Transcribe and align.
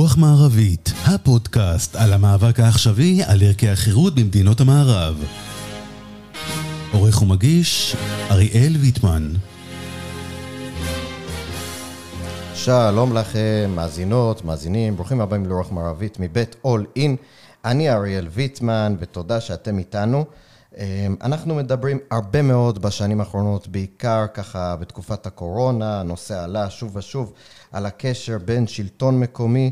רוח 0.00 0.16
מערבית, 0.18 0.92
הפודקאסט 1.06 1.96
על 1.96 2.12
המאבק 2.12 2.60
העכשווי 2.60 3.22
על 3.26 3.42
ערכי 3.42 3.68
החירות 3.68 4.14
במדינות 4.14 4.60
המערב. 4.60 5.24
עורך 6.92 7.22
ומגיש, 7.22 7.96
אריאל 8.30 8.76
ויטמן. 8.80 9.32
שלום 12.54 13.16
לכם, 13.16 13.72
מאזינות, 13.74 14.44
מאזינים, 14.44 14.96
ברוכים 14.96 15.20
הבאים 15.20 15.46
לרוח 15.46 15.72
מערבית 15.72 16.16
מבית 16.20 16.56
אול 16.64 16.86
אין. 16.96 17.16
אני 17.64 17.90
אריאל 17.90 18.28
ויטמן, 18.28 18.96
ותודה 18.98 19.40
שאתם 19.40 19.78
איתנו. 19.78 20.24
אמ, 20.78 21.16
אנחנו 21.22 21.54
מדברים 21.54 21.98
הרבה 22.10 22.42
מאוד 22.42 22.82
בשנים 22.82 23.20
האחרונות, 23.20 23.68
בעיקר 23.68 24.26
ככה 24.34 24.76
בתקופת 24.76 25.26
הקורונה, 25.26 26.00
הנושא 26.00 26.44
עלה 26.44 26.70
שוב 26.70 26.96
ושוב 26.96 27.32
על 27.72 27.86
הקשר 27.86 28.38
בין 28.44 28.66
שלטון 28.66 29.20
מקומי 29.20 29.70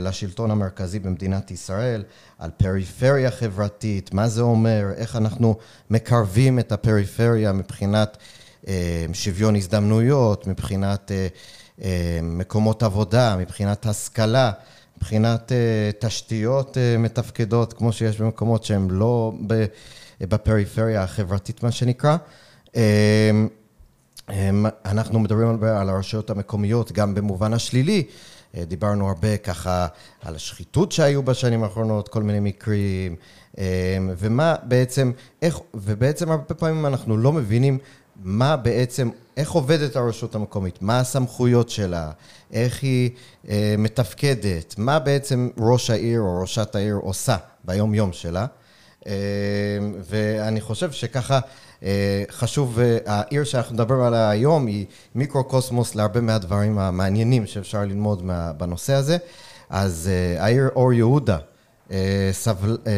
לשלטון 0.00 0.50
המרכזי 0.50 0.98
במדינת 0.98 1.50
ישראל, 1.50 2.04
על 2.38 2.50
פריפריה 2.56 3.30
חברתית, 3.30 4.14
מה 4.14 4.28
זה 4.28 4.42
אומר, 4.42 4.86
איך 4.96 5.16
אנחנו 5.16 5.56
מקרבים 5.90 6.58
את 6.58 6.72
הפריפריה 6.72 7.52
מבחינת 7.52 8.16
אה, 8.68 9.06
שוויון 9.12 9.56
הזדמנויות, 9.56 10.46
מבחינת 10.46 11.10
אה, 11.12 12.18
מקומות 12.22 12.82
עבודה, 12.82 13.36
מבחינת 13.36 13.86
השכלה. 13.86 14.52
מבחינת 14.96 15.52
תשתיות 15.98 16.76
מתפקדות, 16.98 17.72
כמו 17.72 17.92
שיש 17.92 18.20
במקומות 18.20 18.64
שהם 18.64 18.90
לא 18.90 19.32
בפריפריה 20.20 21.02
החברתית, 21.02 21.62
מה 21.62 21.70
שנקרא. 21.70 22.16
אנחנו 24.84 25.18
מדברים 25.18 25.64
על 25.64 25.88
הרשויות 25.88 26.30
המקומיות, 26.30 26.92
גם 26.92 27.14
במובן 27.14 27.52
השלילי. 27.52 28.04
Uh, 28.56 28.64
דיברנו 28.64 29.08
הרבה 29.08 29.36
ככה 29.36 29.86
על 30.22 30.34
השחיתות 30.34 30.92
שהיו 30.92 31.22
בשנים 31.22 31.62
האחרונות, 31.62 32.08
כל 32.08 32.22
מיני 32.22 32.40
מקרים, 32.40 33.16
um, 33.52 33.58
ומה 34.18 34.54
בעצם, 34.62 35.12
איך, 35.42 35.60
ובעצם 35.74 36.30
הרבה 36.30 36.54
פעמים 36.54 36.86
אנחנו 36.86 37.16
לא 37.16 37.32
מבינים 37.32 37.78
מה 38.24 38.56
בעצם, 38.56 39.10
איך 39.36 39.50
עובדת 39.50 39.96
הרשות 39.96 40.34
המקומית, 40.34 40.82
מה 40.82 41.00
הסמכויות 41.00 41.70
שלה, 41.70 42.10
איך 42.52 42.82
היא 42.82 43.10
אה, 43.48 43.74
מתפקדת, 43.78 44.74
מה 44.78 44.98
בעצם 44.98 45.48
ראש 45.58 45.90
העיר 45.90 46.20
או 46.20 46.40
ראשת 46.40 46.74
העיר 46.74 46.94
עושה 46.94 47.36
ביום-יום 47.64 48.12
שלה. 48.12 48.46
אה, 49.06 49.12
ואני 50.00 50.60
חושב 50.60 50.92
שככה 50.92 51.34
אה, 51.34 51.40
חשוב, 52.30 52.78
אה, 52.78 52.98
העיר 53.06 53.44
שאנחנו 53.44 53.74
מדברים 53.74 54.00
עליה 54.00 54.30
היום 54.30 54.66
היא 54.66 54.86
מיקרו-קוסמוס 55.14 55.94
להרבה 55.94 56.20
מהדברים 56.20 56.78
המעניינים 56.78 57.46
שאפשר 57.46 57.80
ללמוד 57.80 58.24
מה, 58.24 58.52
בנושא 58.52 58.92
הזה. 58.92 59.16
אז 59.70 60.10
אה, 60.12 60.44
העיר 60.44 60.68
אור 60.76 60.92
יהודה, 60.92 61.38
אה, 61.90 62.28
סבל, 62.32 62.78
אה, 62.86 62.92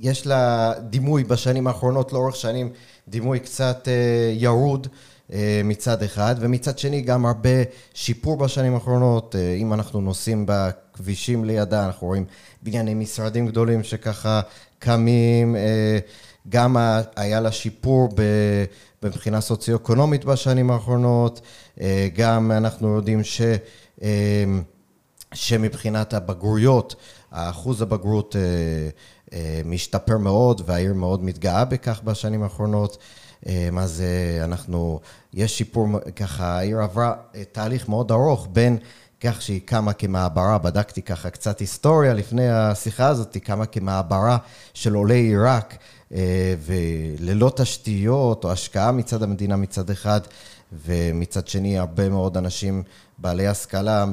יש 0.00 0.26
לה 0.26 0.72
דימוי 0.80 1.24
בשנים 1.24 1.66
האחרונות, 1.66 2.12
לאורך 2.12 2.36
שנים, 2.36 2.70
דימוי 3.08 3.40
קצת 3.40 3.88
אה, 3.88 4.32
ירוד. 4.34 4.86
אה, 5.32 5.60
מצד 5.64 6.02
אחד, 6.02 6.34
ומצד 6.38 6.78
שני 6.78 7.00
גם 7.00 7.26
הרבה 7.26 7.50
שיפור 7.94 8.36
בשנים 8.36 8.74
האחרונות. 8.74 9.36
אה, 9.36 9.54
אם 9.54 9.72
אנחנו 9.72 10.00
נוסעים 10.00 10.46
בכבישים 10.48 11.44
לידה, 11.44 11.86
אנחנו 11.86 12.06
רואים 12.06 12.24
בנייני 12.62 12.94
משרדים 12.94 13.46
גדולים 13.46 13.82
שככה 13.82 14.40
קמים. 14.78 15.56
אה, 15.56 15.98
גם 16.48 16.76
היה 17.16 17.40
לה 17.40 17.52
שיפור 17.52 18.08
מבחינה 19.02 19.40
סוציו-אקונומית 19.40 20.24
בשנים 20.24 20.70
האחרונות, 20.70 21.40
גם 22.16 22.52
אנחנו 22.52 22.96
יודעים 22.96 23.20
ש... 23.24 23.40
שמבחינת 25.34 26.14
הבגרויות, 26.14 26.94
האחוז 27.30 27.82
הבגרות 27.82 28.36
משתפר 29.64 30.18
מאוד 30.18 30.62
והעיר 30.66 30.94
מאוד 30.94 31.24
מתגאה 31.24 31.64
בכך 31.64 32.00
בשנים 32.04 32.42
האחרונות. 32.42 32.98
אז 33.78 34.00
אה, 34.00 34.44
אנחנו, 34.44 35.00
יש 35.32 35.58
שיפור, 35.58 35.88
ככה, 36.16 36.58
העיר 36.58 36.78
עברה 36.78 37.14
אה, 37.34 37.42
תהליך 37.52 37.88
מאוד 37.88 38.12
ארוך 38.12 38.48
בין 38.52 38.78
כך 39.22 39.42
שהיא 39.42 39.60
קמה 39.64 39.92
כמעברה, 39.92 40.58
בדקתי 40.58 41.02
ככה 41.02 41.30
קצת 41.30 41.58
היסטוריה 41.58 42.14
לפני 42.14 42.50
השיחה 42.50 43.06
הזאת, 43.06 43.34
היא 43.34 43.42
קמה 43.42 43.66
כמעברה 43.66 44.38
של 44.74 44.94
עולי 44.94 45.18
עיראק, 45.18 45.76
אה, 46.14 46.54
וללא 46.66 47.52
תשתיות 47.56 48.44
או 48.44 48.52
השקעה 48.52 48.92
מצד 48.92 49.22
המדינה 49.22 49.56
מצד 49.56 49.90
אחד, 49.90 50.20
ומצד 50.86 51.48
שני 51.48 51.78
הרבה 51.78 52.08
מאוד 52.08 52.36
אנשים 52.36 52.82
בעלי 53.18 53.46
השכלה 53.46 54.04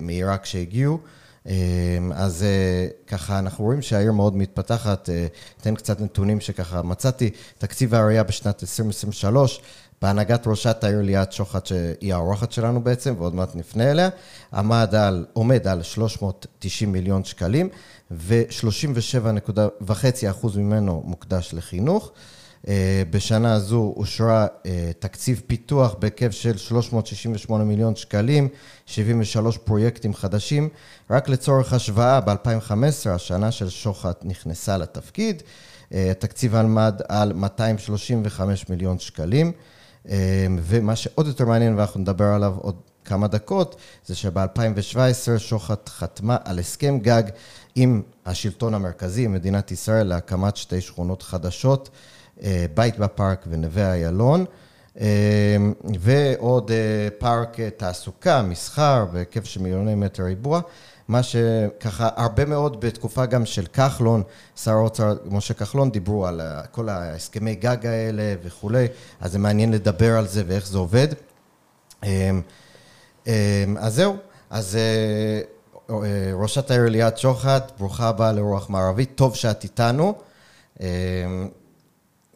מעיראק 0.00 0.44
שהגיעו. 0.44 0.98
אמ, 1.46 2.12
אז 2.14 2.42
אה, 2.42 2.86
ככה 3.06 3.38
אנחנו 3.38 3.64
רואים 3.64 3.82
שהעיר 3.82 4.12
מאוד 4.12 4.36
מתפתחת, 4.36 5.10
אה, 5.10 5.26
אתן 5.60 5.74
קצת 5.74 6.00
נתונים 6.00 6.40
שככה 6.40 6.82
מצאתי, 6.82 7.30
תקציב 7.58 7.94
העירייה 7.94 8.22
בשנת 8.22 8.62
2023, 8.62 9.60
בהנהגת 10.04 10.46
ראשת 10.46 10.84
העיר 10.84 11.02
ליאת 11.02 11.32
שוחט, 11.32 11.66
שהיא 11.66 12.14
האורחת 12.14 12.52
שלנו 12.52 12.84
בעצם, 12.84 13.14
ועוד 13.18 13.34
מעט 13.34 13.56
נפנה 13.56 13.90
אליה, 13.90 14.08
עמד 14.54 14.94
על, 14.94 15.26
עומד 15.32 15.68
על 15.68 15.82
390 15.82 16.92
מיליון 16.92 17.24
שקלים, 17.24 17.68
ו-37.5% 18.10 20.58
ממנו 20.58 21.02
מוקדש 21.04 21.54
לחינוך. 21.54 22.12
אה, 22.68 23.02
בשנה 23.10 23.54
הזו 23.54 23.94
אושרה 23.96 24.46
אה, 24.66 24.90
תקציב 24.98 25.42
פיתוח 25.46 25.94
בהיקף 25.98 26.30
של 26.30 26.56
368 26.56 27.64
מיליון 27.64 27.96
שקלים, 27.96 28.48
73 28.86 29.58
פרויקטים 29.58 30.14
חדשים. 30.14 30.68
רק 31.10 31.28
לצורך 31.28 31.72
השוואה, 31.72 32.20
ב-2015, 32.20 33.10
השנה 33.10 33.50
של 33.50 33.68
שוחט 33.68 34.20
נכנסה 34.24 34.78
לתפקיד, 34.78 35.42
אה, 35.94 36.10
התקציב 36.10 36.56
עמד 36.56 37.00
על 37.08 37.32
235 37.32 38.68
מיליון 38.68 38.98
שקלים. 38.98 39.52
ומה 40.62 40.96
שעוד 40.96 41.26
יותר 41.26 41.44
מעניין, 41.44 41.74
ואנחנו 41.74 42.00
נדבר 42.00 42.24
עליו 42.24 42.54
עוד 42.58 42.76
כמה 43.04 43.28
דקות, 43.28 43.76
זה 44.06 44.14
שב-2017 44.14 45.38
שוחט 45.38 45.88
חתמה 45.88 46.36
על 46.44 46.58
הסכם 46.58 46.98
גג 46.98 47.22
עם 47.74 48.02
השלטון 48.26 48.74
המרכזי, 48.74 49.26
מדינת 49.26 49.70
ישראל, 49.70 50.06
להקמת 50.06 50.56
שתי 50.56 50.80
שכונות 50.80 51.22
חדשות. 51.22 51.90
אה, 52.42 52.66
בית 52.74 52.98
בפארק 52.98 53.44
ונווה 53.50 53.92
איילון, 53.92 54.44
אה, 55.00 55.56
ועוד 56.00 56.70
אה, 56.70 57.08
פארק 57.18 57.56
תעסוקה, 57.76 58.42
מסחר, 58.42 59.04
בהיקף 59.12 59.44
של 59.44 59.62
מיליוני 59.62 59.94
מטר 59.94 60.22
ריבוע. 60.22 60.60
מה 61.08 61.22
שככה 61.22 62.08
הרבה 62.16 62.44
מאוד 62.44 62.80
בתקופה 62.80 63.26
גם 63.26 63.46
של 63.46 63.66
כחלון, 63.66 64.22
שר 64.56 64.72
האוצר 64.72 65.14
משה 65.24 65.54
כחלון, 65.54 65.90
דיברו 65.90 66.26
על 66.26 66.40
כל 66.70 66.88
ההסכמי 66.88 67.54
גג 67.54 67.86
האלה 67.86 68.34
וכולי, 68.42 68.86
אז 69.20 69.32
זה 69.32 69.38
מעניין 69.38 69.72
לדבר 69.72 70.18
על 70.18 70.26
זה 70.26 70.42
ואיך 70.46 70.66
זה 70.66 70.78
עובד. 70.78 71.08
אז 73.78 73.94
זהו, 73.94 74.16
אז 74.50 74.78
ראשת 76.34 76.70
העיר 76.70 76.88
ליאת 76.88 77.18
שוחט, 77.18 77.72
ברוכה 77.78 78.08
הבאה 78.08 78.32
לרוח 78.32 78.70
מערבית, 78.70 79.12
טוב 79.14 79.34
שאת 79.34 79.64
איתנו. 79.64 80.14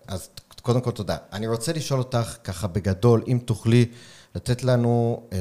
אז 0.08 0.28
קודם 0.62 0.80
כל 0.80 0.90
תודה. 0.90 1.16
אני 1.32 1.46
רוצה 1.46 1.72
לשאול 1.72 1.98
אותך 1.98 2.36
ככה 2.44 2.66
בגדול, 2.66 3.22
אם 3.28 3.38
תוכלי 3.44 3.86
לתת 4.34 4.64
לנו 4.64 5.22
אה, 5.32 5.38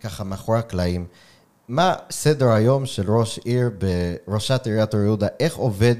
ככה 0.00 0.24
מאחורי 0.24 0.58
הקלעים, 0.58 1.06
מה 1.68 1.94
סדר 2.10 2.48
היום 2.48 2.86
של 2.86 3.10
ראש 3.10 3.38
עיר 3.44 3.70
בראשת 4.26 4.66
עיריית 4.66 4.94
אור 4.94 5.02
יהודה? 5.02 5.26
איך 5.40 5.56
עובד, 5.56 5.94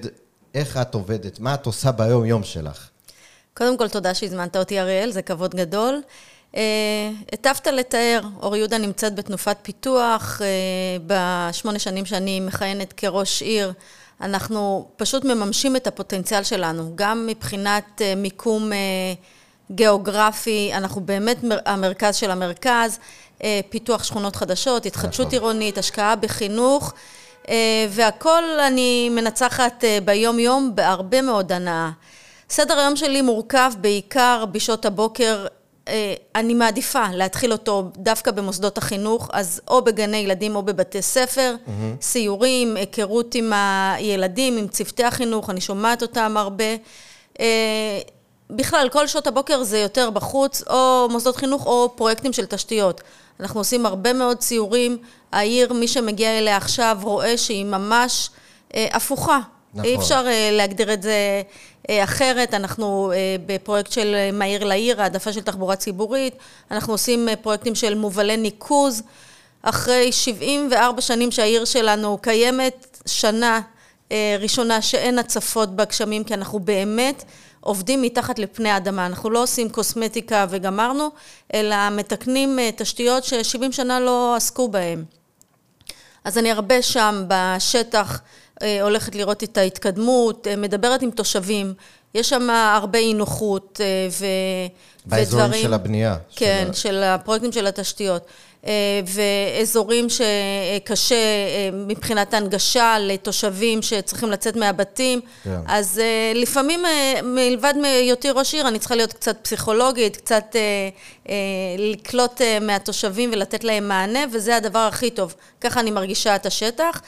איך 0.54 0.76
את 0.76 0.94
עובדת? 0.94 1.40
מה 1.40 1.54
את 1.54 1.66
עושה 1.66 1.92
ביום 1.92 2.24
יום 2.24 2.44
שלך? 2.44 2.88
קודם 3.54 3.78
כל, 3.78 3.88
תודה 3.88 4.14
שהזמנת 4.14 4.56
אותי, 4.56 4.80
אריאל, 4.80 5.10
זה 5.10 5.22
כבוד 5.22 5.54
גדול. 5.54 6.00
אה, 6.56 7.10
היטבת 7.32 7.66
לתאר, 7.66 8.20
אור 8.42 8.56
יהודה 8.56 8.78
נמצאת 8.78 9.14
בתנופת 9.14 9.56
פיתוח. 9.62 10.40
אה, 10.42 10.46
בשמונה 11.06 11.78
שנים 11.78 12.06
שאני 12.06 12.40
מכהנת 12.40 12.92
כראש 12.92 13.42
עיר, 13.42 13.72
אנחנו 14.20 14.88
פשוט 14.96 15.24
מממשים 15.24 15.76
את 15.76 15.86
הפוטנציאל 15.86 16.42
שלנו, 16.42 16.92
גם 16.94 17.26
מבחינת 17.26 18.02
אה, 18.02 18.14
מיקום 18.14 18.70
גיאוגרפי, 19.70 20.70
אנחנו 20.74 21.00
באמת 21.00 21.36
המרכז 21.66 22.16
של 22.16 22.30
המרכז, 22.30 22.98
אה, 23.44 23.60
פיתוח 23.68 24.04
שכונות 24.04 24.36
חדשות, 24.36 24.86
התחדשות 24.86 25.26
נכון. 25.26 25.38
עירונית, 25.38 25.78
השקעה 25.78 26.16
בחינוך, 26.16 26.92
והכל 27.90 28.42
אני 28.68 29.08
מנצחת 29.08 29.84
ביום-יום 30.04 30.70
בהרבה 30.74 31.22
מאוד 31.22 31.52
הנאה. 31.52 31.90
סדר 32.50 32.78
היום 32.78 32.96
שלי 32.96 33.22
מורכב 33.22 33.72
בעיקר 33.80 34.44
בשעות 34.52 34.86
הבוקר 34.86 35.46
אה, 35.88 36.14
אני 36.34 36.54
מעדיפה 36.54 37.04
להתחיל 37.12 37.52
אותו 37.52 37.90
דווקא 37.96 38.30
במוסדות 38.30 38.78
החינוך, 38.78 39.30
אז 39.32 39.60
או 39.68 39.84
בגני 39.84 40.16
ילדים 40.16 40.56
או 40.56 40.62
בבתי 40.62 41.02
ספר, 41.02 41.54
mm-hmm. 41.54 42.02
סיורים, 42.02 42.76
היכרות 42.76 43.34
עם 43.34 43.52
הילדים, 43.54 44.56
עם 44.56 44.68
צוותי 44.68 45.04
החינוך, 45.04 45.50
אני 45.50 45.60
שומעת 45.60 46.02
אותם 46.02 46.34
הרבה. 46.36 46.64
בכלל, 48.50 48.88
כל 48.92 49.06
שעות 49.06 49.26
הבוקר 49.26 49.62
זה 49.62 49.78
יותר 49.78 50.10
בחוץ, 50.10 50.62
או 50.70 51.08
מוסדות 51.10 51.36
חינוך 51.36 51.66
או 51.66 51.92
פרויקטים 51.96 52.32
של 52.32 52.46
תשתיות. 52.46 53.00
אנחנו 53.40 53.60
עושים 53.60 53.86
הרבה 53.86 54.12
מאוד 54.12 54.36
ציורים. 54.36 54.98
העיר, 55.32 55.72
מי 55.72 55.88
שמגיע 55.88 56.38
אליה 56.38 56.56
עכשיו, 56.56 56.98
רואה 57.02 57.38
שהיא 57.38 57.64
ממש 57.64 58.30
אה, 58.74 58.86
הפוכה. 58.92 59.40
נכון. 59.74 59.84
אי 59.84 59.96
אפשר 59.96 60.24
אה, 60.26 60.50
להגדיר 60.52 60.92
את 60.92 61.02
זה 61.02 61.42
אה, 61.90 62.04
אחרת. 62.04 62.54
אנחנו 62.54 63.12
אה, 63.14 63.36
בפרויקט 63.46 63.92
של 63.92 64.16
מהיר 64.32 64.64
לעיר, 64.64 65.02
העדפה 65.02 65.32
של 65.32 65.40
תחבורה 65.40 65.76
ציבורית. 65.76 66.34
אנחנו 66.70 66.92
עושים 66.94 67.28
אה, 67.28 67.36
פרויקטים 67.36 67.74
של 67.74 67.94
מובלי 67.94 68.36
ניקוז. 68.36 69.02
אחרי 69.62 70.12
74 70.12 71.00
שנים 71.00 71.30
שהעיר 71.30 71.64
שלנו 71.64 72.18
קיימת, 72.22 73.00
שנה 73.06 73.60
אה, 74.12 74.36
ראשונה 74.40 74.82
שאין 74.82 75.18
הצפות 75.18 75.76
בגשמים, 75.76 76.24
כי 76.24 76.34
אנחנו 76.34 76.58
באמת 76.60 77.24
עובדים 77.64 78.02
מתחת 78.02 78.38
לפני 78.38 78.70
האדמה. 78.70 79.06
אנחנו 79.06 79.30
לא 79.30 79.42
עושים 79.42 79.68
קוסמטיקה 79.68 80.46
וגמרנו, 80.50 81.08
אלא 81.54 81.76
מתקנים 81.90 82.58
אה, 82.58 82.70
תשתיות 82.76 83.24
ש-70 83.24 83.72
שנה 83.72 84.00
לא 84.00 84.34
עסקו 84.36 84.68
בהן. 84.68 85.04
אז 86.24 86.38
אני 86.38 86.50
הרבה 86.50 86.82
שם 86.82 87.24
בשטח, 87.28 88.20
אה, 88.62 88.82
הולכת 88.82 89.14
לראות 89.14 89.42
את 89.42 89.58
ההתקדמות, 89.58 90.46
מדברת 90.56 91.02
עם 91.02 91.10
תושבים. 91.10 91.74
יש 92.14 92.28
שם 92.28 92.50
הרבה 92.50 92.98
אי 92.98 93.14
נוחות 93.14 93.80
ו... 94.10 94.26
באזורים 95.06 95.46
ודברים, 95.46 95.62
של 95.62 95.74
הבנייה. 95.74 96.16
כן, 96.36 96.68
של, 96.72 96.80
של 96.80 97.02
הפרויקטים 97.02 97.52
של 97.52 97.66
התשתיות. 97.66 98.26
אה, 98.66 99.00
ואזורים 99.06 100.06
שקשה 100.08 101.14
אה, 101.14 101.70
מבחינת 101.72 102.34
הנגשה 102.34 102.96
לתושבים 103.00 103.82
שצריכים 103.82 104.30
לצאת 104.30 104.56
מהבתים. 104.56 105.20
כן. 105.44 105.56
אז 105.66 105.98
אה, 105.98 106.32
לפעמים, 106.34 106.82
מלבד 107.22 107.74
מהיותי 107.80 108.30
ראש 108.30 108.54
עיר, 108.54 108.68
אני 108.68 108.78
צריכה 108.78 108.94
להיות 108.94 109.12
קצת 109.12 109.36
פסיכולוגית, 109.42 110.16
קצת 110.16 110.56
לקלוט 111.78 112.40
מהתושבים 112.60 113.30
ולתת 113.32 113.64
להם 113.64 113.88
מענה, 113.88 114.20
וזה 114.32 114.56
הדבר 114.56 114.78
הכי 114.78 115.10
טוב. 115.10 115.34
ככה 115.60 115.80
אני 115.80 115.90
מרגישה 115.90 116.36
את 116.36 116.46
השטח. 116.46 117.00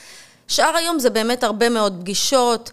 שאר 0.49 0.76
היום 0.76 0.99
זה 0.99 1.11
באמת 1.11 1.44
הרבה 1.44 1.69
מאוד 1.69 1.97
פגישות. 2.00 2.73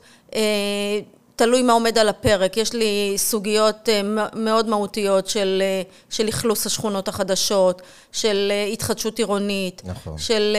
תלוי 1.35 1.61
מה 1.61 1.73
עומד 1.73 1.97
על 1.97 2.09
הפרק. 2.09 2.57
יש 2.57 2.73
לי 2.73 3.13
סוגיות 3.17 3.89
אה, 3.89 4.01
מאוד 4.35 4.69
מהותיות 4.69 5.27
של, 5.27 5.63
אה, 5.65 5.81
של 6.09 6.29
אכלוס 6.29 6.65
השכונות 6.65 7.07
החדשות, 7.07 7.81
של 8.11 8.47
אה, 8.51 8.65
התחדשות 8.65 9.17
עירונית, 9.17 9.81
נכון. 9.85 10.17
של 10.17 10.57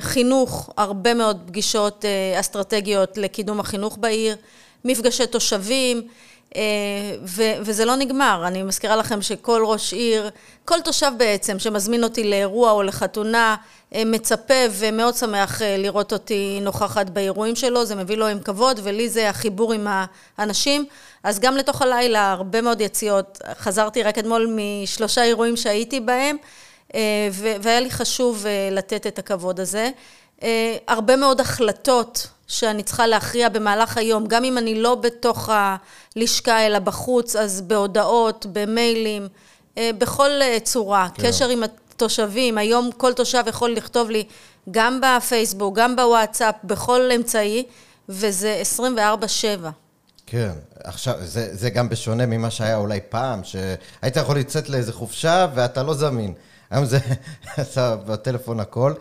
חינוך, 0.00 0.70
הרבה 0.76 1.14
מאוד 1.14 1.38
פגישות 1.46 2.04
אסטרטגיות 2.40 3.18
לקידום 3.18 3.60
החינוך 3.60 3.98
בעיר, 4.00 4.36
מפגשי 4.84 5.26
תושבים. 5.26 6.08
ו- 7.24 7.56
וזה 7.60 7.84
לא 7.84 7.96
נגמר. 7.96 8.44
אני 8.46 8.62
מזכירה 8.62 8.96
לכם 8.96 9.22
שכל 9.22 9.62
ראש 9.66 9.92
עיר, 9.92 10.30
כל 10.64 10.80
תושב 10.84 11.12
בעצם 11.16 11.58
שמזמין 11.58 12.04
אותי 12.04 12.24
לאירוע 12.24 12.70
או 12.70 12.82
לחתונה, 12.82 13.56
אה, 13.94 14.02
מצפה 14.06 14.54
ומאוד 14.70 15.14
שמח 15.14 15.62
אה, 15.62 15.76
לראות 15.76 16.12
אותי 16.12 16.58
נוכחת 16.62 17.10
באירועים 17.10 17.56
שלו, 17.56 17.84
זה 17.84 17.94
מביא 17.94 18.16
לו 18.16 18.26
עם 18.26 18.40
כבוד, 18.40 18.80
ולי 18.82 19.08
זה 19.08 19.28
החיבור 19.28 19.72
עם 19.72 19.86
האנשים. 20.38 20.84
אז 21.22 21.40
גם 21.40 21.56
לתוך 21.56 21.82
הלילה, 21.82 22.32
הרבה 22.32 22.60
מאוד 22.60 22.80
יציאות. 22.80 23.38
חזרתי 23.58 24.02
רק 24.02 24.18
אתמול 24.18 24.56
משלושה 24.56 25.22
אירועים 25.22 25.56
שהייתי 25.56 26.00
בהם, 26.00 26.36
אה, 26.94 27.00
והיה 27.60 27.80
לי 27.80 27.90
חשוב 27.90 28.46
לתת 28.70 29.06
את 29.06 29.18
הכבוד 29.18 29.60
הזה. 29.60 29.90
הרבה 30.86 31.16
מאוד 31.16 31.40
החלטות 31.40 32.28
שאני 32.48 32.82
צריכה 32.82 33.06
להכריע 33.06 33.48
במהלך 33.48 33.96
היום, 33.96 34.26
גם 34.26 34.44
אם 34.44 34.58
אני 34.58 34.82
לא 34.82 34.94
בתוך 34.94 35.50
הלשכה 35.52 36.66
אלא 36.66 36.78
בחוץ, 36.78 37.36
אז 37.36 37.60
בהודעות, 37.60 38.46
במיילים, 38.52 39.28
בכל 39.78 40.30
צורה. 40.62 41.08
כן. 41.14 41.22
קשר 41.22 41.48
עם 41.48 41.62
תושבים, 41.96 42.58
היום 42.58 42.90
כל 42.96 43.12
תושב 43.12 43.44
יכול 43.46 43.70
לכתוב 43.72 44.10
לי 44.10 44.24
גם 44.70 45.00
בפייסבוק, 45.02 45.78
גם 45.78 45.96
בוואטסאפ, 45.96 46.54
בכל 46.64 47.10
אמצעי, 47.16 47.66
וזה 48.08 48.62
24-7. 48.76 49.68
כן, 50.26 50.50
עכשיו, 50.84 51.14
זה, 51.20 51.56
זה 51.56 51.70
גם 51.70 51.88
בשונה 51.88 52.26
ממה 52.26 52.50
שהיה 52.50 52.76
אולי 52.76 53.00
פעם, 53.08 53.44
שהיית 53.44 54.16
יכול 54.16 54.38
לצאת 54.38 54.68
לאיזה 54.68 54.92
חופשה 54.92 55.46
ואתה 55.54 55.82
לא 55.82 55.94
זמין. 55.94 56.34
היום 56.70 56.84
זה, 56.84 56.98
אתה 57.62 57.96
בטלפון 57.96 58.60
הכל. 58.60 58.94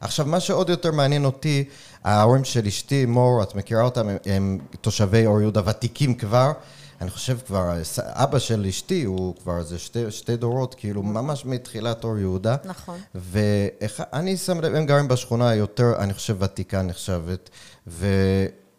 עכשיו, 0.00 0.26
מה 0.26 0.40
שעוד 0.40 0.70
יותר 0.70 0.92
מעניין 0.92 1.24
אותי, 1.24 1.64
ההורים 2.04 2.44
של 2.44 2.66
אשתי, 2.66 3.06
מור, 3.06 3.42
את 3.42 3.54
מכירה 3.54 3.82
אותם, 3.82 4.08
הם, 4.08 4.16
הם 4.26 4.58
תושבי 4.80 5.26
אור 5.26 5.40
יהודה 5.40 5.60
ותיקים 5.66 6.14
כבר. 6.14 6.52
אני 7.00 7.10
חושב 7.10 7.38
כבר, 7.46 7.72
אבא 7.98 8.38
של 8.38 8.66
אשתי 8.68 9.04
הוא 9.04 9.34
כבר 9.42 9.58
איזה 9.58 9.78
שתי, 9.78 10.10
שתי 10.10 10.36
דורות, 10.36 10.74
כאילו 10.74 11.02
ממש 11.02 11.46
מתחילת 11.46 12.04
אור 12.04 12.18
יהודה. 12.18 12.56
נכון. 12.64 12.98
ואני 13.14 14.36
שם 14.36 14.60
לב, 14.60 14.74
הם 14.74 14.86
גרים 14.86 15.08
בשכונה 15.08 15.48
היותר, 15.48 15.92
אני 15.98 16.14
חושב, 16.14 16.36
ותיקה 16.38 16.82
נחשבת, 16.82 17.50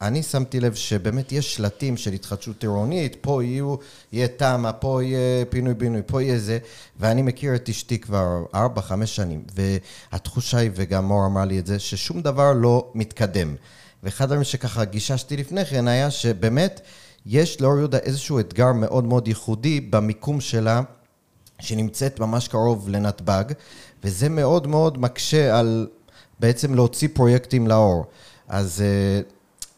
ואני 0.01 0.24
שמתי 0.24 0.59
לב 0.59 0.74
שבאמת 0.74 1.31
יש 1.31 1.56
שלטים 1.56 1.97
של 1.97 2.13
התחדשות 2.13 2.63
עירונית, 2.63 3.18
פה 3.21 3.44
יהיו, 3.44 3.75
יהיה 4.12 4.27
תמ"א, 4.27 4.71
פה 4.80 5.03
יהיה 5.03 5.45
פינוי-בינוי, 5.45 6.01
פה 6.06 6.21
יהיה 6.24 6.39
זה, 6.39 6.57
ואני 7.00 7.21
מכיר 7.21 7.56
את 7.56 7.69
אשתי 7.69 8.00
כבר 8.00 8.45
ארבע, 8.56 8.81
חמש 8.81 9.15
שנים, 9.15 9.44
והתחושה 9.56 10.57
היא, 10.57 10.71
וגם 10.75 11.06
מור 11.06 11.25
אמר 11.25 11.45
לי 11.45 11.59
את 11.59 11.65
זה, 11.65 11.80
ששום 11.80 12.21
דבר 12.21 12.53
לא 12.53 12.92
מתקדם. 12.95 13.56
ואחד 14.03 14.24
הדברים 14.24 14.44
שככה 14.44 14.86
גיששתי 14.86 15.38
לפני 15.38 15.65
כן 15.65 15.88
היה 15.88 16.12
שבאמת, 16.12 16.81
יש 17.25 17.62
לאור 17.62 17.77
יהודה 17.77 17.98
איזשהו 17.98 18.39
אתגר 18.39 18.74
מאוד 18.74 19.03
מאוד 19.03 19.27
ייחודי 19.27 19.81
במיקום 19.81 20.41
שלה, 20.41 20.81
שנמצאת 21.59 22.19
ממש 22.19 22.48
קרוב 22.48 22.89
לנתב"ג, 22.89 23.44
וזה 24.03 24.30
מאוד 24.30 24.68
מאוד 24.68 24.98
מקשה 24.98 25.59
על 25.59 25.88
בעצם 26.39 26.75
להוציא 26.75 27.07
פרויקטים 27.13 27.68
לאור. 27.68 28.06
אז 28.48 28.81
אה, 28.81 29.21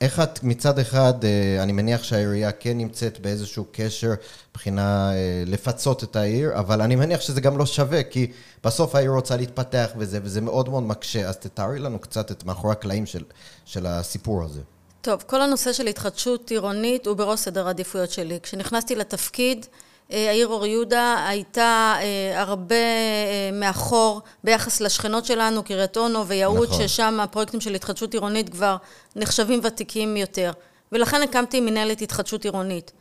איך 0.02 0.20
את 0.20 0.44
מצד 0.44 0.80
אחד, 0.80 1.26
אה, 1.26 1.64
אני 1.64 1.72
מניח 1.72 2.04
שהעירייה 2.04 2.52
כן 2.52 2.78
נמצאת 2.78 3.20
באיזשהו 3.20 3.66
קשר 3.72 4.14
מבחינה 4.52 5.14
אה, 5.14 5.44
לפצות 5.46 6.04
את 6.04 6.16
העיר, 6.16 6.60
אבל 6.60 6.82
אני 6.82 6.96
מניח 6.96 7.22
שזה 7.22 7.42
גם 7.42 7.58
לא 7.58 7.66
שווה, 7.66 8.04
כי 8.04 8.32
בסוף 8.64 8.96
העיר 8.96 9.12
רוצה 9.12 9.38
להתפתח 9.38 9.90
וזה, 9.98 10.20
וזה 10.24 10.42
מאוד 10.42 10.70
מאוד 10.70 10.84
מקשה. 10.84 11.30
אז 11.30 11.38
תתארי 11.38 11.80
לנו 11.80 12.00
קצת 12.00 12.32
את 12.32 12.44
מאחורי 12.44 12.72
הקלעים 12.72 13.06
של, 13.06 13.24
של 13.66 13.86
הסיפור 13.86 14.44
הזה. 14.44 14.62
טוב, 15.02 15.24
כל 15.28 15.42
הנושא 15.42 15.74
של 15.74 15.88
התחדשות 15.88 16.50
עירונית 16.50 17.08
הוא 17.08 17.18
בראש 17.18 17.40
סדר 17.40 17.68
העדיפויות 17.68 18.12
שלי. 18.12 18.40
כשנכנסתי 18.44 18.96
לתפקיד, 18.96 19.66
העיר 20.10 20.48
אור 20.48 20.66
יהודה 20.66 21.26
הייתה 21.28 21.96
אה, 22.00 22.42
הרבה 22.42 22.76
אה, 22.76 23.50
מאחור 23.54 24.22
ביחס 24.44 24.82
לשכנות 24.82 25.26
שלנו, 25.26 25.64
קריית 25.64 25.98
אונו 25.98 26.28
ויהוד, 26.28 26.70
נכון. 26.70 26.88
ששם 26.88 27.20
הפרויקטים 27.20 27.62
של 27.62 27.76
התחדשות 27.76 28.14
עירונית 28.14 28.50
כבר 28.50 28.78
נחשבים 29.16 29.60
ותיקים 29.64 30.18
יותר. 30.18 30.52
ולכן 30.92 31.22
הקמתי 31.22 31.62
מנהלת 31.62 32.02
התחדשות 32.02 32.44
עירונית. 32.44 32.92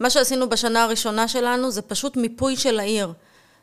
מה 0.00 0.10
שעשינו 0.10 0.48
בשנה 0.48 0.84
הראשונה 0.84 1.28
שלנו 1.28 1.70
זה 1.70 1.82
פשוט 1.82 2.16
מיפוי 2.16 2.56
של 2.56 2.80
העיר. 2.80 3.12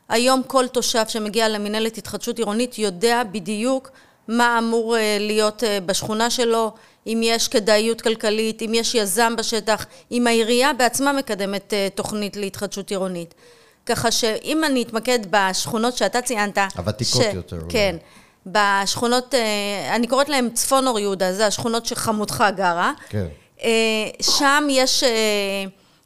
היום 0.08 0.42
כל 0.46 0.66
תושב 0.68 1.08
שמגיע 1.08 1.48
למנהלת 1.48 1.98
התחדשות 1.98 2.38
עירונית 2.38 2.78
יודע 2.78 3.22
בדיוק 3.32 3.90
מה 4.28 4.58
אמור 4.58 4.96
להיות 5.20 5.62
בשכונה 5.86 6.30
שלו, 6.30 6.72
אם 7.06 7.20
יש 7.24 7.48
כדאיות 7.48 8.00
כלכלית, 8.00 8.62
אם 8.62 8.74
יש 8.74 8.94
יזם 8.94 9.36
בשטח, 9.38 9.86
אם 10.12 10.26
העירייה 10.26 10.72
בעצמה 10.72 11.12
מקדמת 11.12 11.74
אה, 11.74 11.88
תוכנית 11.94 12.36
להתחדשות 12.36 12.90
עירונית. 12.90 13.34
ככה 13.86 14.10
שאם 14.10 14.64
אני 14.64 14.82
אתמקד 14.82 15.18
בשכונות 15.30 15.96
שאתה 15.96 16.22
ציינת... 16.22 16.58
הוותיקות 16.76 17.22
ש... 17.22 17.34
יותר. 17.34 17.58
כן. 17.68 17.96
בשכונות, 18.46 19.34
אה, 19.34 19.96
אני 19.96 20.06
קוראת 20.06 20.28
להן 20.28 20.50
צפון 20.50 20.86
אור 20.86 20.98
יהודה, 20.98 21.32
זה 21.32 21.46
השכונות 21.46 21.86
שחמותך 21.86 22.44
גרה. 22.56 22.92
כן. 23.08 23.26
אה, 23.62 23.70
שם 24.22 24.66
יש, 24.70 25.04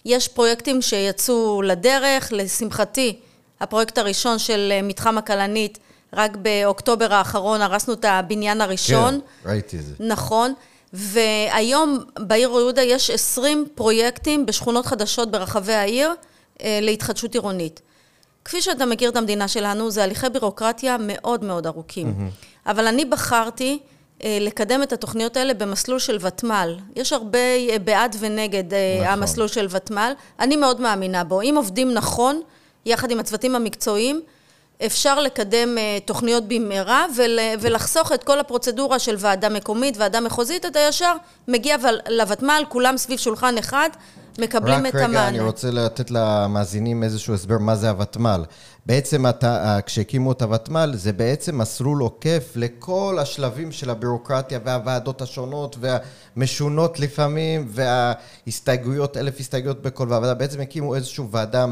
יש 0.04 0.28
פרויקטים 0.28 0.82
שיצאו 0.82 1.62
לדרך, 1.62 2.28
לשמחתי, 2.32 3.16
הפרויקט 3.60 3.98
הראשון 3.98 4.38
של 4.38 4.72
מתחם 4.82 5.18
הכלנית, 5.18 5.78
רק 6.12 6.36
באוקטובר 6.36 7.14
האחרון 7.14 7.60
הרסנו 7.60 7.94
את 7.94 8.04
הבניין 8.04 8.60
הראשון. 8.60 9.20
כן, 9.42 9.50
ראיתי 9.50 9.76
את 9.76 9.84
זה. 9.84 9.94
נכון. 10.00 10.54
והיום 10.94 11.98
בעיר 12.18 12.48
יהודה 12.48 12.82
יש 12.82 13.10
20 13.10 13.66
פרויקטים 13.74 14.46
בשכונות 14.46 14.86
חדשות 14.86 15.30
ברחבי 15.30 15.72
העיר 15.72 16.10
אה, 16.62 16.78
להתחדשות 16.82 17.34
עירונית. 17.34 17.80
כפי 18.44 18.62
שאתה 18.62 18.86
מכיר 18.86 19.10
את 19.10 19.16
המדינה 19.16 19.48
שלנו, 19.48 19.90
זה 19.90 20.04
הליכי 20.04 20.28
בירוקרטיה 20.32 20.96
מאוד 21.00 21.44
מאוד 21.44 21.66
ארוכים. 21.66 22.06
Mm-hmm. 22.06 22.70
אבל 22.70 22.86
אני 22.86 23.04
בחרתי 23.04 23.78
אה, 24.24 24.38
לקדם 24.40 24.82
את 24.82 24.92
התוכניות 24.92 25.36
האלה 25.36 25.54
במסלול 25.54 25.98
של 25.98 26.18
ותמ"ל. 26.20 26.76
יש 26.96 27.12
הרבה 27.12 27.38
אה, 27.38 27.78
בעד 27.78 28.16
ונגד 28.18 28.64
נכון. 28.74 29.06
המסלול 29.06 29.48
של 29.48 29.66
ותמ"ל. 29.70 30.12
אני 30.40 30.56
מאוד 30.56 30.80
מאמינה 30.80 31.24
בו. 31.24 31.40
אם 31.40 31.54
עובדים 31.56 31.94
נכון, 31.94 32.40
יחד 32.86 33.10
עם 33.10 33.20
הצוותים 33.20 33.54
המקצועיים, 33.54 34.20
אפשר 34.86 35.20
לקדם 35.20 35.78
אה, 35.78 35.98
תוכניות 36.04 36.44
במהרה 36.48 37.06
ולחסוך 37.60 38.12
את 38.12 38.24
כל 38.24 38.40
הפרוצדורה 38.40 38.98
של 38.98 39.16
ועדה 39.18 39.48
מקומית, 39.48 39.96
ועדה 39.96 40.20
מחוזית, 40.20 40.66
אתה 40.66 40.78
ישר 40.88 41.12
מגיע 41.48 41.76
לוותמ"ל, 42.08 42.62
כולם 42.68 42.96
סביב 42.96 43.18
שולחן 43.18 43.58
אחד, 43.58 43.88
מקבלים 44.38 44.86
את 44.86 44.94
המענה. 44.94 45.06
רק 45.06 45.10
רגע, 45.10 45.28
אני 45.28 45.40
רוצה 45.40 45.70
לתת 45.70 46.10
למאזינים 46.10 47.02
איזשהו 47.02 47.34
הסבר 47.34 47.58
מה 47.58 47.76
זה 47.76 47.90
הוותמ"ל. 47.90 48.44
בעצם 48.86 49.26
אתה, 49.26 49.78
כשהקימו 49.86 50.32
את 50.32 50.42
הוותמ"ל, 50.42 50.90
זה 50.94 51.12
בעצם 51.12 51.58
מסלול 51.58 52.00
עוקף 52.00 52.52
לכל 52.56 53.18
השלבים 53.20 53.72
של 53.72 53.90
הבירוקרטיה 53.90 54.58
והוועדות 54.64 55.22
השונות 55.22 55.76
והמשונות 55.80 57.00
לפעמים, 57.00 57.68
וההסתייגויות, 57.70 59.16
אלף 59.16 59.40
הסתייגויות 59.40 59.82
בכל 59.82 60.06
ועדה. 60.10 60.34
בעצם 60.34 60.60
הקימו 60.60 60.94
איזושהי 60.94 61.24
ועדה 61.30 61.66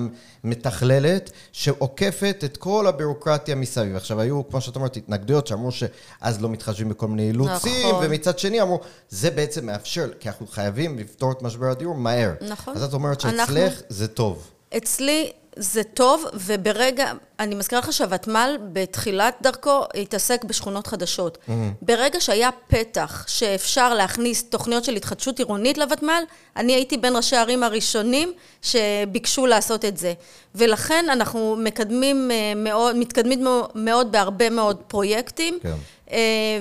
מתכללת 0.45 1.31
שעוקפת 1.53 2.43
את 2.45 2.57
כל 2.57 2.87
הבירוקרטיה 2.87 3.55
מסביב. 3.55 3.97
עכשיו, 3.97 4.21
היו, 4.21 4.49
כמו 4.49 4.61
שאת 4.61 4.77
אומרת, 4.77 4.97
התנגדויות 4.97 5.47
שאמרו 5.47 5.71
שאז 5.73 6.43
לא 6.43 6.49
מתחשבים 6.49 6.89
בכל 6.89 7.09
מיני 7.09 7.29
אילוצים, 7.29 7.89
נכון. 7.89 8.05
ומצד 8.07 8.39
שני 8.39 8.63
אמרו, 8.63 8.81
זה 9.09 9.31
בעצם 9.31 9.67
מאפשר, 9.67 10.09
כי 10.21 10.29
אנחנו 10.29 10.47
חייבים 10.47 10.99
לפתור 10.99 11.33
את 11.33 11.43
משבר 11.43 11.67
הדיור 11.71 11.95
מהר. 11.95 12.33
נכון. 12.49 12.77
אז 12.77 12.83
את 12.83 12.93
אומרת 12.93 13.21
שאצלך 13.21 13.41
אנחנו... 13.41 13.61
זה 13.89 14.09
טוב. 14.09 14.51
אצלי 14.77 15.33
זה 15.57 15.83
טוב, 15.85 16.25
וברגע, 16.35 17.13
אני 17.41 17.55
מזכירה 17.55 17.81
לך 17.81 17.93
שהוותמ"ל 17.93 18.59
בתחילת 18.73 19.35
דרכו 19.43 19.85
התעסק 19.95 20.45
בשכונות 20.45 20.87
חדשות. 20.87 21.39
Mm-hmm. 21.39 21.53
ברגע 21.83 22.21
שהיה 22.21 22.51
פתח 22.67 23.25
שאפשר 23.29 23.95
להכניס 23.95 24.43
תוכניות 24.43 24.85
של 24.85 24.95
התחדשות 24.97 25.39
עירונית 25.39 25.79
לוותמ"ל, 25.79 26.23
אני 26.57 26.73
הייתי 26.73 26.97
בין 26.97 27.17
ראשי 27.17 27.37
הערים 27.37 27.63
הראשונים 27.63 28.33
שביקשו 28.63 29.47
לעשות 29.47 29.85
את 29.85 29.97
זה. 29.97 30.13
ולכן 30.55 31.05
אנחנו 31.13 31.57
מקדמים 31.59 32.31
אה, 32.31 32.53
מאוד, 32.57 32.97
מתקדמים 32.97 33.47
מאוד 33.75 34.13
בהרבה 34.13 34.51
מאוד 34.51 34.77
פרויקטים. 34.87 35.59
כן. 35.63 35.75
אה, 36.13 36.59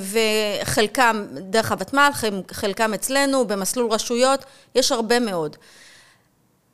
וחלקם 0.61 1.25
דרך 1.31 1.71
הוותמ"ל, 1.71 2.09
חלקם 2.51 2.93
אצלנו, 2.93 3.47
במסלול 3.47 3.91
רשויות, 3.91 4.45
יש 4.75 4.91
הרבה 4.91 5.19
מאוד. 5.19 5.57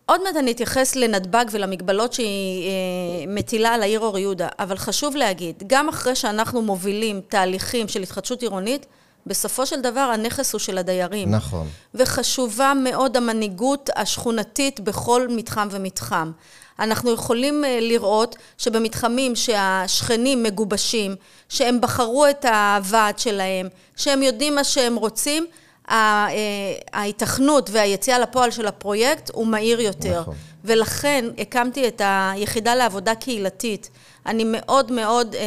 עוד 0.09 0.23
מעט 0.23 0.35
אני 0.35 0.51
אתייחס 0.51 0.95
לנתב"ג 0.95 1.45
ולמגבלות 1.51 2.13
שהיא 2.13 2.69
אה, 2.69 3.25
מטילה 3.27 3.69
על 3.69 3.81
העיר 3.81 3.99
אור 3.99 4.17
יהודה, 4.19 4.47
אבל 4.59 4.77
חשוב 4.77 5.15
להגיד, 5.15 5.63
גם 5.67 5.89
אחרי 5.89 6.15
שאנחנו 6.15 6.61
מובילים 6.61 7.21
תהליכים 7.29 7.87
של 7.87 8.01
התחדשות 8.01 8.41
עירונית, 8.41 8.85
בסופו 9.25 9.65
של 9.65 9.81
דבר 9.81 9.99
הנכס 9.99 10.53
הוא 10.53 10.59
של 10.59 10.77
הדיירים. 10.77 11.31
נכון. 11.31 11.67
וחשובה 11.95 12.73
מאוד 12.83 13.17
המנהיגות 13.17 13.89
השכונתית 13.95 14.79
בכל 14.79 15.27
מתחם 15.29 15.67
ומתחם. 15.71 16.31
אנחנו 16.79 17.11
יכולים 17.11 17.65
אה, 17.65 17.79
לראות 17.81 18.35
שבמתחמים 18.57 19.35
שהשכנים 19.35 20.43
מגובשים, 20.43 21.15
שהם 21.49 21.81
בחרו 21.81 22.27
את 22.27 22.45
הוועד 22.45 23.19
שלהם, 23.19 23.67
שהם 23.95 24.23
יודעים 24.23 24.55
מה 24.55 24.63
שהם 24.63 24.95
רוצים, 24.95 25.45
ההיתכנות 25.87 27.69
והיציאה 27.73 28.19
לפועל 28.19 28.51
של 28.51 28.67
הפרויקט 28.67 29.29
הוא 29.33 29.47
מהיר 29.47 29.81
יותר. 29.81 30.21
נכון. 30.21 30.35
ולכן 30.65 31.25
הקמתי 31.37 31.87
את 31.87 32.01
היחידה 32.05 32.75
לעבודה 32.75 33.15
קהילתית. 33.15 33.89
אני 34.25 34.43
מאוד 34.47 34.91
מאוד 34.91 35.35
אה, 35.35 35.41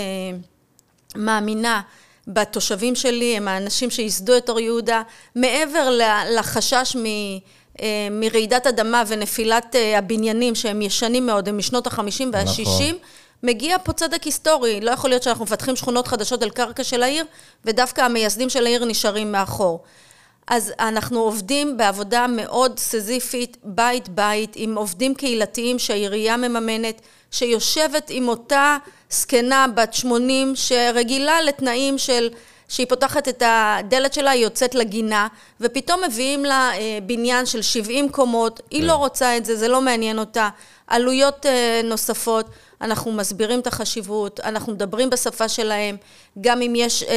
מאמינה 1.17 1.81
בתושבים 2.27 2.95
שלי, 2.95 3.37
הם 3.37 3.49
האנשים 3.49 3.91
שייסדו 3.91 4.37
את 4.37 4.49
אור 4.49 4.61
יהודה, 4.61 5.03
מעבר 5.35 5.99
לחשש 6.31 6.97
מ... 6.97 7.05
אה, 7.83 8.09
מרעידת 8.11 8.67
אדמה 8.67 9.03
ונפילת 9.07 9.77
אה, 9.77 9.99
הבניינים 9.99 10.55
שהם 10.55 10.83
ישנים 10.83 11.27
מאוד, 11.27 11.49
הם 11.49 11.59
משנות 11.59 11.87
החמישים 11.87 12.31
והשישים, 12.33 12.95
נכון. 12.95 13.09
מגיע 13.43 13.77
פה 13.85 13.93
צדק 13.93 14.23
היסטורי. 14.23 14.81
לא 14.81 14.91
יכול 14.91 15.11
להיות 15.11 15.23
שאנחנו 15.23 15.45
מפתחים 15.45 15.77
שכונות 15.77 16.09
חדשות 16.09 16.43
על 16.43 16.51
קרקע 16.51 16.85
של 16.85 17.03
העיר, 17.03 17.25
ודווקא 17.65 18.01
המייסדים 18.01 18.51
של 18.51 18.67
העיר 18.67 18.85
נשארים 18.85 19.33
מאחור. 19.33 19.83
אז 20.51 20.73
אנחנו 20.81 21.21
עובדים 21.21 21.77
בעבודה 21.77 22.27
מאוד 22.27 22.79
סזיפית, 22.79 23.57
בית-בית, 23.65 24.53
עם 24.57 24.77
עובדים 24.77 25.15
קהילתיים 25.15 25.79
שהעירייה 25.79 26.37
מממנת, 26.37 27.01
שיושבת 27.31 28.07
עם 28.11 28.29
אותה 28.29 28.77
זקנה 29.11 29.67
בת 29.75 29.95
80 29.95 30.57
שרגילה 30.57 31.43
לתנאים 31.43 31.99
של... 31.99 32.29
שהיא 32.69 32.87
פותחת 32.89 33.29
את 33.29 33.43
הדלת 33.47 34.15
שלה, 34.15 34.31
היא 34.31 34.43
יוצאת 34.43 34.75
לגינה, 34.75 35.29
ופתאום 35.61 36.01
מביאים 36.07 36.45
לה 36.45 36.71
אה, 36.75 36.99
בניין 37.03 37.47
של 37.47 37.63
70 37.63 38.09
קומות, 38.09 38.61
היא 38.71 38.83
לא 38.83 38.93
כן. 38.93 38.99
רוצה 38.99 39.37
את 39.37 39.45
זה, 39.45 39.57
זה 39.57 39.69
לא 39.69 39.81
מעניין 39.81 40.19
אותה, 40.19 40.49
עלויות 40.87 41.47
אה, 41.47 41.81
נוספות. 41.85 42.47
אנחנו 42.81 43.13
מסבירים 43.13 43.61
את 43.61 43.67
החשיבות, 43.67 44.41
אנחנו 44.41 44.73
מדברים 44.73 45.11
בשפה 45.11 45.49
שלהם, 45.49 45.97
גם 46.41 46.63
אם 46.63 46.73
יש 46.77 47.03
אה, 47.03 47.09
אה, 47.09 47.17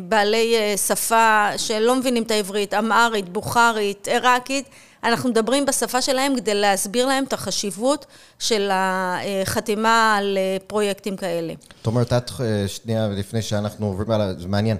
בעלי 0.00 0.56
אה, 0.56 0.76
שפה 0.76 1.48
שלא 1.56 1.96
מבינים 1.96 2.22
את 2.22 2.30
העברית, 2.30 2.74
אמהרית, 2.74 3.28
בוכרית, 3.28 4.08
עיראקית, 4.08 4.68
אנחנו 5.04 5.30
מדברים 5.30 5.66
בשפה 5.66 6.02
שלהם 6.02 6.36
כדי 6.36 6.54
להסביר 6.54 7.06
להם 7.06 7.24
את 7.24 7.32
החשיבות 7.32 8.06
של 8.38 8.70
החתימה 8.72 10.16
על 10.16 10.38
אה, 10.38 10.56
פרויקטים 10.66 11.16
כאלה. 11.16 11.54
זאת 11.76 11.86
אומרת, 11.86 12.12
את 12.12 12.30
אה, 12.40 12.68
שנייה 12.68 13.08
לפני 13.08 13.42
שאנחנו 13.42 13.86
עוברים 13.86 14.10
על 14.10 14.40
זה 14.40 14.48
מעניין. 14.48 14.76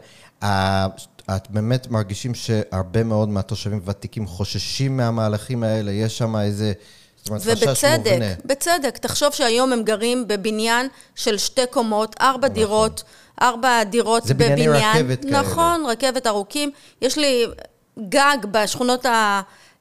את 1.37 1.51
באמת 1.51 1.91
מרגישים 1.91 2.35
שהרבה 2.35 3.05
מאוד 3.05 3.29
מהתושבים 3.29 3.81
ותיקים 3.85 4.27
חוששים 4.27 4.97
מהמהלכים 4.97 5.63
האלה? 5.63 5.93
יש 5.93 6.19
שם 6.19 6.37
איזה... 6.37 6.73
ובצדק, 7.31 8.19
בצדק. 8.45 8.99
תחשוב 8.99 9.33
שהיום 9.33 9.73
הם 9.73 9.83
גרים 9.83 10.29
בבניין 10.29 10.89
של 11.15 11.39
שתי 11.39 11.67
קומות, 11.71 12.17
ארבע 12.21 12.49
נכון. 12.49 12.55
דירות, 12.55 13.03
ארבע 13.43 13.85
דירות 13.85 14.25
זה 14.25 14.35
בבניין. 14.35 14.59
זה 14.59 14.65
בנייני 14.65 14.99
רכבת 14.99 15.25
כאלה. 15.25 15.41
נכון, 15.41 15.87
רכבת 15.89 16.27
ארוכים. 16.27 16.71
יש 17.03 17.19
לי 17.19 17.47
גג 18.09 18.37
בשכונות 18.51 19.07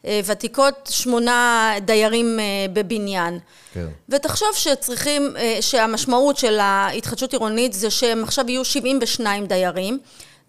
הוותיקות, 0.03 0.89
שמונה 0.91 1.71
דיירים 1.85 2.39
אה, 2.39 2.43
בבניין. 2.73 3.39
כן. 3.73 3.87
ותחשוב 4.09 4.49
שצריכים, 4.53 5.33
אה, 5.37 5.57
שהמשמעות 5.61 6.37
של 6.37 6.59
ההתחדשות 6.59 7.31
עירונית 7.31 7.73
זה 7.73 7.89
שהם 7.89 8.23
עכשיו 8.23 8.49
יהיו 8.49 8.65
72 8.65 9.45
דיירים. 9.45 9.99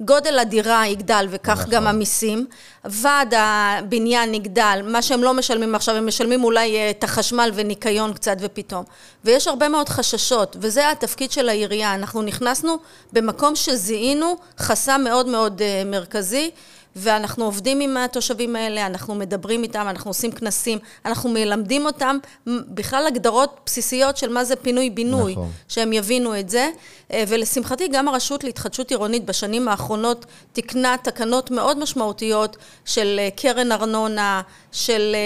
גודל 0.01 0.39
הדירה 0.39 0.87
יגדל 0.87 1.27
וכך 1.31 1.59
נכון. 1.59 1.71
גם 1.71 1.87
המיסים, 1.87 2.47
ועד 2.85 3.35
הבניין 3.37 4.35
יגדל, 4.35 4.81
מה 4.85 5.03
שהם 5.03 5.25
לא 5.25 5.35
משלמים 5.35 5.75
עכשיו, 5.75 5.97
הם 5.97 6.07
משלמים 6.07 6.45
אולי 6.45 6.77
אה, 6.77 6.91
את 6.91 7.05
החשמל 7.05 7.51
וניקיון 7.55 8.13
קצת 8.13 8.37
ופתאום. 8.41 8.85
ויש 9.25 9.49
הרבה 9.49 9.69
מאוד 9.69 9.89
חששות, 9.89 10.57
וזה 10.61 10.91
התפקיד 10.91 11.33
של 11.33 11.49
העירייה. 11.49 11.95
אנחנו 11.95 12.23
נכנסנו 12.23 12.77
במקום 13.13 13.57
שזיהינו 13.57 14.37
חסם 14.59 15.01
מאוד 15.05 15.27
מאוד 15.27 15.63
אה, 15.63 15.83
מרכזי. 15.87 16.51
ואנחנו 16.97 17.45
עובדים 17.45 17.81
עם 17.81 17.97
התושבים 17.97 18.57
האלה, 18.57 18.87
אנחנו 18.87 19.15
מדברים 19.15 19.63
איתם, 19.63 19.87
אנחנו 19.89 20.11
עושים 20.11 20.33
כנסים, 20.33 20.79
אנחנו 21.05 21.31
מלמדים 21.31 21.87
אותם 21.87 22.17
בכלל 22.47 23.07
הגדרות 23.07 23.61
בסיסיות 23.67 24.17
של 24.17 24.33
מה 24.33 24.45
זה 24.45 24.57
פינוי-בינוי, 24.57 25.33
נכון. 25.33 25.51
שהם 25.69 25.93
יבינו 25.93 26.39
את 26.39 26.51
זה. 26.51 26.71
אה, 27.13 27.25
ולשמחתי 27.29 27.89
גם 27.89 28.09
הרשות 28.09 28.45
להתחדשות 28.45 28.91
עירונית 28.91 29.25
בשנים 29.25 29.69
האחרונות 29.69 30.27
תיקנה 30.53 30.97
תקנות 31.03 31.51
מאוד 31.51 31.79
משמעותיות 31.79 32.57
של 32.85 33.17
אה, 33.19 33.29
קרן 33.37 33.73
ארנונה, 33.73 34.43
של 34.75 35.17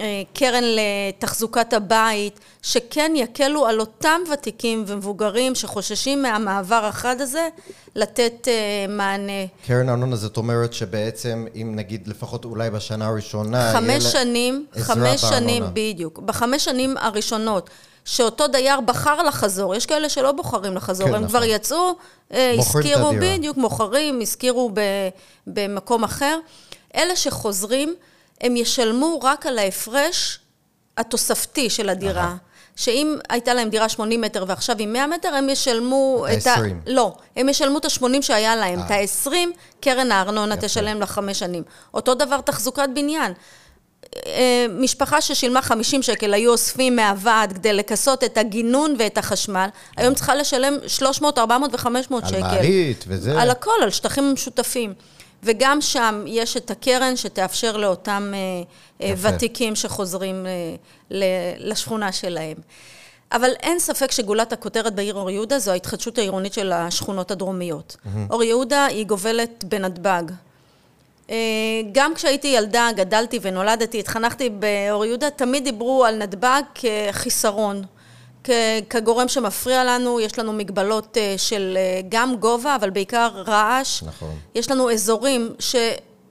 אה, 0.00 0.22
קרן 0.34 0.64
לתחזוקת 0.64 1.72
הבית, 1.72 2.40
שכן 2.62 3.12
יקלו 3.14 3.66
על 3.66 3.80
אותם 3.80 4.20
ותיקים 4.32 4.84
ומבוגרים 4.86 5.54
שחוששים 5.54 6.22
מהמעבר 6.22 6.84
החד 6.84 7.20
הזה, 7.20 7.48
לתת 7.94 8.48
מענה. 8.88 9.46
קרן 9.66 9.88
ארנונה 9.88 10.16
זאת 10.16 10.36
אומרת 10.36 10.72
שבעצם 10.72 11.46
אם 11.54 11.72
נגיד 11.76 12.08
לפחות 12.08 12.44
אולי 12.44 12.70
בשנה 12.70 13.06
הראשונה... 13.06 13.72
חמש 13.72 14.04
שנים, 14.04 14.66
חמש 14.78 15.20
שנים, 15.20 15.64
בדיוק. 15.72 16.18
בחמש 16.18 16.64
שנים 16.64 16.96
הראשונות. 16.96 17.70
שאותו 18.04 18.48
דייר 18.48 18.80
בחר 18.80 19.22
לחזור, 19.22 19.74
יש 19.74 19.86
כאלה 19.86 20.08
שלא 20.08 20.32
בוחרים 20.32 20.74
לחזור, 20.74 21.08
כן, 21.08 21.14
הם 21.14 21.24
נכון. 21.24 21.28
כבר 21.28 21.44
יצאו, 21.44 21.94
אה, 22.32 22.54
הזכירו, 22.58 23.10
בדיוק, 23.20 23.56
מוכרים, 23.56 24.20
הזכירו 24.20 24.70
במקום 25.46 26.04
אחר. 26.04 26.38
אלה 26.94 27.16
שחוזרים, 27.16 27.94
הם 28.40 28.56
ישלמו 28.56 29.20
רק 29.22 29.46
על 29.46 29.58
ההפרש 29.58 30.38
התוספתי 30.96 31.70
של 31.70 31.88
הדירה. 31.88 32.34
שאם 32.76 33.16
הייתה 33.28 33.54
להם 33.54 33.68
דירה 33.68 33.88
80 33.88 34.20
מטר 34.20 34.44
ועכשיו 34.48 34.78
היא 34.78 34.86
100 34.86 35.06
מטר, 35.06 35.34
הם 35.34 35.48
ישלמו 35.48 36.26
את 36.32 36.46
ה... 36.46 36.54
לא, 36.86 37.16
הם 37.36 37.48
ישלמו 37.48 37.78
את 37.78 37.84
ה-80 37.84 38.22
שהיה 38.22 38.56
להם. 38.56 38.80
את 38.80 38.90
ה-20, 38.90 39.32
קרן 39.80 40.12
הארנונה 40.12 40.56
תשלם 40.56 41.00
לחמש 41.00 41.38
שנים. 41.38 41.62
אותו 41.94 42.14
דבר 42.14 42.40
תחזוקת 42.40 42.88
בניין. 42.94 43.32
אה, 44.26 44.66
משפחה 44.70 45.20
ששילמה 45.20 45.62
50 45.62 46.02
שקל, 46.02 46.34
היו 46.34 46.50
אוספים 46.50 46.96
מהוועד 46.96 47.52
כדי 47.52 47.72
לכסות 47.72 48.24
את 48.24 48.38
הגינון 48.38 48.94
ואת 48.98 49.18
החשמל, 49.18 49.68
היום 49.96 50.14
צריכה 50.14 50.34
לשלם 50.34 50.74
300, 50.86 51.38
400 51.38 51.74
ו-500 51.74 52.28
שקל. 52.28 52.36
על 52.36 52.42
מעלית 52.42 53.04
וזה. 53.08 53.40
על 53.42 53.50
הכל, 53.50 53.70
על 53.82 53.90
שטחים 53.90 54.32
משותפים. 54.32 54.94
וגם 55.42 55.80
שם 55.80 56.24
יש 56.26 56.56
את 56.56 56.70
הקרן 56.70 57.16
שתאפשר 57.16 57.76
לאותם 57.76 58.32
אה, 58.34 58.38
אה, 59.06 59.12
יפה. 59.12 59.28
ותיקים 59.34 59.76
שחוזרים 59.76 60.46
לשכונה 61.58 62.12
שלהם. 62.12 62.56
אבל 63.32 63.50
אין 63.60 63.78
ספק 63.78 64.10
שגולת 64.10 64.52
הכותרת 64.52 64.94
בעיר 64.94 65.14
אור 65.14 65.30
יהודה 65.30 65.58
זו 65.58 65.70
ההתחדשות 65.70 66.18
העירונית 66.18 66.52
של 66.52 66.72
השכונות 66.72 67.30
הדרומיות. 67.30 67.96
Mm-hmm. 67.96 68.18
אור 68.30 68.42
יהודה 68.42 68.84
היא 68.84 69.06
גובלת 69.06 69.64
בנתב"ג. 69.64 70.22
אה, 71.30 71.36
גם 71.92 72.14
כשהייתי 72.14 72.48
ילדה, 72.48 72.88
גדלתי 72.96 73.38
ונולדתי, 73.42 74.00
התחנכתי 74.00 74.50
באור 74.50 75.04
יהודה, 75.04 75.30
תמיד 75.30 75.64
דיברו 75.64 76.04
על 76.04 76.16
נתב"ג 76.16 76.62
כחיסרון. 76.74 77.84
כגורם 78.90 79.28
שמפריע 79.28 79.84
לנו, 79.84 80.20
יש 80.20 80.38
לנו 80.38 80.52
מגבלות 80.52 81.16
אה, 81.16 81.34
של 81.36 81.74
אה, 81.76 82.00
גם 82.08 82.36
גובה, 82.36 82.76
אבל 82.76 82.90
בעיקר 82.90 83.28
רעש. 83.46 84.02
נכון. 84.02 84.34
יש 84.54 84.70
לנו 84.70 84.90
אזורים 84.90 85.54
ש... 85.58 85.76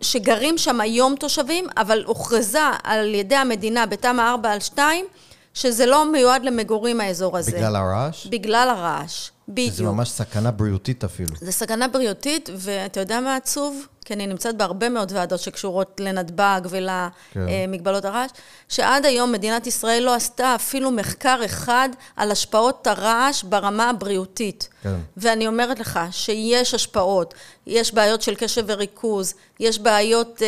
שגרים 0.01 0.57
שם 0.57 0.81
היום 0.81 1.15
תושבים, 1.15 1.67
אבל 1.77 2.03
הוכרזה 2.05 2.59
על 2.83 3.15
ידי 3.15 3.35
המדינה 3.35 3.85
בתמ"א 3.85 4.29
4 4.31 4.51
על 4.51 4.59
2, 4.59 5.05
שזה 5.53 5.85
לא 5.85 6.11
מיועד 6.11 6.43
למגורים 6.43 7.01
האזור 7.01 7.37
הזה. 7.37 7.51
בגלל 7.51 7.75
הרעש? 7.75 8.27
בגלל 8.27 8.69
הרעש, 8.69 9.29
בדיוק. 9.47 9.75
זה 9.75 9.83
ממש 9.83 10.09
סכנה 10.09 10.51
בריאותית 10.51 11.03
אפילו. 11.03 11.35
זה 11.41 11.51
סכנה 11.51 11.87
בריאותית, 11.87 12.49
ואתה 12.57 12.99
יודע 12.99 13.19
מה 13.19 13.35
עצוב? 13.35 13.85
כי 14.07 14.13
אני 14.13 14.27
נמצאת 14.27 14.57
בהרבה 14.57 14.89
מאוד 14.89 15.11
ועדות 15.15 15.39
שקשורות 15.39 16.01
לנתב"ג 16.03 16.61
ולמגבלות 16.69 18.03
כן. 18.03 18.09
הרעש, 18.09 18.31
שעד 18.69 19.05
היום 19.05 19.31
מדינת 19.31 19.67
ישראל 19.67 20.03
לא 20.03 20.15
עשתה 20.15 20.55
אפילו 20.55 20.91
מחקר 20.91 21.39
אחד 21.45 21.89
על 22.15 22.31
השפעות 22.31 22.87
הרעש 22.87 23.43
ברמה 23.43 23.89
הבריאותית. 23.89 24.69
כן. 24.83 24.95
ואני 25.17 25.47
אומרת 25.47 25.79
לך 25.79 25.99
שיש 26.11 26.73
השפעות, 26.73 27.33
יש 27.67 27.93
בעיות 27.93 28.21
של 28.21 28.35
קשב 28.35 28.63
וריכוז, 28.67 29.33
יש 29.59 29.79
בעיות 29.79 30.41
אה, 30.41 30.47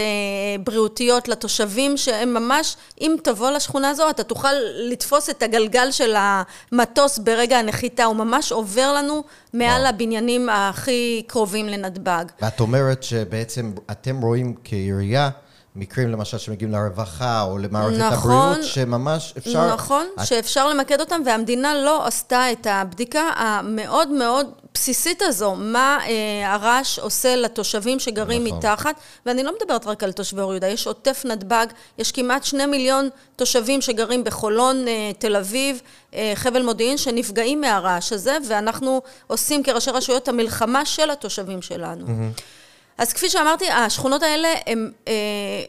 בריאותיות 0.63 1.28
לתושבים 1.28 1.98
שהם 1.98 2.34
ממש, 2.34 2.75
אם 3.01 3.16
תבוא 3.24 3.51
לשכונה 3.51 3.89
הזו, 3.89 4.10
אתה 4.10 4.24
תוכל 4.24 4.54
לתפוס 4.75 5.30
את 5.30 5.44
הגלגל 5.44 5.92
של 5.92 6.16
המטוס 6.18 7.18
ברגע 7.18 7.60
הנחיתה, 7.60 8.04
הוא 8.04 8.16
ממש 8.16 8.51
עובר 8.51 8.94
לנו 8.94 9.24
מעל 9.53 9.82
וואו. 9.82 9.89
הבניינים 9.94 10.50
הכי 10.50 11.24
קרובים 11.27 11.65
לנתב"ג. 11.68 12.25
ואת 12.41 12.60
אומרת 12.60 13.03
שבעצם 13.03 13.72
אתם 13.91 14.22
רואים 14.22 14.56
כעירייה 14.63 15.29
מקרים 15.75 16.11
למשל 16.11 16.38
שמגיעים 16.38 16.71
לרווחה 16.71 17.41
או 17.41 17.57
למערכת 17.57 17.99
נכון, 17.99 18.31
הבריאות, 18.31 18.63
שממש 18.63 19.33
אפשר... 19.38 19.73
נכון, 19.73 20.07
את... 20.19 20.25
שאפשר 20.25 20.67
למקד 20.67 20.99
אותם, 20.99 21.21
והמדינה 21.25 21.73
לא 21.73 22.07
עשתה 22.07 22.51
את 22.51 22.67
הבדיקה 22.69 23.29
המאוד 23.35 24.09
מאוד 24.09 24.47
בסיסית 24.73 25.21
הזו, 25.21 25.55
מה 25.55 25.99
אה, 26.07 26.53
הרעש 26.53 26.99
עושה 26.99 27.35
לתושבים 27.35 27.99
שגרים 27.99 28.43
נכון. 28.43 28.57
מתחת, 28.57 28.99
ואני 29.25 29.43
לא 29.43 29.51
מדברת 29.61 29.88
רק 29.88 30.03
על 30.03 30.11
תושבי 30.11 30.41
אור 30.41 30.51
יהודה, 30.51 30.67
יש 30.67 30.88
עוטף 30.88 31.21
נתב"ג, 31.25 31.65
יש 31.97 32.11
כמעט 32.11 32.43
שני 32.43 32.65
מיליון 32.65 33.09
תושבים 33.35 33.81
שגרים 33.81 34.23
בחולון, 34.23 34.88
אה, 34.88 35.11
תל 35.19 35.35
אביב, 35.35 35.81
אה, 36.13 36.31
חבל 36.35 36.61
מודיעין, 36.61 36.97
שנפגעים 36.97 37.61
מהרעש 37.61 38.13
הזה, 38.13 38.38
ואנחנו 38.47 39.01
עושים 39.27 39.63
כראשי 39.63 39.91
רשויות 39.91 40.27
המלחמה 40.27 40.85
של 40.85 41.09
התושבים 41.09 41.61
שלנו. 41.61 42.05
Mm-hmm. 42.05 42.59
אז 43.00 43.13
כפי 43.13 43.29
שאמרתי, 43.29 43.72
השכונות 43.72 44.24
האלה, 44.24 44.53
הם, 44.68 44.91
אה, 45.08 45.13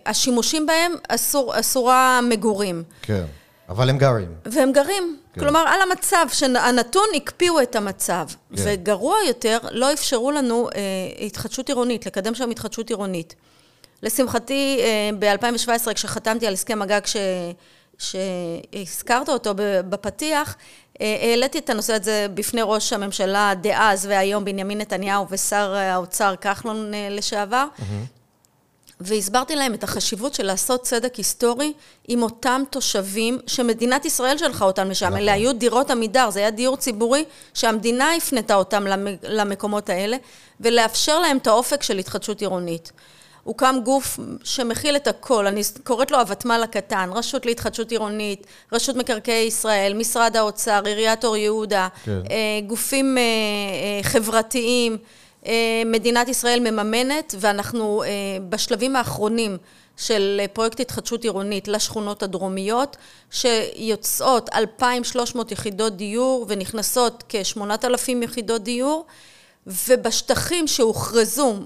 השימושים 0.07 0.67
בהם 0.67 0.93
אסור, 1.09 1.61
אסורה 1.61 2.21
מגורים. 2.23 2.83
כן, 3.03 3.25
אבל 3.69 3.91
הם 3.91 3.99
גרים. 3.99 4.35
והם 4.45 4.73
גרים. 4.73 5.17
כן. 5.33 5.41
כלומר, 5.41 5.61
על 5.69 5.81
המצב, 5.81 6.27
שהנתון 6.33 7.07
הקפיאו 7.17 7.63
את 7.63 7.77
המצב. 7.77 8.27
כן. 8.29 8.63
וגרוע 8.65 9.17
יותר, 9.27 9.59
לא 9.71 9.93
אפשרו 9.93 10.31
לנו 10.31 10.69
אה, 10.75 10.81
התחדשות 11.27 11.69
עירונית, 11.69 12.07
לקדם 12.07 12.35
שם 12.35 12.51
התחדשות 12.51 12.89
עירונית. 12.89 13.35
לשמחתי, 14.03 14.81
אה, 14.81 15.11
ב-2017, 15.19 15.95
כשחתמתי 15.95 16.47
על 16.47 16.53
הסכם 16.53 16.83
הגג 16.83 17.01
ש... 17.07 17.17
שהזכרת 17.99 19.29
אותו 19.29 19.55
בפתיח, 19.89 20.57
העליתי 21.01 21.59
את 21.59 21.71
הנושא 21.71 21.95
הזה 21.95 22.27
בפני 22.35 22.61
ראש 22.65 22.93
הממשלה 22.93 23.53
דאז 23.61 24.07
והיום 24.07 24.45
בנימין 24.45 24.79
נתניהו 24.79 25.27
ושר 25.31 25.75
האוצר 25.75 26.35
כחלון 26.41 26.95
אה, 26.95 27.09
לשעבר. 27.11 27.67
והסברתי 29.01 29.57
להם 29.57 29.75
את 29.75 29.85
החשיבות 29.85 30.35
של 30.35 30.47
לעשות 30.47 30.83
צדק 30.83 31.15
היסטורי 31.15 31.73
עם 32.09 32.23
אותם 32.23 32.63
תושבים 32.71 33.39
שמדינת 33.47 34.05
ישראל 34.05 34.39
שלחה 34.39 34.65
אותם 34.65 34.91
לשם. 34.91 35.07
נכון. 35.07 35.19
אלה 35.19 35.33
היו 35.33 35.53
דירות 35.53 35.91
עמידר, 35.91 36.31
זה 36.31 36.41
היה 36.41 36.51
דיור 36.51 36.77
ציבורי 36.77 37.25
שהמדינה 37.55 38.15
הפנתה 38.15 38.55
אותם 38.55 38.85
למקומות 39.23 39.89
האלה, 39.89 40.17
ולאפשר 40.61 41.19
להם 41.19 41.37
את 41.37 41.47
האופק 41.47 41.83
של 41.83 41.99
התחדשות 41.99 42.41
עירונית. 42.41 42.93
הוקם 43.43 43.77
גוף 43.85 44.19
שמכיל 44.45 44.97
את 44.97 45.07
הכל, 45.07 45.47
אני 45.47 45.61
קוראת 45.85 46.11
לו 46.11 46.19
הוותמ"ל 46.19 46.61
הקטן, 46.63 47.11
רשות 47.13 47.47
להתחדשות 47.47 47.91
עירונית, 47.91 48.47
רשות 48.73 48.97
מקרקעי 48.97 49.47
ישראל, 49.47 49.95
משרד 49.95 50.37
האוצר, 50.37 50.83
עיריית 50.85 51.25
אור 51.25 51.37
יהודה, 51.37 51.89
כן. 52.05 52.11
אה, 52.31 52.61
גופים 52.67 53.19
אה, 53.19 53.23
אה, 53.23 54.03
חברתיים, 54.03 54.97
מדינת 55.87 56.29
ישראל 56.29 56.61
מממנת 56.71 57.35
ואנחנו 57.39 58.03
בשלבים 58.49 58.97
האחרונים 58.97 59.57
של 59.97 60.41
פרויקט 60.53 60.81
התחדשות 60.81 61.25
עירונית 61.25 61.69
לשכונות 61.69 62.23
הדרומיות, 62.23 62.97
שיוצאות 63.31 64.51
2,300 64.55 65.53
יחידות 65.53 65.97
דיור 65.97 66.47
ונכנסות 66.49 67.25
כ-8,000 67.29 68.25
יחידות 68.25 68.63
דיור, 68.63 69.07
ובשטחים 69.67 70.67
שהוכרזו 70.67 71.57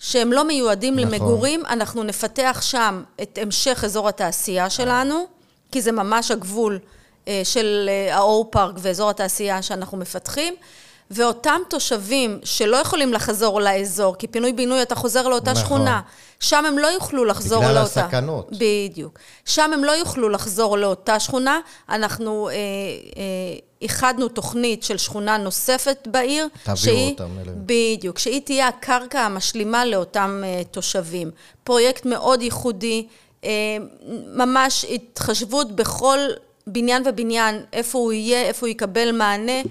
שהם 0.00 0.32
לא 0.32 0.44
מיועדים 0.44 0.98
נכון. 0.98 1.12
למגורים, 1.14 1.66
אנחנו 1.66 2.02
נפתח 2.02 2.58
שם 2.62 3.02
את 3.22 3.38
המשך 3.42 3.84
אזור 3.84 4.08
התעשייה 4.08 4.70
שלנו, 4.70 5.26
כי 5.72 5.82
זה 5.82 5.92
ממש 5.92 6.30
הגבול 6.30 6.78
אה, 7.28 7.40
של 7.44 7.88
אה, 7.88 8.16
האור 8.16 8.48
פארק 8.50 8.74
ואזור 8.78 9.10
התעשייה 9.10 9.62
שאנחנו 9.62 9.98
מפתחים. 9.98 10.54
ואותם 11.10 11.60
תושבים 11.68 12.40
שלא 12.44 12.76
יכולים 12.76 13.12
לחזור 13.12 13.60
לאזור, 13.60 14.16
כי 14.16 14.26
פינוי-בינוי 14.26 14.82
אתה 14.82 14.94
חוזר 14.94 15.28
לאותה 15.28 15.52
נכון. 15.52 15.64
שכונה, 15.64 16.00
שם 16.40 16.66
הם 16.66 16.78
לא 16.78 16.86
יוכלו 16.86 17.24
לחזור 17.24 17.62
בגלל 17.62 17.74
לאותה... 17.74 17.90
בגלל 17.90 18.04
הסכנות. 18.04 18.50
בדיוק. 18.58 19.18
שם 19.44 19.70
הם 19.72 19.84
לא 19.84 19.92
יוכלו 19.92 20.28
לחזור 20.28 20.78
לאותה 20.78 21.20
שכונה. 21.20 21.60
אנחנו 21.88 22.48
אה, 22.48 22.54
אה, 22.54 22.60
איחדנו 23.82 24.28
תוכנית 24.28 24.82
של 24.82 24.96
שכונה 24.96 25.36
נוספת 25.36 26.08
בעיר. 26.10 26.48
תעבירו 26.62 26.76
שהיא, 26.76 27.10
אותם 27.10 27.30
אליהם. 27.42 27.56
בדיוק. 27.66 28.18
שהיא 28.18 28.40
תהיה 28.40 28.68
הקרקע 28.68 29.20
המשלימה 29.20 29.84
לאותם 29.84 30.42
אה, 30.44 30.62
תושבים. 30.70 31.30
פרויקט 31.64 32.06
מאוד 32.06 32.42
ייחודי, 32.42 33.06
אה, 33.44 33.50
ממש 34.34 34.84
התחשבות 34.84 35.76
בכל 35.76 36.18
בניין 36.66 37.02
ובניין, 37.06 37.62
איפה 37.72 37.98
הוא 37.98 38.12
יהיה, 38.12 38.42
איפה 38.42 38.66
הוא 38.66 38.70
יקבל 38.70 39.12
מענה. 39.12 39.62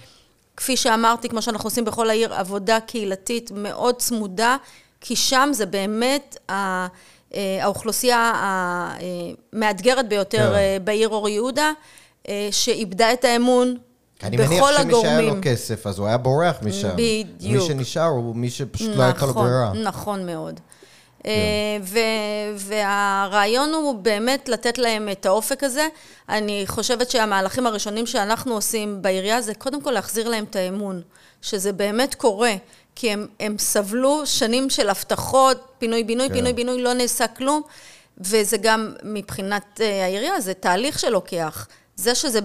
כפי 0.60 0.78
שאמרתי, 0.78 1.30
כמו 1.30 1.42
שאנחנו 1.42 1.68
עושים 1.68 1.86
בכל 1.86 2.10
העיר, 2.10 2.34
עבודה 2.34 2.80
קהילתית 2.80 3.52
מאוד 3.56 3.96
צמודה, 3.96 4.58
כי 5.02 5.16
שם 5.16 5.50
זה 5.54 5.66
באמת 5.66 6.38
אה, 6.50 6.88
האוכלוסייה 7.62 8.34
המאתגרת 9.54 10.10
ביותר 10.10 10.54
כן. 10.54 10.82
בעיר 10.84 11.10
אור 11.10 11.30
יהודה, 11.30 11.72
שאיבדה 12.52 13.14
את 13.14 13.26
האמון 13.26 13.76
אני 14.24 14.38
מניח 14.38 14.66
שמי 14.82 14.94
שהיה 15.02 15.22
לו 15.22 15.36
כסף, 15.42 15.88
אז 15.88 16.00
הוא 16.00 16.08
היה 16.08 16.18
בורח 16.18 16.56
משם. 16.62 16.90
בדיוק. 16.96 17.62
מי 17.62 17.68
שנשאר 17.68 18.04
הוא 18.04 18.36
מי 18.36 18.50
שפשוט 18.50 18.88
נכון, 18.88 18.98
לא 19.00 19.04
הייתה 19.04 19.26
לו 19.26 19.34
ברירה. 19.34 19.74
נכון 19.84 20.26
מאוד. 20.26 20.60
כן. 21.24 21.30
אה, 21.30 22.52
והרעיון 22.56 23.74
הוא 23.74 23.96
באמת 23.96 24.50
לתת 24.50 24.78
להם 24.78 25.10
את 25.12 25.26
האופק 25.26 25.64
הזה. 25.64 25.88
אני 26.30 26.64
חושבת 26.68 27.12
שהמהלכים 27.12 27.68
הראשונים 27.68 28.06
שאנחנו 28.06 28.54
עושים 28.54 29.02
בעירייה 29.02 29.42
זה 29.42 29.54
קודם 29.54 29.82
כל 29.82 29.92
להחזיר 29.92 30.30
להם 30.30 30.44
את 30.44 30.56
האמון, 30.56 31.02
שזה 31.42 31.74
באמת 31.74 32.16
קורה. 32.16 32.54
כי 32.96 33.12
הם, 33.12 33.28
הם 33.40 33.58
סבלו 33.58 34.22
שנים 34.26 34.70
של 34.70 34.90
הבטחות, 34.90 35.58
פינוי-בינוי, 35.80 36.28
כן. 36.28 36.34
פינוי-בינוי, 36.34 36.82
לא 36.82 36.94
נעשה 36.94 37.28
כלום, 37.28 37.62
וזה 38.18 38.58
גם 38.58 38.94
מבחינת 39.04 39.82
אה, 39.82 40.04
העירייה, 40.04 40.42
זה 40.42 40.54
תהליך 40.54 41.00
שלוקח. 41.00 41.68
זה 42.00 42.16
שזה 42.16 42.40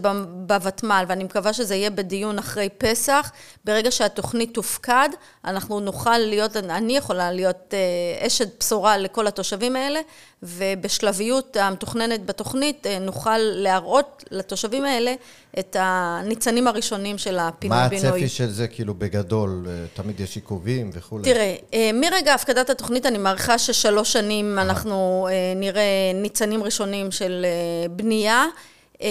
בוותמ"ל, 0.47 1.05
ואני 1.09 1.25
מקווה 1.25 1.53
שזה 1.53 1.75
יהיה 1.75 1.91
בדיון 1.91 2.39
אחרי 2.39 2.69
פסח, 2.79 3.33
ברגע 3.65 3.91
שהתוכנית 3.91 4.55
תופקד, 4.55 5.09
אנחנו 5.45 5.81
נוכל 5.81 6.19
להיות, 6.19 6.57
אני 6.57 6.97
יכולה 6.97 7.33
להיות 7.33 7.75
אה, 7.75 8.27
אשת 8.27 8.49
בשורה 8.61 8.99
לכל 8.99 9.27
התושבים 9.27 9.77
האלה, 9.77 10.01
ובשלביות 10.43 11.57
המתוכננת 11.57 12.27
בתוכנית 12.27 12.87
אה, 12.87 12.99
נוכל 12.99 13.39
להראות 13.39 14.25
לתושבים 14.31 14.85
האלה 14.85 15.15
את 15.59 15.77
הניצנים 15.79 16.67
הראשונים 16.67 17.19
של 17.19 17.39
הפינוי-בינוי. 17.39 18.11
מה 18.11 18.17
הצפי 18.17 18.29
של 18.29 18.51
זה, 18.51 18.69
כאילו, 18.69 18.95
בגדול? 18.95 19.67
אה, 19.69 19.85
תמיד 19.95 20.21
יש 20.21 20.37
עיכובים 20.37 20.91
וכולי? 20.93 21.25
תראה, 21.25 21.55
מרגע 21.95 22.35
הפקדת 22.35 22.71
התוכנית, 22.71 23.07
אני 23.07 23.19
מעריכה 23.19 23.59
ששלוש 23.59 24.13
שנים 24.13 24.59
אנחנו 24.59 25.29
נראה 25.57 26.13
ניצנים 26.15 26.63
ראשונים 26.63 27.11
של 27.11 27.47
בנייה. 27.91 28.47
אמ, 29.01 29.07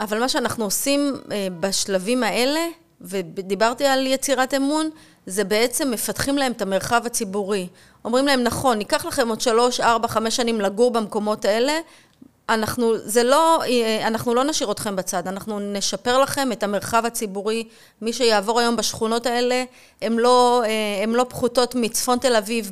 אבל 0.00 0.20
מה 0.20 0.28
שאנחנו 0.28 0.64
עושים 0.64 1.14
אה, 1.32 1.48
בשלבים 1.60 2.22
האלה, 2.22 2.66
ודיברתי 3.00 3.86
על 3.86 4.06
יצירת 4.06 4.54
אמון, 4.54 4.90
זה 5.26 5.44
בעצם 5.44 5.90
מפתחים 5.90 6.38
להם 6.38 6.52
את 6.52 6.62
המרחב 6.62 7.02
הציבורי. 7.06 7.68
אומרים 8.04 8.26
להם, 8.26 8.42
נכון, 8.42 8.78
ייקח 8.78 9.06
לכם 9.06 9.28
עוד 9.28 9.40
שלוש, 9.40 9.80
ארבע, 9.80 10.08
חמש 10.08 10.36
שנים 10.36 10.60
לגור 10.60 10.90
במקומות 10.90 11.44
האלה, 11.44 11.78
אנחנו, 12.48 12.98
זה 12.98 13.22
לא, 13.22 13.62
אנחנו 14.06 14.34
לא 14.34 14.44
נשאיר 14.44 14.70
אתכם 14.72 14.96
בצד, 14.96 15.28
אנחנו 15.28 15.60
נשפר 15.60 16.18
לכם 16.18 16.52
את 16.52 16.62
המרחב 16.62 17.02
הציבורי. 17.06 17.68
מי 18.02 18.12
שיעבור 18.12 18.60
היום 18.60 18.76
בשכונות 18.76 19.26
האלה, 19.26 19.64
הן 20.02 20.12
לא, 20.12 20.62
לא 21.08 21.26
פחותות 21.28 21.74
מצפון 21.74 22.18
תל 22.18 22.36
אביב 22.36 22.70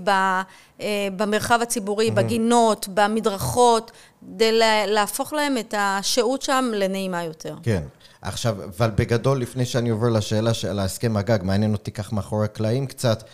במרחב 1.16 1.58
הציבורי, 1.62 2.08
mm-hmm. 2.08 2.14
בגינות, 2.14 2.88
במדרכות, 2.88 3.90
כדי 4.34 4.60
להפוך 4.86 5.32
להם 5.32 5.58
את 5.58 5.74
השהות 5.78 6.42
שם 6.42 6.70
לנעימה 6.74 7.24
יותר. 7.24 7.56
כן. 7.62 7.82
עכשיו, 8.22 8.56
אבל 8.64 8.90
בגדול, 8.90 9.40
לפני 9.40 9.64
שאני 9.64 9.90
עובר 9.90 10.08
לשאלה 10.08 10.54
של 10.54 10.78
הסכם 10.78 11.16
הגג, 11.16 11.38
מעניין 11.42 11.72
אותי 11.72 11.90
כך 11.90 12.12
מאחורי 12.12 12.44
הקלעים 12.44 12.86
קצת, 12.86 13.24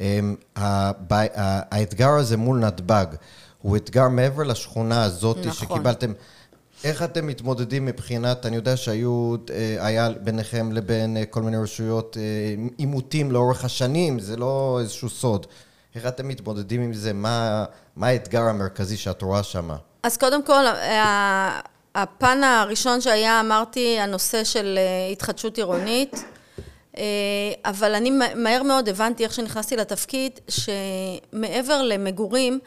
אמ, 0.00 0.36
האתגר 0.56 2.10
הזה 2.10 2.36
מול 2.36 2.58
נתב"ג, 2.58 3.06
הוא 3.62 3.76
אתגר 3.76 4.08
מעבר 4.08 4.42
לשכונה 4.42 5.04
הזאת 5.04 5.38
נכון. 5.38 5.52
שקיבלתם. 5.52 6.12
איך 6.84 7.02
אתם 7.02 7.26
מתמודדים 7.26 7.84
מבחינת, 7.84 8.46
אני 8.46 8.56
יודע 8.56 8.76
שהיו, 8.76 9.34
אה, 9.50 9.86
היה 9.86 10.08
ביניכם 10.20 10.72
לבין 10.72 11.16
אה, 11.16 11.24
כל 11.26 11.42
מיני 11.42 11.56
רשויות 11.56 12.16
אה, 12.20 12.22
עימותים 12.76 13.32
לאורך 13.32 13.64
השנים, 13.64 14.18
זה 14.18 14.36
לא 14.36 14.78
איזשהו 14.80 15.08
סוד. 15.08 15.46
איך 15.94 16.06
אתם 16.06 16.28
מתמודדים 16.28 16.80
עם 16.80 16.94
זה? 16.94 17.12
מה, 17.12 17.64
מה 17.96 18.06
האתגר 18.06 18.42
המרכזי 18.42 18.96
שאת 18.96 19.22
רואה 19.22 19.42
שם? 19.42 19.70
אז 20.02 20.16
קודם 20.16 20.42
כל, 20.42 20.64
הפן 21.94 22.44
הראשון 22.44 23.00
שהיה, 23.00 23.40
אמרתי, 23.40 23.98
הנושא 24.00 24.44
של 24.44 24.78
התחדשות 25.12 25.56
עירונית. 25.56 26.24
אבל 27.64 27.94
אני 27.94 28.10
מהר 28.34 28.62
מאוד 28.62 28.88
הבנתי, 28.88 29.24
איך 29.24 29.34
שנכנסתי 29.34 29.76
לתפקיד, 29.76 30.40
שמעבר 30.48 31.82
למגורים, 31.82 32.58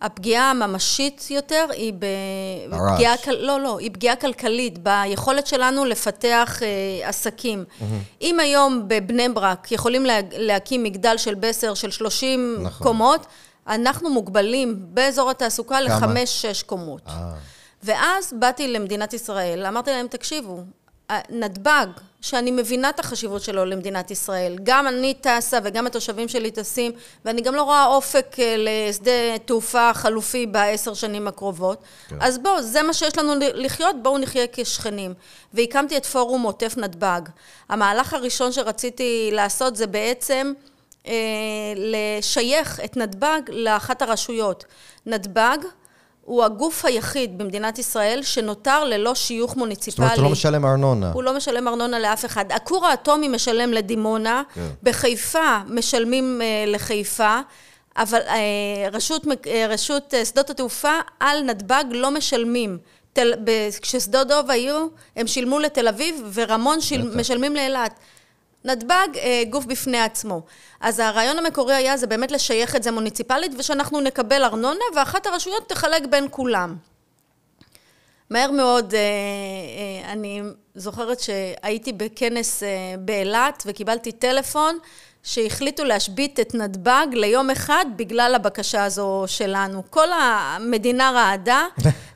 הפגיעה 0.00 0.50
הממשית 0.50 1.26
יותר 1.30 1.66
היא 1.72 1.92
בפגיעה, 2.68 3.14
לא, 3.26 3.60
לא, 3.60 3.78
היא 3.78 3.90
פגיעה 3.92 4.16
כלכלית, 4.16 4.78
ביכולת 4.78 5.46
שלנו 5.46 5.84
לפתח 5.84 6.62
אה, 6.62 7.08
עסקים. 7.08 7.64
Mm-hmm. 7.68 7.84
אם 8.22 8.40
היום 8.40 8.88
בבני 8.88 9.28
ברק 9.28 9.72
יכולים 9.72 10.06
לה, 10.06 10.18
להקים 10.32 10.82
מגדל 10.82 11.16
של 11.16 11.34
בסר 11.34 11.74
של 11.74 11.90
30 11.90 12.56
נכון. 12.62 12.86
קומות, 12.86 13.26
אנחנו 13.66 14.10
מוגבלים 14.10 14.76
באזור 14.78 15.30
התעסוקה 15.30 15.80
לחמש-שש 15.80 16.62
קומות. 16.62 17.02
אה. 17.08 17.32
ואז 17.82 18.34
באתי 18.38 18.68
למדינת 18.68 19.12
ישראל, 19.12 19.66
אמרתי 19.66 19.90
להם, 19.90 20.06
תקשיבו, 20.06 20.60
נתב"ג, 21.30 21.86
שאני 22.20 22.50
מבינה 22.50 22.90
את 22.90 23.00
החשיבות 23.00 23.42
שלו 23.42 23.64
למדינת 23.64 24.10
ישראל. 24.10 24.58
גם 24.62 24.88
אני 24.88 25.14
טסה 25.20 25.58
וגם 25.64 25.86
התושבים 25.86 26.28
שלי 26.28 26.50
טסים, 26.50 26.92
ואני 27.24 27.40
גם 27.40 27.54
לא 27.54 27.62
רואה 27.62 27.86
אופק 27.86 28.36
אה, 28.38 28.54
לשדה 28.58 29.38
תעופה 29.44 29.94
חלופי 29.94 30.46
בעשר 30.46 30.94
שנים 30.94 31.28
הקרובות. 31.28 31.82
כן. 32.08 32.16
אז 32.20 32.38
בואו, 32.38 32.62
זה 32.62 32.82
מה 32.82 32.92
שיש 32.92 33.18
לנו 33.18 33.32
לחיות, 33.38 33.96
בואו 34.02 34.18
נחיה 34.18 34.44
כשכנים. 34.52 35.14
והקמתי 35.54 35.96
את 35.96 36.06
פורום 36.06 36.42
עוטף 36.42 36.74
נתב"ג. 36.76 37.20
המהלך 37.68 38.14
הראשון 38.14 38.52
שרציתי 38.52 39.30
לעשות 39.32 39.76
זה 39.76 39.86
בעצם 39.86 40.52
אה, 41.06 41.12
לשייך 41.76 42.80
את 42.84 42.96
נתב"ג 42.96 43.40
לאחת 43.48 44.02
הרשויות. 44.02 44.64
נתב"ג 45.06 45.58
הוא 46.24 46.44
הגוף 46.44 46.84
היחיד 46.84 47.38
במדינת 47.38 47.78
ישראל 47.78 48.22
שנותר 48.22 48.84
ללא 48.84 49.14
שיוך 49.14 49.56
מוניציפלי. 49.56 49.90
זאת 49.90 49.98
אומרת, 49.98 50.18
הוא 50.18 50.24
לא 50.24 50.30
משלם 50.30 50.66
ארנונה. 50.66 51.12
הוא 51.12 51.22
לא 51.22 51.36
משלם 51.36 51.68
ארנונה 51.68 51.98
לאף 51.98 52.24
אחד. 52.24 52.52
הכור 52.52 52.86
האטומי 52.86 53.28
משלם 53.28 53.72
לדימונה, 53.72 54.42
כן. 54.54 54.60
בחיפה 54.82 55.58
משלמים 55.68 56.40
uh, 56.40 56.70
לחיפה, 56.70 57.40
אבל 57.96 58.18
uh, 58.18 58.32
רשות, 58.92 59.24
uh, 59.24 59.48
רשות 59.68 60.14
uh, 60.14 60.24
שדות 60.24 60.50
התעופה 60.50 60.98
על 61.20 61.42
נתב"ג 61.42 61.84
לא 61.90 62.10
משלמים. 62.10 62.78
תל, 63.12 63.34
כששדות 63.82 64.28
דוב 64.28 64.50
היו, 64.50 64.86
הם 65.16 65.26
שילמו 65.26 65.58
לתל 65.58 65.88
אביב, 65.88 66.30
ורמון 66.34 66.80
שיל, 66.80 67.10
משלמים 67.14 67.54
לאילת. 67.54 67.98
נתב"ג 68.64 69.18
אה, 69.18 69.42
גוף 69.50 69.64
בפני 69.64 70.00
עצמו. 70.00 70.42
אז 70.80 70.98
הרעיון 70.98 71.38
המקורי 71.38 71.74
היה 71.74 71.96
זה 71.96 72.06
באמת 72.06 72.32
לשייך 72.32 72.76
את 72.76 72.82
זה 72.82 72.90
מוניציפלית 72.90 73.52
ושאנחנו 73.58 74.00
נקבל 74.00 74.44
ארנונה 74.44 74.84
ואחת 74.96 75.26
הרשויות 75.26 75.68
תחלק 75.68 76.06
בין 76.10 76.26
כולם. 76.30 76.76
מהר 78.30 78.50
מאוד, 78.50 78.94
אה, 78.94 79.00
אה, 79.00 80.12
אני 80.12 80.42
זוכרת 80.74 81.20
שהייתי 81.20 81.92
בכנס 81.92 82.62
באילת 82.98 83.62
וקיבלתי 83.66 84.12
טלפון 84.12 84.78
שהחליטו 85.22 85.84
להשבית 85.84 86.40
את 86.40 86.54
נתב"ג 86.54 87.06
ליום 87.12 87.50
אחד 87.50 87.84
בגלל 87.96 88.34
הבקשה 88.34 88.84
הזו 88.84 89.24
שלנו. 89.26 89.82
כל 89.90 90.08
המדינה 90.12 91.10
רעדה, 91.10 91.66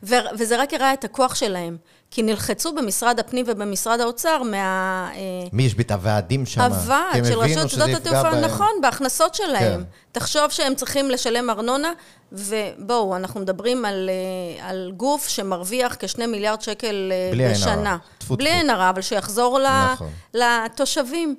וזה 0.39 0.57
רק 0.57 0.75
הראה 0.75 0.93
את 0.93 1.05
הכוח 1.05 1.35
שלהם. 1.35 1.77
כי 2.11 2.23
נלחצו 2.23 2.75
במשרד 2.75 3.21
הפנים 3.21 3.45
ובמשרד 3.49 4.01
האוצר 4.01 4.43
מה... 4.43 5.11
אה, 5.15 5.19
מי 5.53 5.63
יש 5.63 5.75
את 5.81 5.91
הוועדים 5.91 6.47
שם? 6.47 6.61
הוועד 6.61 7.25
של 7.25 7.39
רשות 7.39 7.71
שדות 7.71 7.91
התעופה, 7.91 8.31
נכון, 8.41 8.71
בהכנסות 8.83 9.35
שלהם. 9.35 9.81
כן. 9.81 9.83
תחשוב 10.13 10.51
שהם 10.51 10.75
צריכים 10.75 11.11
לשלם 11.11 11.51
ארנונה, 11.51 11.93
ובואו, 12.33 13.17
אנחנו 13.17 13.41
מדברים 13.41 13.85
על, 13.85 14.11
אה, 14.11 14.69
על 14.69 14.93
גוף 14.97 15.29
שמרוויח 15.29 15.97
כשני 15.99 16.27
מיליארד 16.27 16.63
שקל 16.63 17.13
אה, 17.13 17.31
בלי 17.33 17.49
בשנה. 17.51 17.97
הרע. 18.29 18.37
בלי 18.37 18.53
עין 18.53 18.71
הרע, 18.71 18.91
אבל 18.91 19.03
שיחזור 19.03 19.59
נכון. 19.93 20.11
לתושבים. 20.35 21.37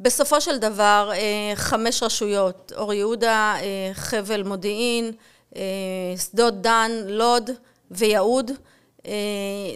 בסופו 0.00 0.40
של 0.40 0.58
דבר, 0.58 1.10
חמש 1.54 2.02
רשויות, 2.02 2.72
אור 2.76 2.92
יהודה, 2.92 3.54
חבל 3.92 4.42
מודיעין, 4.42 5.12
שדות 6.16 6.62
דן, 6.62 6.90
לוד 7.06 7.50
ויהוד. 7.90 8.50
אה, 9.06 9.12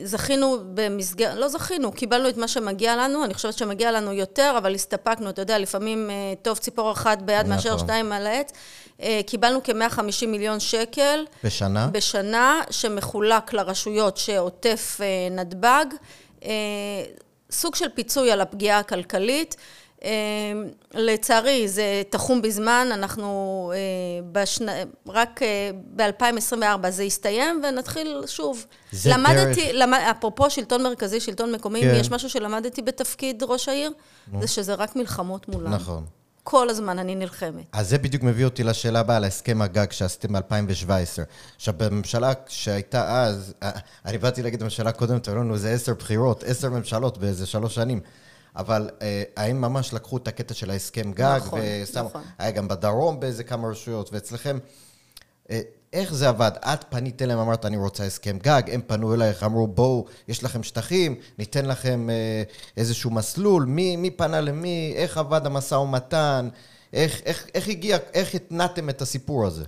זכינו 0.05 0.59
במסגרת, 0.75 1.37
לא 1.37 1.49
זכינו, 1.49 1.93
קיבלנו 1.93 2.29
את 2.29 2.37
מה 2.37 2.49
שמגיע 2.49 2.97
לנו, 2.97 3.25
אני 3.25 3.35
חושבת 3.35 3.59
שמגיע 3.59 3.93
לנו 3.93 4.13
יותר, 4.13 4.55
אבל 4.59 4.75
הסתפקנו, 4.75 5.31
אתה 5.31 5.43
יודע, 5.43 5.59
לפעמים 5.59 6.11
אה, 6.11 6.15
טוב 6.43 6.59
ציפור 6.59 6.93
אחת 6.93 7.23
ביד 7.23 7.39
נכון. 7.39 7.51
מאשר 7.51 7.79
שתיים 7.79 8.13
על 8.13 8.27
העץ. 8.27 8.53
אה, 9.03 9.21
קיבלנו 9.27 9.61
כ-150 9.65 10.27
מיליון 10.27 10.61
שקל. 10.61 11.25
בשנה? 11.45 11.87
בשנה, 11.93 12.61
שמחולק 12.71 13.53
לרשויות 13.53 14.17
שעוטף 14.17 15.01
נתב"ג. 15.31 15.87
סוג 17.51 17.75
של 17.75 17.89
פיצוי 17.89 18.33
על 18.33 18.41
הפגיעה 18.41 18.79
הכלכלית. 18.79 19.57
אמ, 20.03 20.09
לצערי 20.95 21.69
זה 21.69 22.03
תחום 22.11 22.43
בזמן, 22.43 22.89
אנחנו 22.93 23.73
אה, 23.75 23.79
בשנה, 24.33 24.73
רק 25.07 25.43
אה, 25.43 25.71
ב-2024 25.97 26.91
זה 26.91 27.05
יסתיים 27.05 27.63
ונתחיל 27.65 28.25
שוב. 28.27 28.67
זה 28.93 29.11
למדתי, 29.11 29.65
דרך... 29.67 29.71
למד, 29.75 29.99
אפרופו 30.11 30.51
שלטון 30.51 30.83
מרכזי, 30.83 31.21
שלטון 31.21 31.53
מקומי, 31.53 31.81
כן. 31.81 31.97
יש 32.01 32.11
משהו 32.11 32.31
שלמדתי 32.31 32.83
בתפקיד 32.83 33.43
ראש 33.43 33.69
העיר, 33.69 33.93
זה 34.41 34.47
שזה 34.47 34.75
רק 34.75 34.97
מלחמות 34.97 35.49
מולם. 35.49 35.75
נכון. 35.75 36.05
כל 36.43 36.69
הזמן 36.69 36.99
אני 36.99 37.15
נלחמת. 37.15 37.65
אז 37.73 37.89
זה 37.89 37.99
בדיוק 37.99 38.23
מביא 38.23 38.45
אותי 38.45 38.65
לשאלה 38.65 39.01
הבאה, 39.01 39.19
להסכם 39.19 39.63
הגג 39.63 39.93
שעשיתם 39.93 40.33
ב-2017. 40.33 41.23
עכשיו, 41.57 41.75
בממשלה 41.77 42.33
שהייתה 42.49 43.25
אז, 43.25 43.55
אה, 43.63 43.71
אני 44.05 44.19
באתי 44.19 44.43
להגיד 44.43 44.61
בממשלה 44.61 44.93
קודמת, 44.93 45.29
אמרו 45.29 45.41
לנו, 45.41 45.57
זה 45.57 45.71
עשר 45.71 45.95
בחירות, 45.95 46.45
עשר 46.45 46.71
ממשלות 46.71 47.19
באיזה 47.19 47.47
שלוש 47.47 47.75
שנים. 47.75 48.01
אבל 48.59 48.91
אה, 49.03 49.23
האם 49.37 49.61
ממש 49.61 49.95
לקחו 49.95 50.17
את 50.17 50.29
הקטע 50.29 50.55
של 50.55 50.71
ההסכם 50.71 51.13
גג, 51.13 51.39
נכון, 51.45 51.61
ושמו, 51.83 52.03
נכון. 52.03 52.23
היה 52.39 52.51
גם 52.51 52.69
בדרום 52.69 53.21
באיזה 53.21 53.45
כמה 53.45 53.69
רשויות, 53.69 54.13
ואצלכם, 54.13 54.59
אה, 55.51 55.61
איך 55.93 56.15
זה 56.15 56.29
עבד? 56.29 56.51
את 56.65 56.85
פנית 56.89 57.23
אליהם, 57.23 57.39
אמרת, 57.39 57.67
אני 57.67 57.77
רוצה 57.77 58.05
הסכם 58.05 58.39
גג, 58.39 58.63
הם 58.73 58.81
פנו 58.87 59.15
אלייך, 59.15 59.43
אמרו, 59.43 59.67
בואו, 59.67 60.07
יש 60.29 60.45
לכם 60.45 60.63
שטחים, 60.63 61.15
ניתן 61.39 61.67
לכם 61.67 62.11
אה, 62.11 62.43
איזשהו 62.77 63.11
מסלול, 63.11 63.65
מי, 63.65 63.97
מי 63.97 64.11
פנה 64.11 64.41
למי, 64.41 64.93
איך 64.97 65.19
עבד 65.19 65.47
המשא 65.47 65.75
ומתן, 65.75 66.49
איך, 66.93 67.21
איך, 67.25 67.47
איך 67.55 67.69
הגיע, 67.69 67.99
איך 68.15 68.35
התנעתם 68.35 68.89
את 68.89 69.03
הסיפור 69.03 69.47
הזה? 69.47 69.65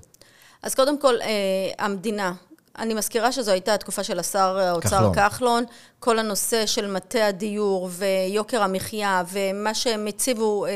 אז 0.63 0.75
קודם 0.75 1.01
כל, 1.01 1.15
אה, 1.23 1.85
המדינה, 1.85 2.33
אני 2.81 2.95
מזכירה 2.95 3.33
שזו 3.33 3.51
הייתה 3.51 3.75
התקופה 3.75 4.05
של 4.05 4.19
השר 4.19 4.59
האוצר 4.59 4.89
כחלון. 4.89 5.15
כחלון. 5.15 5.65
כל 5.99 6.19
הנושא 6.19 6.67
של 6.67 6.91
מטה 6.91 7.27
הדיור 7.27 7.89
ויוקר 7.93 8.63
המחיה, 8.63 9.23
ומה 9.29 9.75
שהם 9.75 10.07
הציבו 10.07 10.67
אה, 10.67 10.71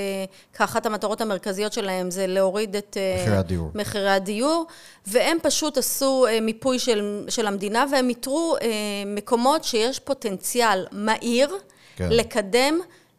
כאחת 0.52 0.86
המטרות 0.86 1.20
המרכזיות 1.20 1.72
שלהם 1.72 2.10
זה 2.10 2.26
להוריד 2.26 2.76
את 2.76 2.96
אה, 2.96 3.20
מחירי 3.22 3.36
הדיור. 3.36 3.70
מחירי 3.74 4.10
הדיור, 4.10 4.66
והם 5.06 5.36
פשוט 5.42 5.78
עשו 5.78 6.26
אה, 6.26 6.40
מיפוי 6.40 6.78
של, 6.78 7.24
של 7.28 7.46
המדינה, 7.46 7.84
והם 7.92 8.08
איתרו 8.08 8.56
אה, 8.62 8.68
מקומות 9.06 9.64
שיש 9.64 9.98
פוטנציאל 9.98 10.86
מהיר 10.92 11.56
כן. 11.96 12.08
לקדם 12.10 12.78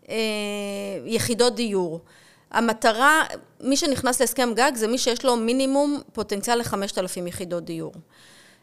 אה, 0.10 0.16
יחידות 1.06 1.56
דיור. 1.56 2.00
המטרה, 2.52 3.24
מי 3.62 3.78
שנכנס 3.78 4.22
להסכם 4.22 4.50
גג 4.56 4.72
זה 4.76 4.88
מי 4.88 4.98
שיש 4.98 5.26
לו 5.26 5.36
מינימום 5.36 6.02
פוטנציאל 6.14 6.58
ל-5,000 6.58 7.28
יחידות 7.28 7.66
דיור. 7.66 7.94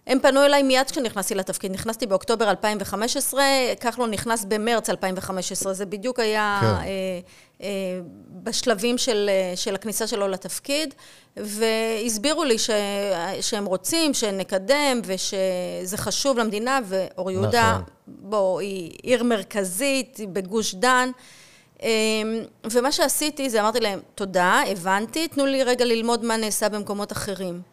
הם 0.06 0.18
פנו 0.20 0.44
אליי 0.44 0.62
מיד 0.62 0.90
כשנכנסתי 0.90 1.34
לתפקיד. 1.34 1.72
נכנסתי 1.72 2.06
באוקטובר 2.06 2.50
2015, 2.50 3.44
כחלון 3.80 4.10
נכנס 4.10 4.44
במרץ 4.44 4.90
2015. 4.90 5.74
זה 5.74 5.86
בדיוק 5.86 6.18
היה 6.18 6.58
כן. 6.60 6.66
אה, 6.66 6.82
אה, 7.62 7.68
בשלבים 8.42 8.98
של, 8.98 9.30
אה, 9.32 9.56
של 9.56 9.74
הכניסה 9.74 10.06
שלו 10.06 10.28
לתפקיד, 10.28 10.94
והסבירו 11.36 12.44
לי 12.44 12.58
ש, 12.58 12.70
שהם 13.40 13.64
רוצים 13.64 14.14
שנקדם 14.14 15.00
ושזה 15.04 15.96
חשוב 15.96 16.38
למדינה, 16.38 16.80
ואור 16.84 17.30
יהודה, 17.30 17.72
נכון. 17.72 17.84
בוא, 18.06 18.60
היא 18.60 18.92
עיר 19.02 19.24
מרכזית, 19.24 20.16
היא 20.16 20.28
בגוש 20.28 20.74
דן. 20.74 21.10
אה, 21.82 21.88
ומה 22.70 22.92
שעשיתי 22.92 23.50
זה 23.50 23.60
אמרתי 23.60 23.80
להם, 23.80 24.00
תודה, 24.14 24.62
הבנתי, 24.66 25.28
תנו 25.28 25.46
לי 25.46 25.62
רגע 25.62 25.84
ללמוד 25.84 26.24
מה 26.24 26.36
נעשה 26.36 26.68
במקומות 26.68 27.12
אחרים. 27.12 27.71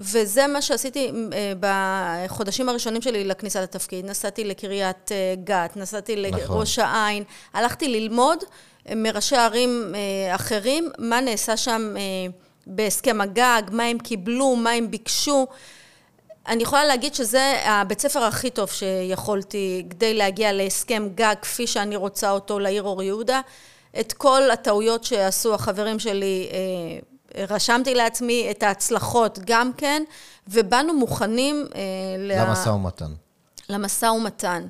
וזה 0.00 0.46
מה 0.46 0.62
שעשיתי 0.62 1.12
אה, 1.32 1.52
בחודשים 1.60 2.68
הראשונים 2.68 3.02
שלי 3.02 3.24
לכניסה 3.24 3.62
לתפקיד. 3.62 4.04
נסעתי 4.04 4.44
לקריית 4.44 5.12
אה, 5.12 5.34
גת, 5.44 5.76
נסעתי 5.76 6.16
נכון. 6.30 6.40
לראש 6.40 6.78
העין, 6.78 7.24
הלכתי 7.52 7.88
ללמוד 7.88 8.38
אה, 8.88 8.94
מראשי 8.94 9.36
ערים 9.36 9.94
אחרים, 10.34 10.90
מה 10.98 11.20
נעשה 11.20 11.56
שם 11.56 11.94
בהסכם 12.66 13.20
הגג, 13.20 13.62
מה 13.70 13.84
הם 13.84 13.98
קיבלו, 13.98 14.56
מה 14.56 14.70
הם 14.70 14.90
ביקשו. 14.90 15.46
אני 16.48 16.62
יכולה 16.62 16.84
להגיד 16.84 17.14
שזה 17.14 17.54
הבית 17.64 18.00
ספר 18.00 18.22
הכי 18.22 18.50
טוב 18.50 18.68
שיכולתי 18.70 19.86
כדי 19.90 20.14
להגיע 20.14 20.52
להסכם 20.52 21.08
גג 21.14 21.34
כפי 21.42 21.66
שאני 21.66 21.96
רוצה 21.96 22.30
אותו 22.30 22.58
לעיר 22.58 22.82
אור 22.82 23.02
יהודה. 23.02 23.40
את 24.00 24.12
כל 24.12 24.50
הטעויות 24.50 25.04
שעשו 25.04 25.54
החברים 25.54 25.98
שלי 25.98 26.48
רשמתי 27.38 27.94
לעצמי 27.94 28.48
את 28.50 28.62
ההצלחות 28.62 29.38
גם 29.44 29.72
כן, 29.76 30.02
ובאנו 30.48 30.94
מוכנים... 30.94 31.66
אה, 31.74 32.44
למשא 32.46 32.68
ומתן. 32.68 33.12
למשא 33.68 34.06
ומתן. 34.06 34.66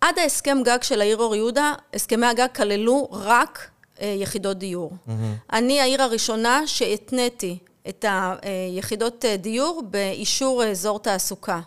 עד 0.00 0.18
ההסכם 0.18 0.58
גג 0.64 0.82
של 0.82 1.00
העיר 1.00 1.16
אור 1.16 1.36
יהודה, 1.36 1.74
הסכמי 1.94 2.26
הגג 2.26 2.48
כללו 2.54 3.08
רק 3.10 3.70
אה, 4.00 4.16
יחידות 4.18 4.58
דיור. 4.58 4.90
Mm-hmm. 4.90 5.12
אני 5.52 5.80
העיר 5.80 6.02
הראשונה 6.02 6.66
שהתניתי 6.66 7.58
את 7.88 8.04
היחידות 8.42 9.24
אה, 9.24 9.36
דיור 9.36 9.82
באישור 9.90 10.64
אזור 10.64 10.98
תעסוקה. 10.98 11.60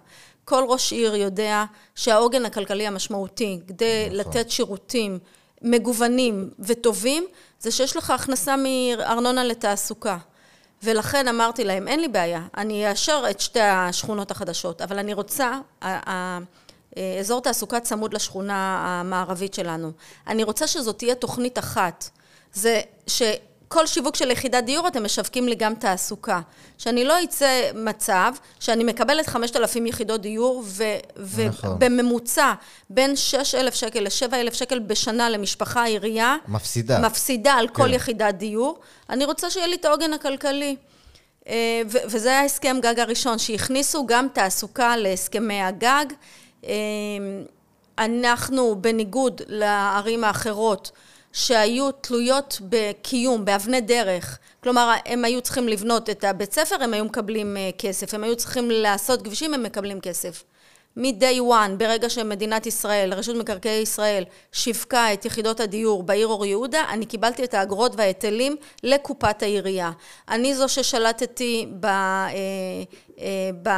כל 0.45 0.65
ראש 0.67 0.93
עיר 0.93 1.15
יודע 1.15 1.63
שהעוגן 1.95 2.45
הכלכלי 2.45 2.87
המשמעותי 2.87 3.59
כדי 3.67 4.05
נכון. 4.05 4.17
לתת 4.17 4.51
שירותים 4.51 5.19
מגוונים 5.65 6.49
וטובים, 6.59 7.25
זה 7.59 7.71
שיש 7.71 7.97
לך 7.97 8.09
הכנסה 8.09 8.55
מארנונה 8.57 9.43
לתעסוקה. 9.43 10.17
ולכן 10.83 11.27
אמרתי 11.27 11.63
להם, 11.63 11.87
אין 11.87 11.99
לי 11.99 12.07
בעיה, 12.07 12.41
אני 12.57 12.89
אאשר 12.89 13.23
את 13.29 13.39
שתי 13.39 13.59
השכונות 13.59 14.31
החדשות, 14.31 14.81
אבל 14.81 14.99
אני 14.99 15.13
רוצה, 15.13 15.59
אזור 17.19 17.41
תעסוקה 17.41 17.79
צמוד 17.79 18.13
לשכונה 18.13 18.77
המערבית 18.85 19.53
שלנו. 19.53 19.91
אני 20.27 20.43
רוצה 20.43 20.67
שזאת 20.67 20.97
תהיה 20.97 21.15
תוכנית 21.15 21.59
אחת. 21.59 22.09
זה 22.53 22.81
ש... 23.07 23.21
כל 23.67 23.87
שיווק 23.87 24.15
של 24.15 24.31
יחידת 24.31 24.63
דיור 24.63 24.87
אתם 24.87 25.03
משווקים 25.03 25.47
לי 25.47 25.55
גם 25.55 25.75
תעסוקה. 25.75 26.41
שאני 26.77 27.05
לא 27.05 27.23
אצא 27.23 27.71
מצב 27.75 28.33
שאני 28.59 28.83
מקבלת 28.83 29.27
5,000 29.27 29.85
יחידות 29.85 30.21
דיור 30.21 30.63
ובממוצע 31.17 32.43
נכון. 32.45 32.55
בין 32.89 33.15
6,000 33.15 33.73
שקל 33.75 33.99
ל-7,000 33.99 34.53
שקל 34.53 34.79
בשנה 34.79 35.29
למשפחה 35.29 35.83
עירייה. 35.83 36.35
מפסידה. 36.47 36.99
מפסידה 36.99 37.53
על 37.53 37.67
כל 37.67 37.83
כן. 37.83 37.93
יחידת 37.93 38.35
דיור. 38.35 38.79
אני 39.09 39.25
רוצה 39.25 39.49
שיהיה 39.49 39.67
לי 39.67 39.75
את 39.75 39.85
העוגן 39.85 40.13
הכלכלי. 40.13 40.75
אה, 41.47 41.81
וזה 41.87 42.29
היה 42.29 42.43
הסכם 42.43 42.77
גג 42.81 42.99
הראשון, 42.99 43.37
שהכניסו 43.37 44.05
גם 44.05 44.27
תעסוקה 44.33 44.97
להסכמי 44.97 45.61
הגג. 45.61 46.05
אה, 46.65 46.73
אנחנו, 47.97 48.75
בניגוד 48.81 49.41
לערים 49.47 50.23
האחרות, 50.23 50.91
שהיו 51.35 51.91
תלויות 51.91 52.61
בקיום, 52.69 53.45
באבני 53.45 53.81
דרך. 53.81 54.39
כלומר, 54.63 54.93
הם 55.05 55.25
היו 55.25 55.41
צריכים 55.41 55.67
לבנות 55.67 56.09
את 56.09 56.23
הבית 56.23 56.53
ספר, 56.53 56.83
הם 56.83 56.93
היו 56.93 57.05
מקבלים 57.05 57.57
אה, 57.57 57.69
כסף. 57.77 58.13
הם 58.13 58.23
היו 58.23 58.35
צריכים 58.35 58.71
לעשות 58.71 59.21
כבישים, 59.21 59.53
הם 59.53 59.63
מקבלים 59.63 60.01
כסף. 60.01 60.43
מ-day 60.97 61.39
one, 61.39 61.75
ברגע 61.77 62.09
שמדינת 62.09 62.65
ישראל, 62.65 63.13
רשות 63.13 63.35
מקרקעי 63.35 63.81
ישראל, 63.81 64.23
שיווקה 64.51 65.13
את 65.13 65.25
יחידות 65.25 65.59
הדיור 65.59 66.03
בעיר 66.03 66.27
אור 66.27 66.45
יהודה, 66.45 66.85
אני 66.89 67.05
קיבלתי 67.05 67.43
את 67.43 67.53
האגרות 67.53 67.95
וההיטלים 67.95 68.55
לקופת 68.83 69.43
העירייה. 69.43 69.91
אני 70.29 70.55
זו 70.55 70.69
ששלטתי 70.69 71.67
ב... 71.79 71.85
אה, 71.85 72.29
אה, 73.19 73.49
ב 73.63 73.69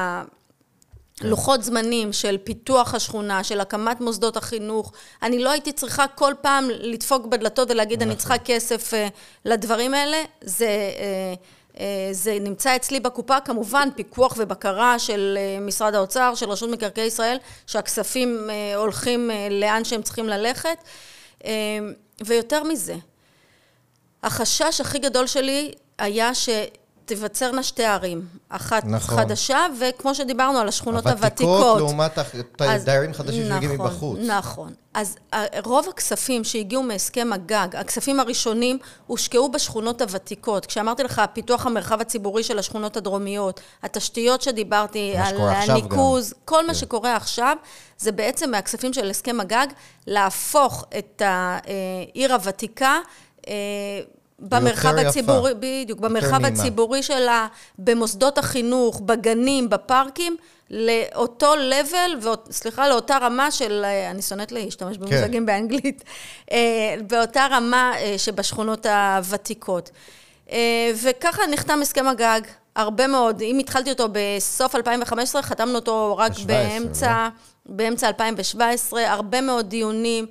כן. 1.17 1.27
לוחות 1.27 1.63
זמנים 1.63 2.13
של 2.13 2.37
פיתוח 2.43 2.93
השכונה, 2.93 3.43
של 3.43 3.59
הקמת 3.59 4.01
מוסדות 4.01 4.37
החינוך. 4.37 4.91
אני 5.21 5.39
לא 5.39 5.49
הייתי 5.49 5.71
צריכה 5.71 6.07
כל 6.07 6.33
פעם 6.41 6.69
לדפוק 6.69 7.25
בדלתות 7.25 7.71
ולהגיד, 7.71 8.01
אני 8.01 8.15
צריכה 8.15 8.37
כסף 8.37 8.93
uh, 8.93 8.95
לדברים 9.45 9.93
האלה. 9.93 10.17
זה, 10.41 10.67
uh, 11.75 11.79
זה 12.11 12.37
נמצא 12.41 12.75
אצלי 12.75 12.99
בקופה, 12.99 13.39
כמובן, 13.39 13.89
פיקוח 13.95 14.35
ובקרה 14.37 14.99
של 14.99 15.37
משרד 15.61 15.95
האוצר, 15.95 16.35
של 16.35 16.49
רשות 16.49 16.69
מקרקעי 16.69 17.05
ישראל, 17.05 17.37
שהכספים 17.67 18.49
הולכים 18.75 19.31
לאן 19.51 19.83
שהם 19.83 20.01
צריכים 20.01 20.29
ללכת. 20.29 20.77
ויותר 22.25 22.63
מזה, 22.63 22.95
החשש 24.23 24.81
הכי 24.81 24.99
גדול 24.99 25.27
שלי 25.27 25.71
היה 25.97 26.35
ש... 26.35 26.49
תיווצרנה 27.07 27.63
שתי 27.63 27.85
ערים, 27.85 28.25
אחת 28.49 28.85
נכון. 28.85 29.17
חדשה, 29.17 29.65
וכמו 29.79 30.15
שדיברנו 30.15 30.59
על 30.59 30.67
השכונות 30.67 31.07
הוותיקות. 31.07 31.59
הוותיקות 31.59 31.77
לעומת 31.77 32.19
דיירים 32.85 33.13
חדשים 33.13 33.43
נכון, 33.43 33.53
שמגיעים 33.53 33.81
מבחוץ. 33.81 34.19
נכון. 34.27 34.73
אז 34.93 35.15
אה, 35.33 35.45
רוב 35.63 35.87
הכספים 35.89 36.43
שהגיעו 36.43 36.83
מהסכם 36.83 37.33
הגג, 37.33 37.67
הכספים 37.75 38.19
הראשונים, 38.19 38.79
הושקעו 39.07 39.51
בשכונות 39.51 40.01
הוותיקות. 40.01 40.65
כשאמרתי 40.65 41.03
לך, 41.03 41.21
פיתוח 41.33 41.65
המרחב 41.65 42.01
הציבורי 42.01 42.43
של 42.43 42.59
השכונות 42.59 42.97
הדרומיות, 42.97 43.59
התשתיות 43.83 44.41
שדיברתי, 44.41 45.13
על 45.17 45.37
הניקוז, 45.41 46.33
גם. 46.33 46.39
כל 46.45 46.59
כן. 46.61 46.67
מה 46.67 46.73
שקורה 46.73 47.15
עכשיו, 47.15 47.57
זה 47.97 48.11
בעצם 48.11 48.51
מהכספים 48.51 48.93
של 48.93 49.09
הסכם 49.09 49.39
הגג, 49.39 49.67
להפוך 50.07 50.85
את 50.97 51.21
העיר 51.25 52.33
הוותיקה 52.33 52.99
אה, 53.47 53.53
במרחב 54.39 54.95
הציבורי, 54.95 55.51
יפה. 55.51 55.59
בדיוק, 55.59 55.99
במרחב 55.99 56.45
הציבורי 56.45 57.03
שלה, 57.03 57.47
במוסדות 57.77 58.37
החינוך, 58.37 59.01
בגנים, 59.05 59.69
בפארקים, 59.69 60.37
לאותו 60.69 61.53
level, 61.53 62.27
סליחה, 62.51 62.89
לאותה 62.89 63.17
רמה 63.17 63.51
של, 63.51 63.85
אני 64.11 64.21
שונאת 64.21 64.51
להשתמש 64.51 64.97
כן. 64.97 65.01
במושגים 65.01 65.41
כן. 65.41 65.45
באנגלית, 65.45 66.03
אה, 66.51 66.95
באותה 67.07 67.47
רמה 67.51 67.93
אה, 67.97 68.17
שבשכונות 68.17 68.85
הוותיקות. 68.85 69.89
אה, 70.51 70.91
וככה 71.03 71.41
נחתם 71.51 71.81
הסכם 71.81 72.07
הגג, 72.07 72.41
הרבה 72.75 73.07
מאוד. 73.07 73.41
אם 73.41 73.59
התחלתי 73.59 73.89
אותו 73.89 74.07
בסוף 74.11 74.75
2015, 74.75 75.41
חתמנו 75.41 75.75
אותו 75.75 76.17
רק 76.17 76.31
באמצע, 76.45 77.27
לא? 77.67 77.75
באמצע 77.75 78.07
2017, 78.07 79.11
הרבה 79.11 79.41
מאוד 79.41 79.69
דיונים. 79.69 80.25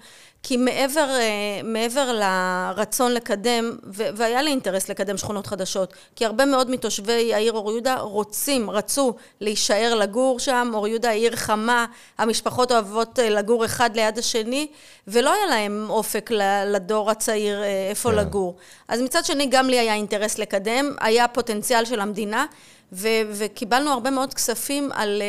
כי 0.49 0.57
מעבר, 0.57 1.09
אה, 1.11 1.61
מעבר 1.65 2.13
לרצון 2.13 3.13
לקדם, 3.13 3.77
והיה 3.87 4.43
לי 4.43 4.51
אינטרס 4.51 4.89
לקדם 4.89 5.17
שכונות 5.17 5.47
חדשות, 5.47 5.95
כי 6.17 6.25
הרבה 6.25 6.45
מאוד 6.45 6.71
מתושבי 6.71 7.35
העיר 7.35 7.53
אור 7.53 7.73
יהודה 7.73 8.01
רוצים, 8.01 8.71
רצו 8.71 9.15
להישאר 9.41 9.95
לגור 9.95 10.39
שם, 10.39 10.71
אור 10.75 10.89
יהודה 10.89 11.11
היא 11.11 11.23
עיר 11.23 11.37
חמה, 11.37 11.87
המשפחות 12.19 12.73
אוהבות 12.73 13.19
אה, 13.19 13.31
לגור 13.31 13.65
אחד 13.65 13.97
ליד 13.97 14.19
השני, 14.19 14.67
ולא 15.09 15.33
היה 15.33 15.47
להם 15.47 15.87
אופק 15.89 16.31
לדור 16.67 17.11
הצעיר 17.11 17.63
אה, 17.63 17.89
איפה 17.91 18.11
כן. 18.11 18.17
לגור. 18.17 18.57
אז 18.89 19.01
מצד 19.01 19.25
שני, 19.25 19.47
גם 19.47 19.69
לי 19.69 19.79
היה 19.79 19.95
אינטרס 19.95 20.39
לקדם, 20.39 20.95
היה 21.01 21.29
פוטנציאל 21.29 21.85
של 21.85 22.01
המדינה, 22.01 22.47
ו- 22.93 23.09
וקיבלנו 23.33 23.91
הרבה 23.91 24.11
מאוד 24.11 24.35
כספים 24.35 24.93
על 24.93 25.23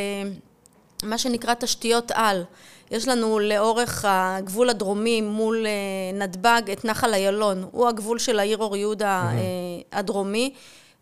מה 1.03 1.17
שנקרא 1.17 1.53
תשתיות 1.53 2.11
על. 2.15 2.43
יש 2.91 3.07
לנו 3.07 3.39
לאורך 3.39 4.05
הגבול 4.07 4.69
הדרומי 4.69 5.21
מול 5.21 5.65
אה, 5.65 5.71
נתב"ג 6.19 6.61
את 6.71 6.85
נחל 6.85 7.13
איילון, 7.13 7.65
הוא 7.71 7.87
הגבול 7.87 8.19
של 8.19 8.39
העיר 8.39 8.57
אור 8.57 8.75
יהודה 8.77 9.23
mm-hmm. 9.31 9.97
הדרומי, 9.97 10.53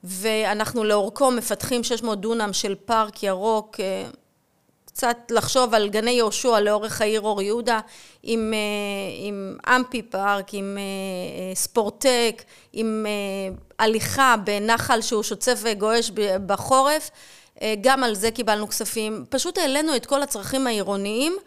ואנחנו 0.03 0.83
לאורכו 0.83 1.31
מפתחים 1.31 1.83
600 1.83 2.21
דונם 2.21 2.53
של 2.53 2.75
פארק 2.85 3.23
ירוק, 3.23 3.79
אה, 3.79 4.05
קצת 4.85 5.17
לחשוב 5.29 5.73
על 5.73 5.89
גני 5.89 6.11
יהושע 6.11 6.59
לאורך 6.59 7.01
העיר 7.01 7.21
אור 7.21 7.41
יהודה, 7.41 7.79
עם, 8.23 8.53
עם 9.19 9.57
אמפי 9.67 10.01
פארק, 10.01 10.53
עם 10.53 10.77
ספורטק, 11.53 12.43
עם 12.73 13.05
הליכה 13.79 14.35
בנחל 14.43 15.01
שהוא 15.01 15.23
שוצף 15.23 15.59
וגועש 15.63 16.11
בחורף, 16.45 17.09
גם 17.81 18.03
על 18.03 18.15
זה 18.15 18.31
קיבלנו 18.31 18.67
כספים. 18.67 19.25
פשוט 19.29 19.57
העלינו 19.57 19.95
את 19.95 20.05
כל 20.05 20.21
הצרכים 20.21 20.67
העירוניים. 20.67 21.37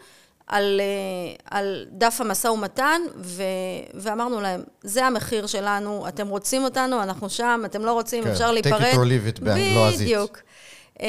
על, 0.49 0.81
אה, 0.81 1.57
על 1.59 1.85
דף 1.91 2.21
המשא 2.21 2.47
ומתן, 2.47 3.01
ו, 3.17 3.43
ואמרנו 3.93 4.41
להם, 4.41 4.63
זה 4.83 5.05
המחיר 5.05 5.47
שלנו, 5.47 6.07
אתם 6.07 6.27
רוצים 6.27 6.63
אותנו, 6.63 7.03
אנחנו 7.03 7.29
שם, 7.29 7.61
אתם 7.65 7.85
לא 7.85 7.93
רוצים, 7.93 8.23
כן, 8.23 8.29
אפשר 8.29 8.51
להיפרד. 8.51 8.81
take 8.81 8.95
it 8.95 8.97
or 8.97 8.99
leave 8.99 9.37
it 9.37 9.41
בלועזית. 9.43 10.01
בדיוק. 10.01 10.39
אמ, 10.99 11.05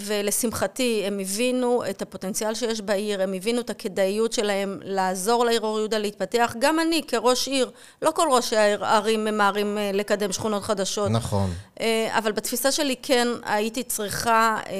ולשמחתי 0.00 1.02
הם 1.06 1.18
הבינו 1.18 1.82
את 1.90 2.02
הפוטנציאל 2.02 2.54
שיש 2.54 2.80
בעיר, 2.80 3.22
הם 3.22 3.32
הבינו 3.32 3.60
את 3.60 3.70
הכדאיות 3.70 4.32
שלהם 4.32 4.78
לעזור 4.82 5.44
לעיר 5.44 5.60
אור 5.60 5.78
יהודה 5.78 5.98
להתפתח. 5.98 6.54
גם 6.58 6.80
אני 6.80 7.02
כראש 7.08 7.48
עיר, 7.48 7.70
לא 8.02 8.10
כל 8.10 8.28
ראשי 8.32 8.56
הערים 8.56 9.24
ממהרים 9.24 9.78
אה, 9.78 9.90
לקדם 9.94 10.32
שכונות 10.32 10.62
חדשות. 10.62 11.10
נכון. 11.10 11.50
אה, 11.80 12.18
אבל 12.18 12.32
בתפיסה 12.32 12.72
שלי 12.72 12.94
כן 13.02 13.28
הייתי 13.42 13.82
צריכה, 13.82 14.58
אה, 14.66 14.72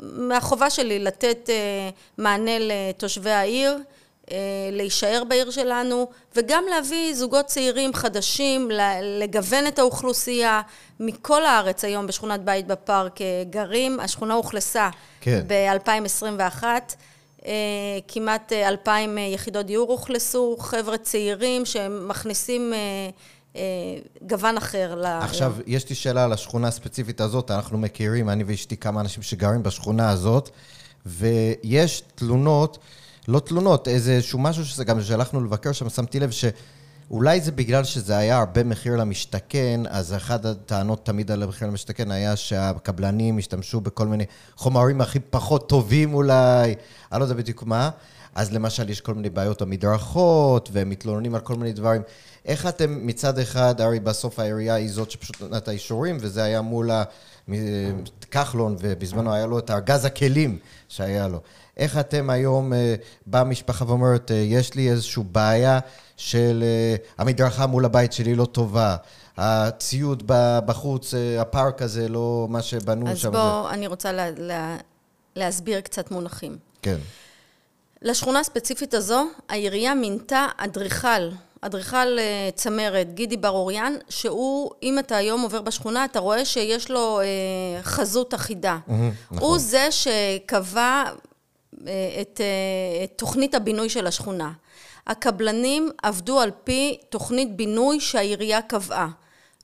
מהחובה 0.00 0.70
שלי 0.70 0.98
לתת 0.98 1.50
מענה 2.18 2.58
לתושבי 2.58 3.30
העיר. 3.30 3.78
להישאר 4.72 5.22
בעיר 5.28 5.50
שלנו, 5.50 6.08
וגם 6.36 6.64
להביא 6.70 7.14
זוגות 7.14 7.46
צעירים 7.46 7.94
חדשים, 7.94 8.70
לגוון 9.02 9.66
את 9.66 9.78
האוכלוסייה. 9.78 10.60
מכל 11.00 11.46
הארץ 11.46 11.84
היום 11.84 12.06
בשכונת 12.06 12.44
בית 12.44 12.66
בפארק 12.66 13.18
גרים, 13.50 14.00
השכונה 14.00 14.34
אוכלסה 14.34 14.88
כן. 15.20 15.44
ב-2021. 15.46 16.64
כמעט 18.08 18.52
2,000 18.52 19.18
יחידות 19.18 19.66
דיור 19.66 19.90
אוכלסו, 19.90 20.56
חבר'ה 20.60 20.98
צעירים 20.98 21.66
שמכניסים 21.66 22.72
גוון 24.22 24.56
אחר. 24.56 25.04
עכשיו, 25.20 25.54
יש 25.66 25.88
לי 25.88 25.94
שאלה 25.94 26.24
על 26.24 26.32
השכונה 26.32 26.68
הספציפית 26.68 27.20
הזאת, 27.20 27.50
אנחנו 27.50 27.78
מכירים, 27.78 28.28
אני 28.28 28.44
ואשתי, 28.44 28.76
כמה 28.76 29.00
אנשים 29.00 29.22
שגרים 29.22 29.62
בשכונה 29.62 30.10
הזאת, 30.10 30.50
ויש 31.06 32.02
תלונות 32.14 32.78
לא 33.28 33.40
תלונות, 33.40 33.88
איזשהו 33.88 34.38
משהו 34.38 34.64
שזה 34.64 34.84
גם 34.84 35.02
שהלכנו 35.02 35.44
לבקר 35.44 35.72
שם, 35.72 35.88
שמתי 35.88 36.20
לב 36.20 36.30
שאולי 36.30 37.40
זה 37.40 37.52
בגלל 37.52 37.84
שזה 37.84 38.16
היה 38.16 38.38
הרבה 38.38 38.64
מחיר 38.64 38.96
למשתכן, 38.96 39.80
אז 39.88 40.14
אחת 40.14 40.44
הטענות 40.44 41.06
תמיד 41.06 41.30
על 41.30 41.42
המחיר 41.42 41.68
למשתכן 41.68 42.10
היה 42.10 42.36
שהקבלנים 42.36 43.38
השתמשו 43.38 43.80
בכל 43.80 44.06
מיני 44.06 44.24
חומרים 44.56 45.00
הכי 45.00 45.18
פחות 45.20 45.68
טובים 45.68 46.14
אולי, 46.14 46.74
אני 47.12 47.20
לא 47.20 47.24
יודע 47.24 47.34
בדיוק 47.34 47.62
מה. 47.62 47.90
אז 48.34 48.52
למשל 48.52 48.90
יש 48.90 49.00
כל 49.00 49.14
מיני 49.14 49.30
בעיות 49.30 49.62
במדרכות, 49.62 50.68
והם 50.72 50.90
מתלוננים 50.90 51.34
על 51.34 51.40
כל 51.40 51.54
מיני 51.54 51.72
דברים. 51.72 52.02
איך 52.46 52.66
אתם 52.66 53.06
מצד 53.06 53.38
אחד, 53.38 53.80
הרי 53.80 54.00
בסוף 54.00 54.38
העירייה 54.38 54.74
היא 54.74 54.90
זאת 54.90 55.10
שפשוט 55.10 55.42
נתנה 55.42 55.56
את 55.56 55.68
האישורים, 55.68 56.18
וזה 56.20 56.42
היה 56.42 56.60
מול 56.62 56.90
כחלון, 58.30 58.76
ובזמנו 58.78 59.34
היה 59.34 59.46
לו 59.46 59.58
את 59.58 59.70
ארגז 59.70 60.04
הכלים 60.04 60.58
שהיה 60.88 61.28
לו. 61.28 61.40
איך 61.78 61.98
אתם 61.98 62.30
היום 62.30 62.72
אה, 62.72 62.94
באה 63.26 63.44
משפחה 63.44 63.84
ואומרת, 63.88 64.30
אה, 64.30 64.36
יש 64.36 64.74
לי 64.74 64.90
איזושהי 64.90 65.22
בעיה 65.32 65.78
של 66.16 66.64
אה, 66.66 66.96
המדרכה 67.18 67.66
מול 67.66 67.84
הבית 67.84 68.12
שלי 68.12 68.34
לא 68.34 68.44
טובה, 68.44 68.96
הציוד 69.36 70.22
בחוץ, 70.66 71.14
הפארק 71.40 71.82
הזה, 71.82 72.08
לא 72.08 72.46
מה 72.50 72.62
שבנו 72.62 73.10
אז 73.10 73.18
שם. 73.18 73.28
אז 73.28 73.34
בוא, 73.34 73.68
זה... 73.68 73.74
אני 73.74 73.86
רוצה 73.86 74.12
לה, 74.12 74.30
לה, 74.36 74.76
להסביר 75.36 75.80
קצת 75.80 76.10
מונחים. 76.10 76.56
כן. 76.82 76.96
לשכונה 78.02 78.40
הספציפית 78.40 78.94
הזו, 78.94 79.24
העירייה 79.48 79.94
מינתה 79.94 80.46
אדריכל, 80.56 81.28
אדריכל 81.60 82.18
צמרת, 82.54 83.14
גידי 83.14 83.36
בר 83.36 83.48
אוריאן, 83.48 83.94
שהוא, 84.08 84.70
אם 84.82 84.98
אתה 84.98 85.16
היום 85.16 85.40
עובר 85.40 85.62
בשכונה, 85.62 86.04
אתה 86.04 86.18
רואה 86.18 86.44
שיש 86.44 86.90
לו 86.90 87.20
אה, 87.20 87.82
חזות 87.82 88.34
אחידה. 88.34 88.78
Mm-hmm, 88.88 88.92
נכון. 89.30 89.38
הוא 89.38 89.58
זה 89.58 89.88
שקבע 89.90 91.04
אה, 91.06 91.12
את, 92.20 92.40
אה, 92.40 93.04
את 93.04 93.12
תוכנית 93.16 93.54
הבינוי 93.54 93.88
של 93.88 94.06
השכונה. 94.06 94.52
הקבלנים 95.06 95.90
עבדו 96.02 96.40
על 96.40 96.50
פי 96.64 96.98
תוכנית 97.08 97.56
בינוי 97.56 98.00
שהעירייה 98.00 98.62
קבעה. 98.62 99.08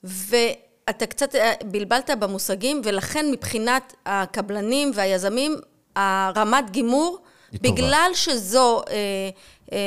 ואתה 0.05 1.07
קצת 1.07 1.35
אה, 1.35 1.53
בלבלת 1.65 2.11
במושגים, 2.19 2.81
ולכן 2.85 3.31
מבחינת 3.31 3.95
הקבלנים 4.07 4.91
והיזמים, 4.95 5.57
הרמת 5.97 6.71
גימור, 6.71 7.19
בגלל 7.53 8.07
טובה. 8.07 8.15
שזו 8.15 8.83
אה, 8.91 8.95
אה, 9.73 9.79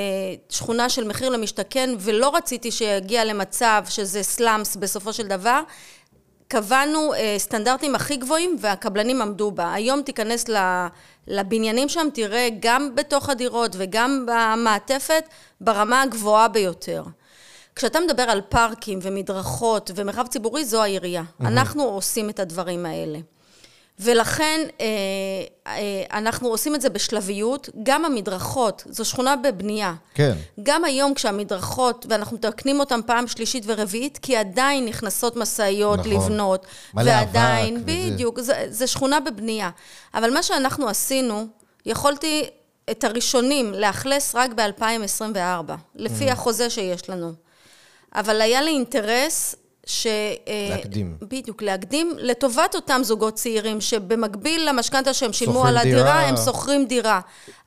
שכונה 0.49 0.89
של 0.89 1.07
מחיר 1.07 1.29
למשתכן, 1.29 1.89
ולא 1.99 2.35
רציתי 2.35 2.71
שיגיע 2.71 3.25
למצב 3.25 3.83
שזה 3.89 4.23
סלאמס 4.23 4.75
בסופו 4.75 5.13
של 5.13 5.27
דבר, 5.27 5.61
קבענו 6.47 7.13
אה, 7.13 7.35
סטנדרטים 7.37 7.95
הכי 7.95 8.15
גבוהים 8.15 8.55
והקבלנים 8.59 9.21
עמדו 9.21 9.51
בה. 9.51 9.73
היום 9.73 10.01
תיכנס 10.01 10.45
לבניינים 11.27 11.89
שם, 11.89 12.07
תראה 12.13 12.49
גם 12.59 12.95
בתוך 12.95 13.29
הדירות 13.29 13.75
וגם 13.79 14.25
במעטפת 14.27 15.23
ברמה 15.61 16.01
הגבוהה 16.01 16.47
ביותר. 16.47 17.03
כשאתה 17.75 17.99
מדבר 17.99 18.23
על 18.23 18.41
פארקים 18.49 18.99
ומדרכות 19.01 19.91
ומרחב 19.95 20.27
ציבורי, 20.27 20.65
זו 20.65 20.83
העירייה. 20.83 21.21
Mm-hmm. 21.21 21.47
אנחנו 21.47 21.83
עושים 21.83 22.29
את 22.29 22.39
הדברים 22.39 22.85
האלה. 22.85 23.19
ולכן 23.99 24.67
אה, 24.81 24.85
אה, 25.67 26.17
אנחנו 26.17 26.47
עושים 26.47 26.75
את 26.75 26.81
זה 26.81 26.89
בשלביות. 26.89 27.69
גם 27.83 28.05
המדרכות, 28.05 28.83
זו 28.89 29.05
שכונה 29.05 29.35
בבנייה. 29.35 29.93
כן. 30.13 30.33
גם 30.63 30.85
היום 30.85 31.13
כשהמדרכות, 31.13 32.05
ואנחנו 32.09 32.37
מתקנים 32.37 32.79
אותן 32.79 32.99
פעם 33.05 33.27
שלישית 33.27 33.63
ורביעית, 33.67 34.17
כי 34.21 34.37
עדיין 34.37 34.85
נכנסות 34.85 35.35
משאיות 35.35 35.99
נכון. 35.99 36.11
לבנות. 36.11 36.65
מלא 36.93 37.11
ועדיין, 37.11 37.75
אבק. 37.75 37.85
בדיוק, 37.85 38.37
וזה... 38.37 38.53
זה, 38.53 38.65
זה 38.69 38.87
שכונה 38.87 39.19
בבנייה. 39.19 39.69
אבל 40.13 40.33
מה 40.33 40.43
שאנחנו 40.43 40.89
עשינו, 40.89 41.47
יכולתי 41.85 42.43
את 42.91 43.03
הראשונים 43.03 43.73
לאכלס 43.73 44.35
רק 44.35 44.51
ב-2024, 44.53 45.71
לפי 45.95 46.29
mm. 46.29 46.33
החוזה 46.33 46.69
שיש 46.69 47.09
לנו. 47.09 47.33
אבל 48.15 48.41
היה 48.41 48.61
לי 48.61 48.71
אינטרס 48.71 49.55
ש... 49.87 50.07
אה, 50.07 50.67
להקדים. 50.69 51.17
בדיוק, 51.21 51.61
להקדים 51.61 52.11
לטובת 52.17 52.75
אותם 52.75 53.01
זוגות 53.03 53.33
צעירים, 53.33 53.81
שבמקביל 53.81 54.69
למשכנתה 54.69 55.13
שהם 55.13 55.33
שילמו 55.33 55.65
על 55.65 55.77
הדירה, 55.77 55.97
דירה. 55.97 56.21
הם 56.21 56.35
שוכרים 56.45 56.85
דירה. 56.85 57.19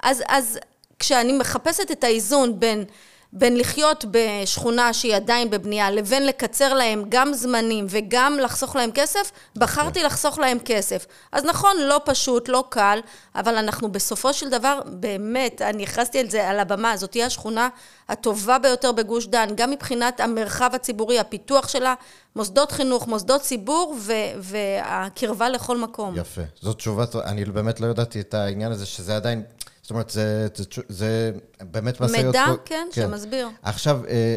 אז, 0.03 0.23
אז 0.29 0.59
כשאני 0.99 1.33
מחפשת 1.33 1.91
את 1.91 2.05
האיזון 2.05 2.61
בין... 2.61 2.85
בין 3.33 3.57
לחיות 3.57 4.05
בשכונה 4.11 4.93
שהיא 4.93 5.17
עדיין 5.17 5.51
בבנייה, 5.51 5.91
לבין 5.91 6.27
לקצר 6.27 6.75
להם 6.75 7.05
גם 7.09 7.33
זמנים 7.33 7.87
וגם 7.89 8.39
לחסוך 8.43 8.77
להם 8.77 8.91
כסף, 8.95 9.31
בחרתי 9.57 10.03
לחסוך 10.03 10.39
להם 10.39 10.59
כסף. 10.65 11.07
אז 11.33 11.45
נכון, 11.45 11.77
לא 11.81 12.01
פשוט, 12.05 12.49
לא 12.49 12.65
קל, 12.69 12.99
אבל 13.35 13.57
אנחנו 13.57 13.93
בסופו 13.93 14.33
של 14.33 14.49
דבר, 14.49 14.81
באמת, 14.87 15.63
אני 15.63 15.83
הכרזתי 15.83 16.19
על 16.21 16.31
זה 16.31 16.49
על 16.49 16.59
הבמה, 16.59 16.97
זאת 16.97 17.11
תהיה 17.11 17.27
השכונה 17.27 17.69
הטובה 18.09 18.59
ביותר 18.59 18.93
בגוש 18.93 19.27
דן, 19.27 19.49
גם 19.55 19.71
מבחינת 19.71 20.21
המרחב 20.21 20.71
הציבורי, 20.75 21.19
הפיתוח 21.19 21.69
שלה, 21.69 21.95
מוסדות 22.37 22.73
חינוך, 22.73 23.09
מוסדות 23.09 23.41
ציבור 23.41 23.97
והקרבה 24.39 25.49
לכל 25.49 25.79
מקום. 25.79 26.17
יפה. 26.17 26.43
זאת 26.61 26.77
תשובה, 26.77 27.05
אני 27.25 27.45
באמת 27.45 27.81
לא 27.81 27.87
ידעתי 27.87 28.21
את 28.21 28.35
העניין 28.35 28.73
הזה, 28.73 28.87
שזה 28.87 29.17
עדיין... 29.17 29.43
זאת 29.91 29.95
אומרת, 29.95 30.11
זה, 30.11 30.49
זה, 30.55 30.65
זה 30.89 31.33
באמת 31.61 32.01
משאיות... 32.01 32.27
מידע, 32.27 32.45
פה, 32.47 32.57
כן, 32.65 32.89
כן, 32.93 33.03
שמסביר. 33.03 33.49
עכשיו, 33.63 34.01
אה, 34.09 34.35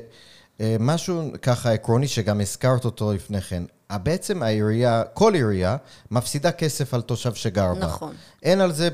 אה, 0.62 0.76
משהו 0.80 1.32
ככה 1.42 1.72
עקרוני 1.72 2.08
שגם 2.08 2.42
הזכרת 2.42 2.86
אותו 2.86 3.14
לפני 3.14 3.42
כן. 3.42 3.64
בעצם 3.90 4.44
העירייה, 4.44 5.04
כל 5.14 5.34
עירייה, 5.34 5.78
מפסידה 6.12 6.52
כסף 6.52 6.94
על 6.94 7.02
תושב 7.02 7.34
שגר 7.34 7.74
בה. 7.74 7.80
נכון. 7.80 8.14
אין 8.44 8.62
על 8.62 8.74
זה 8.74 8.90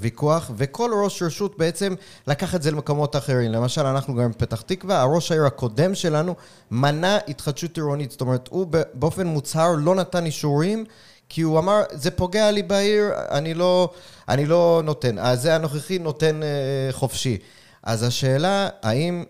ויכוח, 0.00 0.50
וכל 0.56 0.90
ראש 1.04 1.22
רשות 1.22 1.58
בעצם 1.58 1.94
לקח 2.26 2.54
את 2.54 2.62
זה 2.62 2.70
למקומות 2.70 3.16
אחרים. 3.16 3.52
למשל, 3.52 3.86
אנחנו 3.86 4.14
גם 4.14 4.30
בפתח 4.30 4.60
תקווה, 4.60 5.00
הראש 5.00 5.30
העיר 5.32 5.46
הקודם 5.46 5.94
שלנו 5.94 6.34
מנע 6.70 7.18
התחדשות 7.28 7.76
עירונית. 7.76 8.10
זאת 8.10 8.20
אומרת, 8.20 8.48
הוא 8.48 8.66
באופן 8.94 9.26
מוצהר 9.26 9.74
לא 9.78 9.94
נתן 9.94 10.26
אישורים 10.26 10.84
כי 11.28 11.42
הוא 11.42 11.58
אמר, 11.58 11.82
זה 11.92 12.10
פוגע 12.10 12.50
לי 12.50 12.62
בעיר, 12.62 13.10
אני 13.30 13.54
לא, 13.54 13.90
אני 14.28 14.46
לא 14.46 14.82
נותן. 14.84 15.18
אז 15.18 15.42
זה 15.42 15.54
הנוכחי 15.54 15.98
נותן 15.98 16.42
אה, 16.42 16.48
חופשי. 16.92 17.38
אז 17.82 18.02
השאלה, 18.02 18.68
האם, 18.82 19.24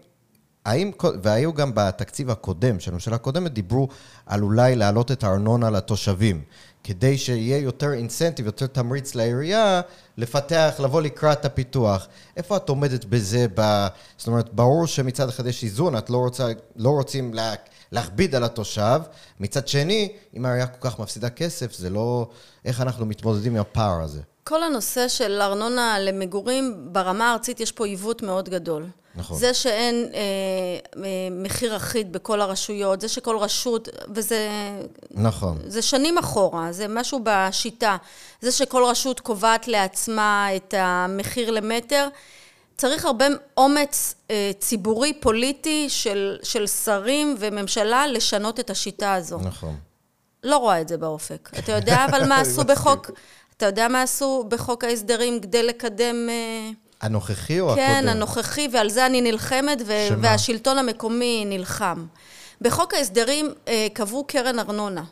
האם, 0.64 0.90
והיו 1.22 1.54
גם 1.54 1.70
בתקציב 1.74 2.30
הקודם, 2.30 2.80
של 2.80 2.90
הממשלה 2.90 3.16
הקודמת, 3.16 3.52
דיברו 3.52 3.88
על 4.26 4.42
אולי 4.42 4.76
להעלות 4.76 5.12
את 5.12 5.24
הארנונה 5.24 5.70
לתושבים, 5.70 6.42
כדי 6.86 7.18
שיהיה 7.18 7.58
יותר 7.58 7.92
אינסנטיב, 7.92 8.46
יותר 8.46 8.66
תמריץ 8.66 9.14
לעירייה 9.14 9.80
לפתח, 10.18 10.74
לבוא 10.78 11.02
לקראת 11.02 11.44
הפיתוח. 11.44 12.08
איפה 12.36 12.56
את 12.56 12.68
עומדת 12.68 13.04
בזה? 13.04 13.46
ב... 13.54 13.86
זאת 14.18 14.26
אומרת, 14.26 14.54
ברור 14.54 14.86
שמצד 14.86 15.28
אחד 15.28 15.46
יש 15.46 15.64
איזון, 15.64 15.96
את 15.96 16.10
לא, 16.10 16.16
רוצה, 16.16 16.48
לא 16.76 16.90
רוצים 16.90 17.34
לה... 17.34 17.54
להכביד 17.92 18.34
על 18.34 18.44
התושב. 18.44 19.00
מצד 19.40 19.68
שני, 19.68 20.12
אם 20.36 20.44
העירייה 20.44 20.66
כל 20.66 20.90
כך 20.90 20.98
מפסידה 20.98 21.30
כסף, 21.30 21.72
זה 21.72 21.90
לא... 21.90 22.28
איך 22.64 22.80
אנחנו 22.80 23.06
מתמודדים 23.06 23.52
עם 23.54 23.60
הפער 23.60 24.02
הזה? 24.02 24.20
כל 24.44 24.62
הנושא 24.62 25.08
של 25.08 25.40
ארנונה 25.42 25.98
למגורים, 25.98 26.88
ברמה 26.92 27.30
הארצית 27.30 27.60
יש 27.60 27.72
פה 27.72 27.86
עיוות 27.86 28.22
מאוד 28.22 28.48
גדול. 28.48 28.86
נכון. 29.16 29.36
זה 29.36 29.54
שאין 29.54 30.08
אה, 30.14 30.20
אה, 31.04 31.28
מחיר 31.30 31.76
אחיד 31.76 32.12
בכל 32.12 32.40
הרשויות, 32.40 33.00
זה 33.00 33.08
שכל 33.08 33.36
רשות, 33.36 33.88
וזה... 34.14 34.48
נכון. 35.10 35.58
זה 35.66 35.82
שנים 35.82 36.18
אחורה, 36.18 36.72
זה 36.72 36.88
משהו 36.88 37.20
בשיטה. 37.22 37.96
זה 38.40 38.52
שכל 38.52 38.84
רשות 38.84 39.20
קובעת 39.20 39.68
לעצמה 39.68 40.48
את 40.56 40.74
המחיר 40.78 41.50
למטר. 41.50 42.08
צריך 42.76 43.04
הרבה 43.04 43.26
אומץ 43.56 44.14
אה, 44.30 44.50
ציבורי, 44.58 45.12
פוליטי, 45.12 45.86
של, 45.88 46.38
של 46.42 46.66
שרים 46.66 47.36
וממשלה 47.38 48.06
לשנות 48.06 48.60
את 48.60 48.70
השיטה 48.70 49.14
הזו. 49.14 49.38
נכון. 49.38 49.76
לא 50.44 50.56
רואה 50.56 50.80
את 50.80 50.88
זה 50.88 50.96
באופק. 50.96 51.50
אתה 51.58 51.72
יודע 51.72 52.06
אבל 52.10 52.28
מה 52.28 52.40
עשו 52.40 52.64
בחוק... 52.64 53.10
אתה 53.56 53.66
יודע 53.66 53.88
מה 53.88 54.02
עשו 54.02 54.44
בחוק 54.48 54.84
ההסדרים 54.84 55.40
כדי 55.40 55.62
לקדם... 55.62 56.28
אה, 56.28 56.70
הנוכחי 57.00 57.60
או 57.60 57.68
כן, 57.68 57.72
הקודם? 57.82 58.00
כן, 58.02 58.08
הנוכחי, 58.08 58.68
ועל 58.72 58.90
זה 58.90 59.06
אני 59.06 59.20
נלחמת, 59.20 59.78
ו- 59.86 60.08
שמה? 60.08 60.18
והשלטון 60.20 60.78
המקומי 60.78 61.44
נלחם. 61.46 62.06
בחוק 62.60 62.94
ההסדרים 62.94 63.54
אה, 63.68 63.86
קבעו 63.92 64.24
קרן 64.24 64.58
ארנונה, 64.58 65.04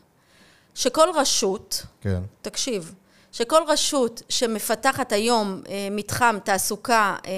שכל 0.74 1.09
רשות, 1.14 1.87
כן. 2.01 2.20
תקשיב, 2.43 2.95
שכל 3.32 3.62
רשות 3.68 4.22
שמפתחת 4.28 5.12
היום 5.12 5.62
אה, 5.68 5.89
מתחם 5.91 6.37
תעסוקה 6.45 7.16
אה, 7.26 7.32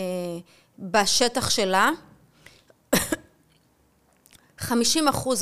בשטח 0.78 1.50
שלה, 1.50 1.90
50% 4.60 4.68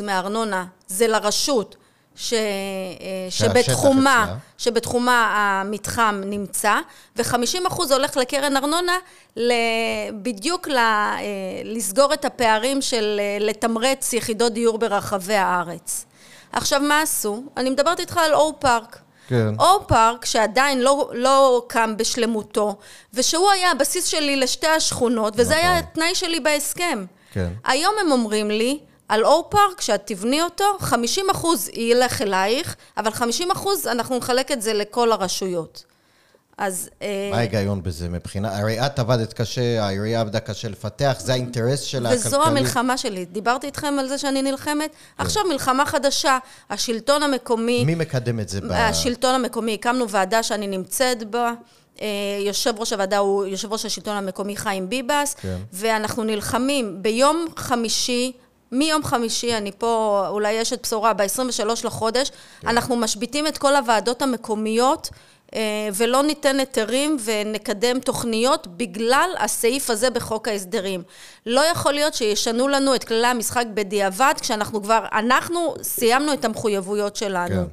מהארנונה 0.05 0.67
זה 0.87 1.07
לרשות 1.07 1.77
ש, 2.17 2.33
אה, 2.33 2.39
שבתחומה. 3.31 4.37
שבתחומה 4.59 5.35
המתחם 5.37 6.23
נמצא, 6.25 6.75
ו-50% 7.17 7.93
הולך 7.93 8.17
לקרן 8.17 8.57
ארנונה 8.57 8.99
בדיוק 10.23 10.69
ל, 10.69 10.77
אה, 10.77 11.23
לסגור 11.65 12.15
את 12.15 12.25
הפערים 12.25 12.83
של 12.83 13.21
אה, 13.21 13.47
לתמרץ 13.47 14.13
יחידות 14.13 14.53
דיור 14.53 14.79
ברחבי 14.79 15.35
הארץ. 15.35 16.07
עכשיו, 16.53 16.81
מה 16.81 17.03
עשו? 17.03 17.43
אני 17.57 17.71
מדברת 17.71 18.01
איתך 18.01 18.17
על 18.17 18.35
אור 18.35 18.55
פארק. 18.59 18.99
כן. 19.29 19.55
אור 19.59 19.85
פארק, 19.89 20.25
שעדיין 20.25 20.81
לא, 20.81 21.11
לא 21.15 21.63
קם 21.69 21.97
בשלמותו, 21.97 22.77
ושהוא 23.15 23.51
היה 23.51 23.71
הבסיס 23.71 24.07
שלי 24.07 24.37
לשתי 24.37 24.67
השכונות, 24.67 25.35
וזה 25.37 25.55
נכון. 25.55 25.65
היה 25.65 25.79
התנאי 25.79 26.15
שלי 26.15 26.41
בהסכם. 26.41 27.05
כן. 27.33 27.49
היום 27.65 27.95
הם 28.01 28.13
אומרים 28.13 28.51
לי, 28.51 28.79
על 29.09 29.25
אור 29.25 29.47
פארק, 29.51 29.81
שאת 29.81 30.03
תבני 30.05 30.43
אותו, 30.43 30.65
50 30.79 31.31
אחוז 31.31 31.71
ילך 31.75 32.23
אלייך, 32.23 32.77
אבל 32.97 33.11
50 33.11 33.51
אחוז 33.51 33.87
אנחנו 33.87 34.19
נחלק 34.19 34.53
את 34.53 34.63
זה 34.63 34.75
לכל 34.75 35.13
הרשויות. 35.13 35.85
אז... 36.59 36.91
אה, 37.03 37.29
מה 37.31 37.37
ההיגיון 37.37 37.83
בזה 37.83 38.09
מבחינה... 38.09 38.59
הרי 38.59 38.87
את 38.87 38.99
עבדת 38.99 39.33
קשה, 39.33 39.85
העירייה 39.85 40.21
עבדה 40.21 40.41
קשה 40.41 40.69
לפתח, 40.69 41.17
זה 41.19 41.33
האינטרס 41.33 41.81
שלה 41.81 42.09
הכלכלי. 42.09 42.29
וזו 42.29 42.43
המלחמה 42.43 42.99
שלי. 42.99 43.25
דיברתי 43.25 43.67
איתכם 43.67 43.95
על 43.99 44.09
זה 44.09 44.19
שאני 44.19 44.43
נלחמת? 44.43 44.91
עכשיו 45.19 45.43
מלחמה 45.49 45.87
חדשה. 45.87 46.39
השלטון 46.71 47.23
המקומי... 47.23 47.85
מי 47.85 47.95
מקדם 47.95 48.41
את 48.41 48.49
זה? 48.49 48.61
ב... 48.61 48.73
השלטון 48.73 49.35
המקומי, 49.35 49.75
הקמנו 49.75 50.09
ועדה 50.09 50.43
שאני 50.43 50.67
נמצאת 50.67 51.31
בה. 51.31 51.53
אה, 52.01 52.07
יושב 52.47 52.75
ראש 52.79 52.93
הוועדה 52.93 53.19
הוא 53.19 53.47
יושב 53.47 53.73
ראש 53.73 53.85
השלטון 53.85 54.17
המקומי 54.17 54.57
חיים 54.57 54.89
ביבס, 54.89 55.35
כן. 55.35 55.57
ואנחנו 55.73 56.25
נלחמים 56.25 57.03
ביום 57.03 57.47
חמישי, 57.57 58.33
מיום 58.75 59.05
חמישי, 59.05 59.55
אני 59.55 59.73
פה 59.79 60.25
אולי 60.29 60.63
אשת 60.63 60.83
בשורה, 60.83 61.13
ב-23 61.13 61.69
לחודש, 61.85 62.31
כן. 62.31 62.69
אנחנו 62.69 62.97
משביתים 62.97 63.47
את 63.47 63.59
כל 63.59 63.77
הוועדות 63.77 64.23
המקומיות. 64.23 65.09
אה, 65.55 65.89
ולא 65.95 66.23
ניתן 66.23 66.59
היתרים 66.59 67.17
ונקדם 67.25 68.01
תוכניות 68.01 68.67
בגלל 68.67 69.31
הסעיף 69.39 69.91
הזה 69.91 70.11
בחוק 70.11 70.49
ההסדרים. 70.49 71.03
לא 71.47 71.61
יכול 71.61 71.93
להיות 71.93 72.15
שישנו 72.15 72.69
לנו 72.69 72.95
את 72.95 73.05
כללי 73.05 73.27
המשחק 73.27 73.65
בדיעבד, 73.75 74.35
כשאנחנו 74.41 74.83
כבר, 74.83 75.05
אנחנו 75.13 75.75
סיימנו 75.83 76.33
את 76.33 76.45
המחויבויות 76.45 77.17
שלנו. 77.17 77.55
כן. 77.55 77.65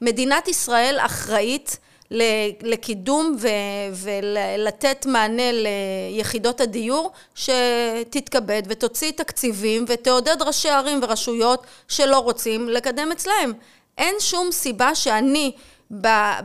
מדינת 0.00 0.48
ישראל 0.48 0.96
אחראית 1.00 1.78
לקידום 2.62 3.36
ולתת 3.92 5.06
מענה 5.06 5.50
ליחידות 5.52 6.60
הדיור, 6.60 7.10
שתתכבד 7.34 8.62
ותוציא 8.68 9.10
תקציבים 9.10 9.84
ותעודד 9.88 10.42
ראשי 10.42 10.68
ערים 10.68 11.00
ורשויות 11.02 11.66
שלא 11.88 12.18
רוצים 12.18 12.68
לקדם 12.68 13.12
אצלהם. 13.12 13.52
אין 13.98 14.14
שום 14.18 14.52
סיבה 14.52 14.94
שאני... 14.94 15.52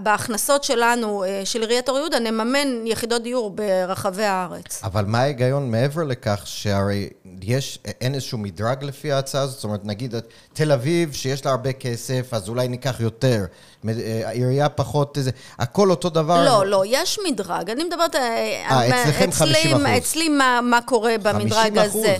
בהכנסות 0.03 0.63
שלנו, 0.63 1.23
אה, 1.23 1.41
של 1.45 1.61
עיריית 1.61 1.89
אור 1.89 1.97
יהודה, 1.97 2.19
נממן 2.19 2.87
יחידות 2.87 3.23
דיור 3.23 3.49
ברחבי 3.51 4.23
הארץ. 4.23 4.81
אבל 4.83 5.05
מה 5.05 5.19
ההיגיון 5.21 5.71
מעבר 5.71 6.03
לכך 6.03 6.41
שהרי 6.45 7.09
יש, 7.41 7.79
אין 8.01 8.13
איזשהו 8.15 8.37
מדרג 8.37 8.83
לפי 8.83 9.11
ההצעה 9.11 9.41
הזאת? 9.41 9.55
זאת 9.55 9.63
אומרת, 9.63 9.85
נגיד 9.85 10.15
את 10.15 10.27
תל 10.53 10.71
אביב, 10.71 11.13
שיש 11.13 11.45
לה 11.45 11.51
הרבה 11.51 11.73
כסף, 11.73 12.33
אז 12.33 12.49
אולי 12.49 12.67
ניקח 12.67 12.95
יותר. 12.99 13.45
אה, 13.89 14.21
העירייה 14.25 14.69
פחות 14.69 15.17
איזה... 15.17 15.31
הכל 15.59 15.89
אותו 15.89 16.09
דבר? 16.09 16.45
לא, 16.45 16.65
לא, 16.65 16.83
יש 16.87 17.19
מדרג. 17.31 17.69
אני 17.69 17.83
מדברת... 17.83 18.15
אה, 18.15 18.21
אה, 18.71 19.03
אצלכם 19.03 19.29
אצלי- 19.29 19.73
50%. 19.73 19.97
אצלי 19.97 20.29
מה, 20.29 20.59
מה 20.63 20.79
קורה 20.81 21.15
במדרג 21.23 21.77
50%. 21.77 21.81
הזה. 21.81 22.07
אה, 22.07 22.15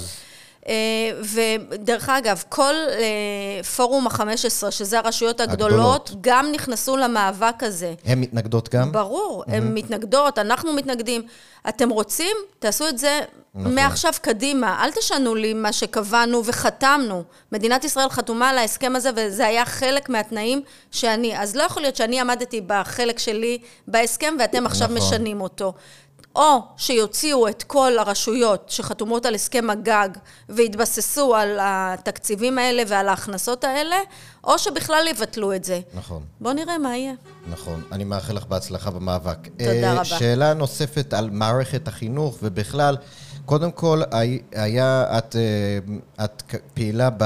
ודרך 1.24 2.09
אגב, 2.09 2.43
כל 2.49 2.74
אה, 2.89 3.64
פורום 3.64 4.07
ה-15, 4.07 4.72
שזה 4.72 4.99
הרשויות 4.99 5.39
הגדולות, 5.39 5.72
הגדולות. 5.72 6.12
גם 6.22 6.51
נכנסו 6.51 6.97
למאבק 6.97 7.64
הזה. 7.64 7.93
הן 8.05 8.20
מתנגדות 8.20 8.70
גם? 8.70 8.91
ברור, 8.91 9.43
הן 9.47 9.74
מתנגדות, 9.74 10.39
אנחנו 10.39 10.74
מתנגדים. 10.74 11.22
אתם 11.70 11.89
רוצים? 11.89 12.38
תעשו 12.59 12.88
את 12.88 12.97
זה 12.97 13.20
נכון. 13.55 13.76
מעכשיו 13.76 14.14
קדימה. 14.22 14.84
אל 14.84 14.91
תשנו 14.91 15.36
לי 15.36 15.53
מה 15.53 15.74
שקבענו 15.74 16.45
וחתמנו. 16.45 17.24
מדינת 17.51 17.84
ישראל 17.84 18.09
חתומה 18.09 18.49
על 18.49 18.57
ההסכם 18.57 18.95
הזה, 18.95 19.09
וזה 19.16 19.47
היה 19.47 19.66
חלק 19.66 20.09
מהתנאים 20.09 20.62
שאני... 20.91 21.39
אז 21.39 21.55
לא 21.55 21.64
יכול 21.64 21.82
להיות 21.82 21.95
שאני 21.95 22.20
עמדתי 22.20 22.62
בחלק 22.68 23.20
שלי 23.20 23.57
בהסכם, 23.88 24.34
ואתם 24.39 24.66
עכשיו 24.66 24.88
נכון. 24.88 24.97
משנים 24.97 25.41
אותו. 25.41 25.74
או 26.36 26.62
שיוציאו 26.78 27.48
את 27.48 27.64
כל 27.64 27.98
הרשויות 28.00 28.70
שחתומות 28.70 29.26
על 29.26 29.36
הסכם 29.36 29.70
הגג 29.70 30.10
והתבססו 30.50 31.36
על 31.36 31.58
התקציבים 31.62 32.58
האלה 32.58 32.84
ועל 32.88 33.10
ההכנסות 33.10 33.64
האלה, 33.64 33.96
או 34.44 34.60
שבכלל 34.60 35.06
יבטלו 35.10 35.54
את 35.56 35.64
זה. 35.64 35.80
נכון. 35.94 36.24
בואו 36.42 36.54
נראה 36.54 36.78
מה 36.78 36.98
יהיה. 36.98 37.14
נכון, 37.52 37.84
אני 37.92 38.04
מאחל 38.04 38.34
לך 38.34 38.46
בהצלחה 38.46 38.92
במאבק. 38.92 39.38
תודה 39.58 39.72
אה, 39.84 39.94
רבה. 39.94 40.06
שאלה 40.06 40.54
נוספת 40.54 41.14
על 41.14 41.30
מערכת 41.30 41.88
החינוך, 41.88 42.38
ובכלל, 42.44 42.98
קודם 43.46 43.72
כל, 43.72 44.02
הי- 44.12 44.42
היה, 44.52 45.06
את, 45.18 45.36
אה, 45.36 46.26
את 46.26 46.44
פעילה 46.74 47.10
ב... 47.18 47.24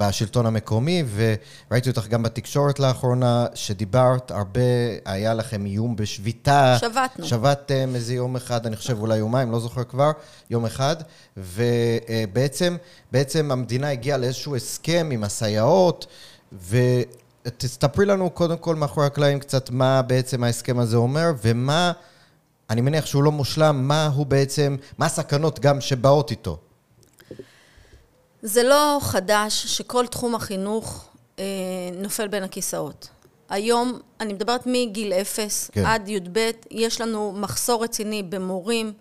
בשלטון 0.00 0.46
המקומי, 0.46 1.04
וראיתי 1.14 1.90
אותך 1.90 2.06
גם 2.08 2.22
בתקשורת 2.22 2.80
לאחרונה, 2.80 3.46
שדיברת 3.54 4.30
הרבה, 4.30 4.60
היה 5.04 5.34
לכם 5.34 5.66
איום 5.66 5.96
בשביתה. 5.96 6.76
שבתנו. 6.80 7.26
שבתתם 7.26 7.90
איזה 7.94 8.14
יום 8.14 8.36
אחד, 8.36 8.66
אני 8.66 8.76
חושב 8.76 9.00
אולי 9.00 9.16
יומיים, 9.18 9.52
לא 9.52 9.60
זוכר 9.60 9.84
כבר, 9.84 10.10
יום 10.50 10.64
אחד, 10.64 10.96
ובעצם 11.36 12.76
בעצם 13.12 13.50
המדינה 13.52 13.90
הגיעה 13.90 14.18
לאיזשהו 14.18 14.56
הסכם 14.56 15.08
עם 15.12 15.24
הסייעות, 15.24 16.06
ותספרי 16.68 18.06
לנו 18.06 18.30
קודם 18.30 18.56
כל 18.56 18.76
מאחורי 18.76 19.06
הקלעים 19.06 19.40
קצת 19.40 19.70
מה 19.70 20.02
בעצם 20.02 20.44
ההסכם 20.44 20.78
הזה 20.78 20.96
אומר, 20.96 21.32
ומה, 21.44 21.92
אני 22.70 22.80
מניח 22.80 23.06
שהוא 23.06 23.22
לא 23.22 23.32
מושלם, 23.32 23.88
מה 23.88 24.06
הוא 24.06 24.26
בעצם, 24.26 24.76
מה 24.98 25.06
הסכנות 25.06 25.60
גם 25.60 25.80
שבאות 25.80 26.30
איתו. 26.30 26.58
זה 28.42 28.62
לא 28.62 28.98
חדש 29.00 29.66
שכל 29.66 30.06
תחום 30.06 30.34
החינוך 30.34 31.08
אה, 31.38 31.44
נופל 31.94 32.28
בין 32.28 32.42
הכיסאות. 32.42 33.08
היום, 33.48 33.98
אני 34.20 34.32
מדברת 34.32 34.62
מגיל 34.66 35.12
אפס 35.12 35.70
כן. 35.72 35.86
עד 35.86 36.08
י"ב, 36.08 36.50
יש 36.70 37.00
לנו 37.00 37.32
מחסור 37.32 37.84
רציני 37.84 38.22
במורים, 38.22 38.92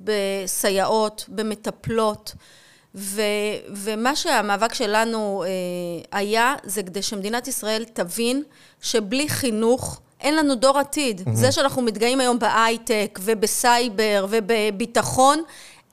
בסייעות, 0.00 1.24
במטפלות, 1.28 2.34
ו, 2.94 3.22
ומה 3.70 4.16
שהמאבק 4.16 4.74
שלנו 4.74 5.44
אה, 5.46 6.18
היה, 6.18 6.54
זה 6.64 6.82
כדי 6.82 7.02
שמדינת 7.02 7.48
ישראל 7.48 7.84
תבין 7.84 8.42
שבלי 8.80 9.28
חינוך 9.28 10.00
אין 10.20 10.36
לנו 10.36 10.54
דור 10.54 10.78
עתיד. 10.78 11.20
Mm-hmm. 11.20 11.34
זה 11.34 11.52
שאנחנו 11.52 11.82
מתגאים 11.82 12.20
היום 12.20 12.38
בהייטק 12.38 13.18
ובסייבר 13.22 14.26
ובביטחון, 14.28 15.42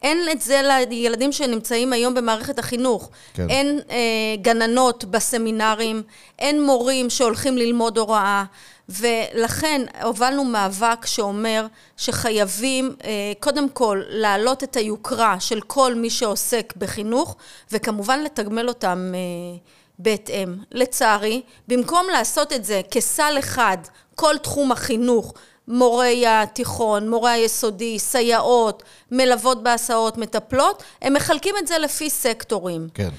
אין 0.05 0.19
את 0.31 0.41
זה 0.41 0.61
לילדים 0.89 1.31
שנמצאים 1.31 1.93
היום 1.93 2.13
במערכת 2.13 2.59
החינוך. 2.59 3.09
כן. 3.33 3.49
אין 3.49 3.79
אה, 3.89 3.95
גננות 4.41 5.05
בסמינרים, 5.05 6.03
אין 6.39 6.63
מורים 6.63 7.09
שהולכים 7.09 7.57
ללמוד 7.57 7.97
הוראה, 7.97 8.43
ולכן 8.89 9.81
הובלנו 10.03 10.43
מאבק 10.43 11.05
שאומר 11.05 11.65
שחייבים 11.97 12.95
אה, 13.03 13.09
קודם 13.39 13.69
כל 13.69 14.01
להעלות 14.07 14.63
את 14.63 14.75
היוקרה 14.75 15.39
של 15.39 15.61
כל 15.61 15.95
מי 15.95 16.09
שעוסק 16.09 16.73
בחינוך, 16.77 17.35
וכמובן 17.71 18.19
לתגמל 18.23 18.67
אותם 18.67 19.11
אה, 19.13 19.57
בהתאם. 19.99 20.55
לצערי, 20.71 21.41
במקום 21.67 22.07
לעשות 22.11 22.53
את 22.53 22.65
זה 22.65 22.81
כסל 22.91 23.35
אחד, 23.39 23.77
כל 24.15 24.37
תחום 24.37 24.71
החינוך, 24.71 25.33
מורי 25.67 26.27
התיכון, 26.27 27.09
מורי 27.09 27.31
היסודי, 27.31 27.99
סייעות, 27.99 28.83
מלוות 29.11 29.63
בהסעות, 29.63 30.17
מטפלות, 30.17 30.83
הם 31.01 31.13
מחלקים 31.13 31.55
את 31.59 31.67
זה 31.67 31.77
לפי 31.77 32.09
סקטורים. 32.09 32.87
כן. 32.93 33.09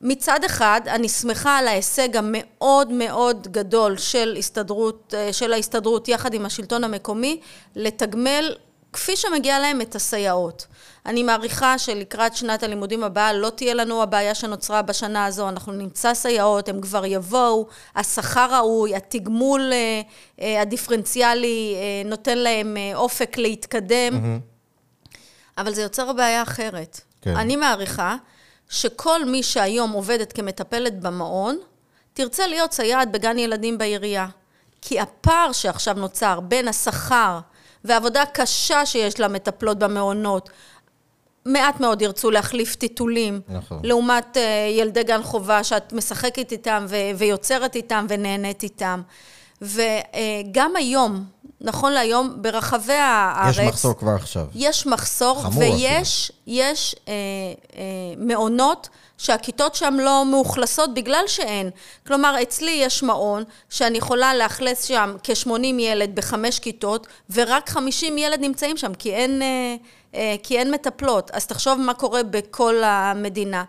מצד 0.00 0.44
אחד, 0.44 0.80
אני 0.86 1.08
שמחה 1.08 1.58
על 1.58 1.68
ההישג 1.68 2.16
המאוד 2.16 2.92
מאוד 2.92 3.48
גדול 3.50 3.96
של, 3.96 4.36
הסתדרות, 4.38 5.14
אה, 5.16 5.32
של 5.32 5.52
ההסתדרות 5.52 6.08
יחד 6.08 6.34
עם 6.34 6.46
השלטון 6.46 6.84
המקומי, 6.84 7.40
לתגמל 7.76 8.54
כפי 8.92 9.16
שמגיע 9.16 9.58
להם 9.58 9.80
את 9.80 9.94
הסייעות. 9.94 10.66
אני 11.06 11.22
מעריכה 11.22 11.78
שלקראת 11.78 12.36
שנת 12.36 12.62
הלימודים 12.62 13.04
הבאה 13.04 13.32
לא 13.32 13.50
תהיה 13.50 13.74
לנו 13.74 14.02
הבעיה 14.02 14.34
שנוצרה 14.34 14.82
בשנה 14.82 15.26
הזו, 15.26 15.48
אנחנו 15.48 15.72
נמצא 15.72 16.14
סייעות, 16.14 16.68
הם 16.68 16.80
כבר 16.80 17.04
יבואו, 17.06 17.66
השכר 17.96 18.54
ראוי, 18.54 18.96
התגמול 18.96 19.72
אה, 19.72 20.00
אה, 20.40 20.62
הדיפרנציאלי 20.62 21.74
אה, 21.76 22.08
נותן 22.08 22.38
להם 22.38 22.76
אופק 22.94 23.38
להתקדם, 23.38 24.12
mm-hmm. 24.12 25.16
אבל 25.58 25.74
זה 25.74 25.82
יוצר 25.82 26.12
בעיה 26.12 26.42
אחרת. 26.42 27.00
כן. 27.22 27.36
אני 27.36 27.56
מעריכה 27.56 28.16
שכל 28.68 29.24
מי 29.24 29.42
שהיום 29.42 29.92
עובדת 29.92 30.32
כמטפלת 30.32 31.00
במעון, 31.00 31.58
תרצה 32.12 32.46
להיות 32.46 32.72
סייעת 32.72 33.12
בגן 33.12 33.38
ילדים 33.38 33.78
בעירייה. 33.78 34.26
כי 34.82 35.00
הפער 35.00 35.52
שעכשיו 35.52 35.94
נוצר 35.94 36.40
בין 36.40 36.68
השכר 36.68 37.38
ועבודה 37.84 38.22
קשה 38.32 38.86
שיש 38.86 39.20
למטפלות 39.20 39.78
במעונות, 39.78 40.50
מעט 41.46 41.80
מאוד 41.80 42.02
ירצו 42.02 42.30
להחליף 42.30 42.74
טיטולים, 42.74 43.40
נכון. 43.48 43.78
לעומת 43.82 44.36
uh, 44.36 44.40
ילדי 44.70 45.02
גן 45.02 45.22
חובה 45.22 45.64
שאת 45.64 45.92
משחקת 45.92 46.52
איתם 46.52 46.86
ו- 46.88 46.96
ויוצרת 47.18 47.76
איתם 47.76 48.06
ונהנית 48.08 48.62
איתם. 48.62 49.02
וגם 49.62 50.72
uh, 50.74 50.78
היום, 50.78 51.24
נכון 51.60 51.92
להיום, 51.92 52.34
ברחבי 52.36 52.92
הארץ... 52.92 53.58
יש 53.58 53.60
מחסור 53.60 53.94
כבר 53.98 54.14
עכשיו. 54.14 54.46
יש 54.54 54.86
מחסור, 54.86 55.42
ויש 55.58 56.32
יש, 56.46 56.96
אה, 57.08 57.12
אה, 57.76 57.82
מעונות 58.16 58.88
שהכיתות 59.18 59.74
שם 59.74 59.96
לא 60.00 60.24
מאוכלסות 60.26 60.94
בגלל 60.94 61.24
שאין. 61.26 61.70
כלומר, 62.06 62.42
אצלי 62.42 62.70
יש 62.70 63.02
מעון 63.02 63.44
שאני 63.70 63.98
יכולה 63.98 64.34
לאכלס 64.34 64.84
שם 64.84 65.16
כ-80 65.22 65.80
ילד 65.80 66.14
בחמש 66.14 66.58
כיתות, 66.58 67.06
ורק 67.30 67.68
50 67.70 68.18
ילד 68.18 68.40
נמצאים 68.40 68.76
שם, 68.76 68.94
כי 68.94 69.14
אין, 69.14 69.42
אה, 69.42 69.76
אה, 70.14 70.34
כי 70.42 70.58
אין 70.58 70.70
מטפלות. 70.70 71.30
אז 71.30 71.46
תחשוב 71.46 71.80
מה 71.80 71.94
קורה 71.94 72.22
בכל 72.22 72.82
המדינה. 72.84 73.64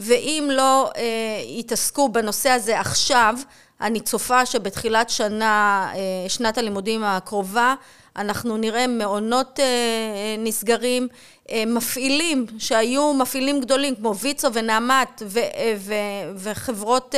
ואם 0.00 0.48
לא 0.52 0.90
אה, 0.96 1.02
יתעסקו 1.46 2.08
בנושא 2.08 2.50
הזה 2.50 2.80
עכשיו, 2.80 3.34
אני 3.80 4.00
צופה 4.00 4.46
שבתחילת 4.46 5.10
שנה, 5.10 5.88
אה, 5.94 6.28
שנת 6.28 6.58
הלימודים 6.58 7.04
הקרובה, 7.04 7.74
אנחנו 8.16 8.56
נראה 8.56 8.86
מעונות 8.86 9.60
אה, 9.60 9.64
אה, 9.64 10.36
נסגרים, 10.38 11.08
מפעילים 11.66 12.46
שהיו 12.58 13.14
מפעילים 13.14 13.60
גדולים 13.60 13.94
כמו 13.94 14.16
ויצו 14.16 14.48
ונעמת 14.52 15.22
וחברות 16.36 17.14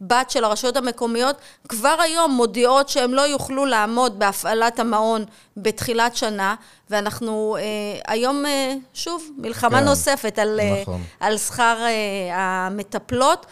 בת 0.00 0.30
של 0.30 0.44
הרשויות 0.44 0.76
המקומיות, 0.76 1.36
כבר 1.68 1.96
היום 2.02 2.30
מודיעות 2.30 2.88
שהם 2.88 3.14
לא 3.14 3.22
יוכלו 3.22 3.66
לעמוד 3.66 4.18
בהפעלת 4.18 4.78
המעון 4.78 5.24
בתחילת 5.56 6.16
שנה, 6.16 6.54
ואנחנו 6.90 7.56
היום, 8.06 8.44
שוב, 8.94 9.30
מלחמה 9.36 9.78
כן, 9.78 9.84
נוספת 9.84 10.38
על, 10.38 10.60
נכון. 10.82 11.02
על 11.20 11.38
שכר 11.38 11.76
המטפלות. 12.32 13.46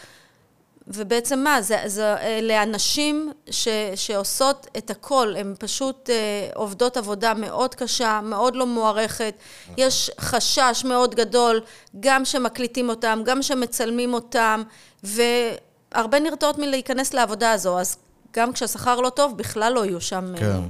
ובעצם 0.95 1.39
מה, 1.39 1.63
זה, 1.63 1.79
זה 1.87 2.17
אלה 2.17 2.63
אנשים 2.63 3.33
ש, 3.51 3.69
שעושות 3.95 4.67
את 4.79 4.91
הכל, 4.91 5.35
הן 5.39 5.55
פשוט 5.59 6.11
אה, 6.11 6.15
עובדות 6.55 6.97
עבודה 6.97 7.35
מאוד 7.35 7.75
קשה, 7.75 8.21
מאוד 8.23 8.57
לא 8.57 8.67
מוערכת, 8.67 9.35
יש 9.77 10.11
חשש 10.21 10.83
מאוד 10.85 11.15
גדול, 11.15 11.61
גם 12.01 12.25
שמקליטים 12.25 12.89
אותם, 12.89 13.21
גם 13.25 13.43
שמצלמים 13.43 14.15
אותם, 14.15 14.63
והרבה 15.03 16.21
נרתעות 16.21 16.59
מלהיכנס 16.59 17.15
לעבודה 17.15 17.53
הזו, 17.53 17.79
אז 17.79 17.97
גם 18.37 18.53
כשהשכר 18.53 19.01
לא 19.01 19.11
טוב, 19.11 19.37
בכלל 19.37 19.73
לא 19.73 19.85
יהיו 19.85 20.01
שם... 20.01 20.35
אה, 20.35 20.41
כן. 20.41 20.61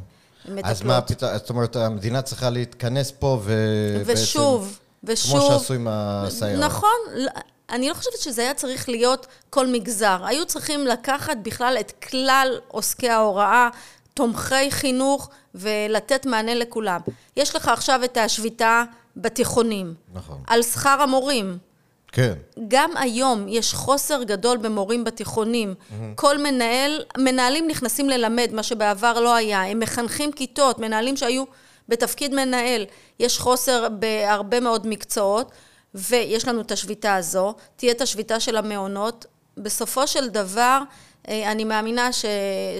מטפלות. 0.45 0.65
אז 0.65 0.83
מה 0.83 1.01
פתאום, 1.01 1.31
זאת 1.35 1.51
אומרת, 1.51 1.77
המדינה 1.77 2.23
צריכה 2.23 2.51
להתכנס 2.51 3.13
פה 3.19 3.39
ו... 3.43 3.53
ושוב, 4.05 4.79
ושוב. 5.05 5.41
כמו 5.41 5.51
שעשו 5.51 5.75
עם 5.75 5.87
הסייעות. 5.91 6.65
נכון, 6.65 6.99
אני 7.71 7.89
לא 7.89 7.95
חושבת 7.95 8.19
שזה 8.19 8.43
היה 8.43 8.55
צריך 8.55 8.89
להיות 8.89 9.27
כל 9.51 9.67
מגזר. 9.67 10.19
היו 10.25 10.47
צריכים 10.47 10.87
לקחת 10.87 11.37
בכלל 11.43 11.77
את 11.81 11.93
כלל 12.09 12.59
עוסקי 12.69 13.09
ההוראה, 13.09 13.69
תומכי 14.15 14.71
חינוך, 14.71 15.31
ולתת 15.55 16.27
מענה 16.27 16.55
לכולם. 16.55 17.01
יש 17.37 17.57
לך 17.57 17.69
עכשיו 17.69 18.05
את 18.05 18.17
השביתה 18.17 18.85
בתיכונים. 19.17 19.95
נכון. 20.15 20.43
על 20.47 20.63
שכר 20.63 21.03
המורים. 21.03 21.59
כן. 22.13 22.35
גם 22.69 22.91
היום 22.97 23.49
יש 23.49 23.75
חוסר 23.75 24.23
גדול 24.23 24.57
במורים 24.57 25.05
בתיכונים. 25.05 25.75
Mm-hmm. 25.75 25.95
כל 26.15 26.39
מנהל, 26.39 27.05
מנהלים 27.19 27.69
נכנסים 27.69 28.11
ללמד, 28.11 28.51
מה 28.53 28.63
שבעבר 28.63 29.21
לא 29.21 29.35
היה. 29.35 29.63
הם 29.63 29.81
מחנכים 29.81 30.33
כיתות, 30.33 30.79
מנהלים 30.79 31.17
שהיו 31.17 31.45
בתפקיד 31.89 32.35
מנהל. 32.35 32.85
יש 33.21 33.39
חוסר 33.39 33.89
בהרבה 33.89 34.61
מאוד 34.61 34.87
מקצועות. 34.87 35.53
ויש 35.95 36.49
לנו 36.49 36.61
את 36.61 36.73
השביתה 36.73 37.15
הזו, 37.15 37.55
תהיה 37.77 37.93
את 37.93 38.01
השביתה 38.01 38.41
של 38.41 38.57
המעונות. 38.57 39.27
בסופו 39.57 40.07
של 40.07 40.29
דבר, 40.29 40.83
אה, 41.29 41.53
אני 41.53 41.65
מאמינה 41.65 42.13
ש, 42.13 42.25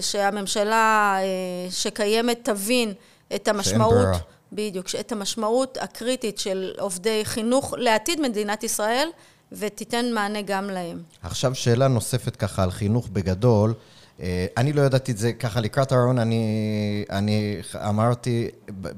שהממשלה 0.01 1.15
אה, 1.17 1.71
שקיימת 1.71 2.39
תבין 2.43 2.93
את 3.35 3.47
המשמעות, 3.47 4.07
בדיוק, 4.51 4.85
את 4.99 5.11
המשמעות 5.11 5.77
הקריטית 5.81 6.39
של 6.39 6.73
עובדי 6.79 7.21
חינוך 7.25 7.73
לעתיד 7.77 8.21
מדינת 8.21 8.63
ישראל, 8.63 9.09
ותיתן 9.51 10.05
מענה 10.13 10.41
גם 10.41 10.69
להם. 10.69 11.03
עכשיו 11.23 11.55
שאלה 11.55 11.87
נוספת 11.87 12.35
ככה 12.35 12.63
על 12.63 12.71
חינוך 12.71 13.07
בגדול. 13.07 13.73
אה, 14.21 14.45
אני 14.57 14.73
לא 14.73 14.81
ידעתי 14.81 15.11
את 15.11 15.17
זה 15.17 15.33
ככה 15.33 15.61
לקראת 15.61 15.91
הרעיון, 15.91 16.19
אני, 16.19 17.05
אני 17.09 17.57
אמרתי, 17.75 18.47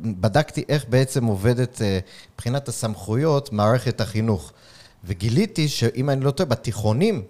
בדקתי 0.02 0.64
איך 0.70 0.86
בעצם 0.90 1.26
עובדת 1.26 1.82
אה, 1.82 2.00
מבחינת 2.34 2.68
הסמכויות 2.68 3.54
מערכת 3.54 4.02
החינוך. 4.02 4.52
וגיליתי 5.04 5.68
שאם 5.68 6.10
אני 6.10 6.22
לא 6.22 6.32
טועה, 6.32 6.50
בתיכונים, 6.50 7.24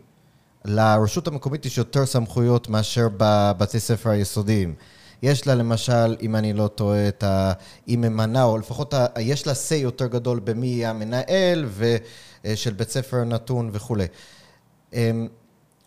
לרשות 0.65 1.27
המקומית 1.27 1.65
יש 1.65 1.77
יותר 1.77 2.05
סמכויות 2.05 2.69
מאשר 2.69 3.07
בבתי 3.17 3.79
ספר 3.79 4.09
היסודיים. 4.09 4.75
יש 5.23 5.47
לה 5.47 5.55
למשל, 5.55 6.15
אם 6.21 6.35
אני 6.35 6.53
לא 6.53 6.67
טועה, 6.67 7.07
את 7.07 7.23
ה... 7.23 7.53
היא 7.87 7.97
ממנה, 7.97 8.43
או 8.43 8.57
לפחות 8.57 8.93
ה... 8.93 9.05
יש 9.19 9.47
לה 9.47 9.53
say 9.53 9.75
יותר 9.75 10.07
גדול 10.07 10.39
במי 10.39 10.67
יהיה 10.67 10.89
המנהל 10.89 11.65
ושל 11.77 12.69
אה, 12.69 12.75
בית 12.75 12.89
ספר 12.89 13.23
נתון 13.23 13.69
וכולי. 13.73 14.05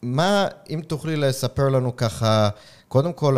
מה, 0.05 0.49
אם 0.71 0.81
תוכלי 0.87 1.17
לספר 1.17 1.69
לנו 1.69 1.97
ככה, 1.97 2.49
קודם 2.89 3.13
כל, 3.13 3.37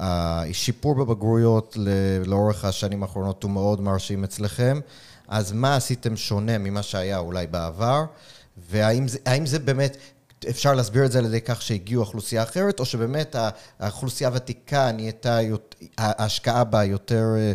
השיפור 0.00 0.94
בבגרויות 0.94 1.76
לאורך 2.26 2.64
השנים 2.64 3.02
האחרונות 3.02 3.42
הוא 3.42 3.50
מאוד 3.50 3.80
מרשים 3.80 4.24
אצלכם, 4.24 4.80
אז 5.28 5.52
מה 5.52 5.76
עשיתם 5.76 6.16
שונה 6.16 6.58
ממה 6.58 6.82
שהיה 6.82 7.18
אולי 7.18 7.46
בעבר, 7.46 8.04
והאם 8.70 9.08
זה, 9.08 9.18
זה 9.44 9.58
באמת, 9.58 9.96
אפשר 10.48 10.74
להסביר 10.74 11.04
את 11.04 11.12
זה 11.12 11.18
על 11.18 11.24
ידי 11.24 11.40
כך 11.40 11.62
שהגיעו 11.62 12.02
אוכלוסייה 12.02 12.42
אחרת, 12.42 12.80
או 12.80 12.84
שבאמת 12.84 13.36
האוכלוסייה 13.78 14.30
הוותיקה 14.30 14.92
נהייתה, 14.92 15.38
ההשקעה 15.98 16.64
בה 16.64 16.84
יותר, 16.84 17.24
אה, 17.36 17.52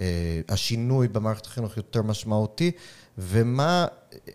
אה, 0.00 0.40
השינוי 0.48 1.08
במערכת 1.08 1.46
החינוך 1.46 1.76
יותר 1.76 2.02
משמעותי, 2.02 2.70
ומה 3.18 3.86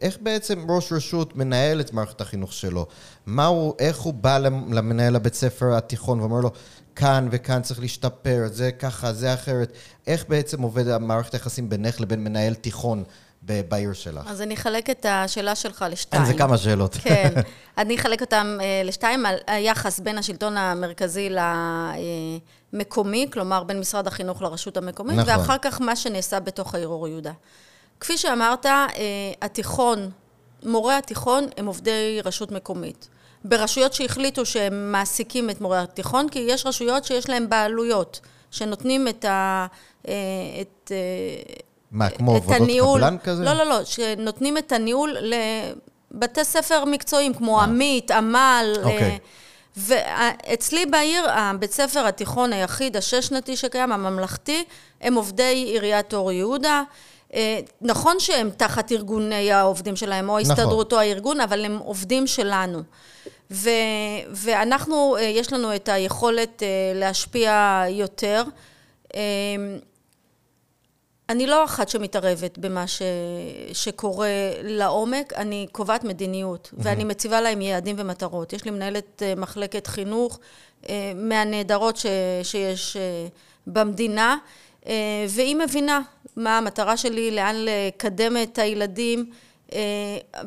איך 0.01 0.17
בעצם 0.21 0.71
ראש 0.71 0.91
רשות 0.91 1.36
מנהל 1.36 1.82
את 1.82 1.93
מערכת 1.93 2.21
החינוך 2.21 2.53
שלו? 2.53 2.86
מה 3.25 3.45
הוא, 3.45 3.73
איך 3.80 3.97
הוא 3.97 4.13
בא 4.13 4.38
למנהל 4.71 5.15
הבית 5.15 5.34
ספר 5.34 5.75
התיכון 5.75 6.19
ואומר 6.19 6.39
לו, 6.39 6.51
כאן 6.95 7.28
וכאן 7.32 7.61
צריך 7.61 7.80
להשתפר, 7.80 8.43
זה 8.51 8.71
ככה, 8.71 9.13
זה 9.13 9.34
אחרת. 9.34 9.71
איך 10.07 10.25
בעצם 10.28 10.61
עובד 10.61 10.88
המערכת 10.88 11.34
היחסים 11.34 11.69
בינך 11.69 12.01
לבין 12.01 12.23
מנהל 12.23 12.53
תיכון 12.53 13.03
בעיר 13.41 13.93
שלך? 13.93 14.28
אז 14.28 14.41
אני 14.41 14.53
אחלק 14.53 14.89
את 14.89 15.05
השאלה 15.09 15.55
שלך 15.55 15.86
לשתיים. 15.89 16.23
אין, 16.23 16.32
זה 16.32 16.38
כמה 16.38 16.57
שאלות. 16.57 16.95
כן. 17.03 17.34
אני 17.78 17.95
אחלק 17.95 18.21
אותן 18.21 18.57
אה, 18.61 18.82
לשתיים, 18.86 19.25
על 19.25 19.36
היחס 19.47 19.99
בין 19.99 20.17
השלטון 20.17 20.57
המרכזי 20.57 21.30
למקומי, 22.73 23.28
כלומר 23.34 23.63
בין 23.63 23.80
משרד 23.80 24.07
החינוך 24.07 24.41
לרשות 24.41 24.78
המקומית, 24.78 25.17
נכון. 25.17 25.39
ואחר 25.39 25.57
כך 25.61 25.82
מה 25.82 25.95
שנעשה 25.95 26.39
בתוך 26.39 26.75
העיר 26.75 26.88
אור 26.88 27.07
יהודה. 27.07 27.32
כפי 28.00 28.18
שאמרת, 28.18 28.66
אה, 28.66 28.88
התיכון, 29.41 30.10
מורי 30.64 30.93
התיכון 30.93 31.48
הם 31.58 31.66
עובדי 31.66 32.20
רשות 32.24 32.52
מקומית. 32.52 33.08
ברשויות 33.45 33.93
שהחליטו 33.93 34.45
שהם 34.45 34.91
מעסיקים 34.91 35.50
את 35.50 35.62
מורי 35.62 35.78
התיכון, 35.78 36.30
כי 36.30 36.39
יש 36.39 36.66
רשויות 36.66 37.06
שיש 37.06 37.30
להם 37.30 37.50
בעלויות, 37.50 38.20
שנותנים 38.52 39.08
את 39.08 39.26
ה... 39.26 39.68
אה, 40.08 40.14
את, 40.62 40.91
אה, 40.91 40.98
מה, 41.91 42.10
כמו 42.10 42.36
עבודות 42.36 42.70
קבלן 42.80 43.18
כזה? 43.24 43.43
לא, 43.43 43.54
לא, 43.54 43.64
לא, 43.64 43.84
שנותנים 43.84 44.58
את 44.58 44.72
הניהול 44.72 45.18
לבתי 45.22 46.43
ספר 46.43 46.86
מקצועיים, 46.86 47.34
כמו 47.34 47.62
עמית, 47.62 48.12
עמל. 48.12 48.74
אוקיי. 48.84 49.20
ואצלי 49.78 50.86
בעיר, 50.86 51.32
הבית 51.32 51.72
ספר 51.72 52.08
התיכון 52.08 52.54
היחיד, 52.54 52.98
השש-שנתי 52.98 53.58
שקיים, 53.58 53.91
הממלכתי, 53.91 54.64
הם 55.02 55.16
עובדי 55.16 55.64
עיריית 55.68 56.14
אור 56.14 56.32
יהודה. 56.32 56.84
אה, 57.34 57.59
נכון 57.82 58.19
שהם 58.19 58.49
תחת 58.57 58.91
ארגוני 58.91 59.51
העובדים 59.51 59.95
שלהם, 59.95 60.30
או 60.30 60.38
ההסתדרות 60.38 60.88
נכון. 60.88 60.99
או 60.99 61.09
הארגון, 61.09 61.41
אבל 61.41 61.65
הם 61.65 61.78
עובדים 61.78 62.28
שלנו. 62.28 62.80
ו, 63.51 63.69
ואנחנו, 64.32 65.15
אה, 65.17 65.21
יש 65.21 65.53
לנו 65.53 65.75
את 65.75 65.89
היכולת 65.89 66.63
אה, 66.63 66.67
להשפיע 66.95 67.84
יותר. 67.89 68.43
אני 71.30 71.47
לא 71.47 71.65
אחת 71.65 71.89
שמתערבת 71.89 72.57
במה 72.57 72.88
ש... 72.88 73.01
שקורה 73.73 74.30
לעומק, 74.63 75.34
אני 75.34 75.67
קובעת 75.71 76.03
מדיניות, 76.03 76.69
mm-hmm. 76.73 76.82
ואני 76.84 77.03
מציבה 77.03 77.41
להם 77.41 77.61
יעדים 77.61 77.95
ומטרות. 77.99 78.53
יש 78.53 78.65
לי 78.65 78.71
מנהלת 78.71 79.23
מחלקת 79.38 79.88
חינוך 79.88 80.39
מהנהדרות 81.15 81.97
ש... 81.97 82.05
שיש 82.43 82.97
במדינה, 83.67 84.38
והיא 85.30 85.55
מבינה 85.55 86.01
מה 86.38 86.57
המטרה 86.57 86.97
שלי, 86.97 87.31
לאן 87.31 87.55
לקדם 87.57 88.38
את 88.43 88.57
הילדים. 88.57 89.31
אה, 89.73 89.79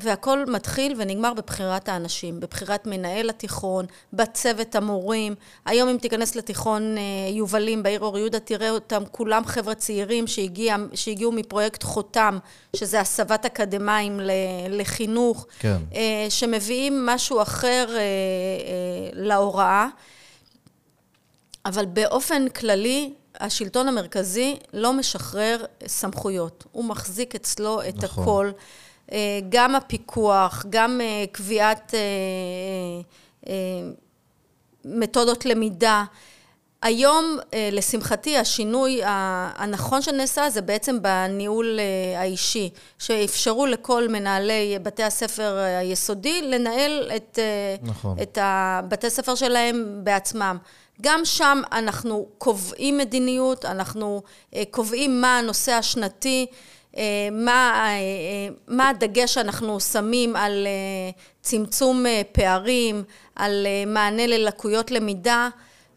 והכל 0.00 0.44
מתחיל 0.46 0.94
ונגמר 0.96 1.34
בבחירת 1.34 1.88
האנשים, 1.88 2.40
בבחירת 2.40 2.86
מנהל 2.86 3.30
התיכון, 3.30 3.86
בצוות 4.12 4.74
המורים. 4.74 5.34
היום 5.66 5.88
אם 5.88 5.96
תיכנס 5.96 6.36
לתיכון 6.36 6.98
אה, 6.98 7.02
יובלים 7.30 7.82
בעיר 7.82 8.00
אור 8.00 8.18
יהודה, 8.18 8.40
תראה 8.40 8.70
אותם 8.70 9.02
כולם 9.10 9.44
חבר'ה 9.44 9.74
צעירים 9.74 10.26
שהגיע, 10.26 10.76
שהגיעו 10.94 11.32
מפרויקט 11.32 11.82
חותם, 11.82 12.38
שזה 12.76 13.00
הסבת 13.00 13.44
אקדמאים 13.44 14.20
לחינוך, 14.68 15.46
כן. 15.58 15.76
אה, 15.94 16.26
שמביאים 16.28 17.06
משהו 17.06 17.42
אחר 17.42 17.96
להוראה. 19.12 19.86
אבל 21.66 21.84
באופן 21.86 22.48
כללי, 22.48 23.12
השלטון 23.40 23.88
המרכזי 23.88 24.56
לא 24.72 24.92
משחרר 24.92 25.64
סמכויות. 25.86 26.64
הוא 26.72 26.84
מחזיק 26.84 27.34
אצלו 27.34 27.82
את 27.88 28.04
נכון. 28.04 28.22
הכל. 28.22 28.50
אה, 29.12 29.40
גם 29.48 29.74
הפיקוח, 29.74 30.64
גם 30.70 31.00
אה, 31.00 31.24
קביעת 31.32 31.94
אה, 33.46 33.52
מתודות 34.84 35.46
למידה. 35.46 36.04
היום, 36.82 37.38
לשמחתי, 37.72 38.36
השינוי 38.38 39.00
הנכון 39.04 40.02
שנעשה 40.02 40.50
זה 40.50 40.62
בעצם 40.62 41.02
בניהול 41.02 41.78
האישי, 42.16 42.70
שאפשרו 42.98 43.66
לכל 43.66 44.08
מנהלי 44.08 44.78
בתי 44.82 45.02
הספר 45.02 45.56
היסודי 45.56 46.42
לנהל 46.42 47.10
את, 47.16 47.38
נכון. 47.82 48.16
את 48.22 48.38
הבתי 48.40 49.10
ספר 49.10 49.34
שלהם 49.34 50.00
בעצמם. 50.04 50.58
גם 51.00 51.20
שם 51.24 51.62
אנחנו 51.72 52.28
קובעים 52.38 52.98
מדיניות, 52.98 53.64
אנחנו 53.64 54.22
קובעים 54.70 55.20
מה 55.20 55.38
הנושא 55.38 55.72
השנתי. 55.72 56.46
אה, 56.96 57.28
מה, 57.32 57.72
אה, 57.76 57.84
אה, 57.86 58.54
מה 58.68 58.88
הדגש 58.88 59.34
שאנחנו 59.34 59.80
שמים 59.80 60.36
על 60.36 60.66
צמצום 61.42 62.04
פערים, 62.32 63.02
על 63.36 63.66
מענה 63.86 64.26
ללקויות 64.26 64.90
למידה, 64.90 65.48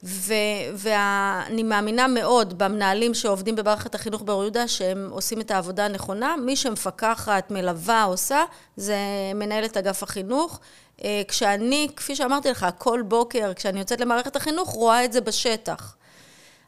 ו, 0.04 0.34
ואני 0.74 1.64
מאמינה 1.64 2.08
מאוד 2.08 2.58
במנהלים 2.58 3.14
שעובדים 3.14 3.56
במערכת 3.56 3.96
החינוך 3.96 4.22
באור 4.22 4.42
יהודה 4.42 4.68
שהם 4.68 5.08
עושים 5.12 5.42
את 5.42 5.52
העבודה 5.52 5.86
הנכונה. 5.86 6.36
מי 6.38 6.56
שמפקחת, 6.56 7.52
מלווה, 7.52 8.04
עושה, 8.04 8.44
זה 8.78 8.98
מנהלת 9.36 9.78
אגף 9.78 10.04
החינוך. 10.04 10.60
כשאני, 11.28 11.88
כפי 11.96 12.16
שאמרתי 12.16 12.50
לך, 12.50 12.66
כל 12.78 13.02
בוקר 13.08 13.54
כשאני 13.56 13.80
יוצאת 13.80 14.02
למערכת 14.02 14.36
החינוך, 14.36 14.70
רואה 14.70 15.06
את 15.06 15.14
זה 15.14 15.22
בשטח. 15.22 15.96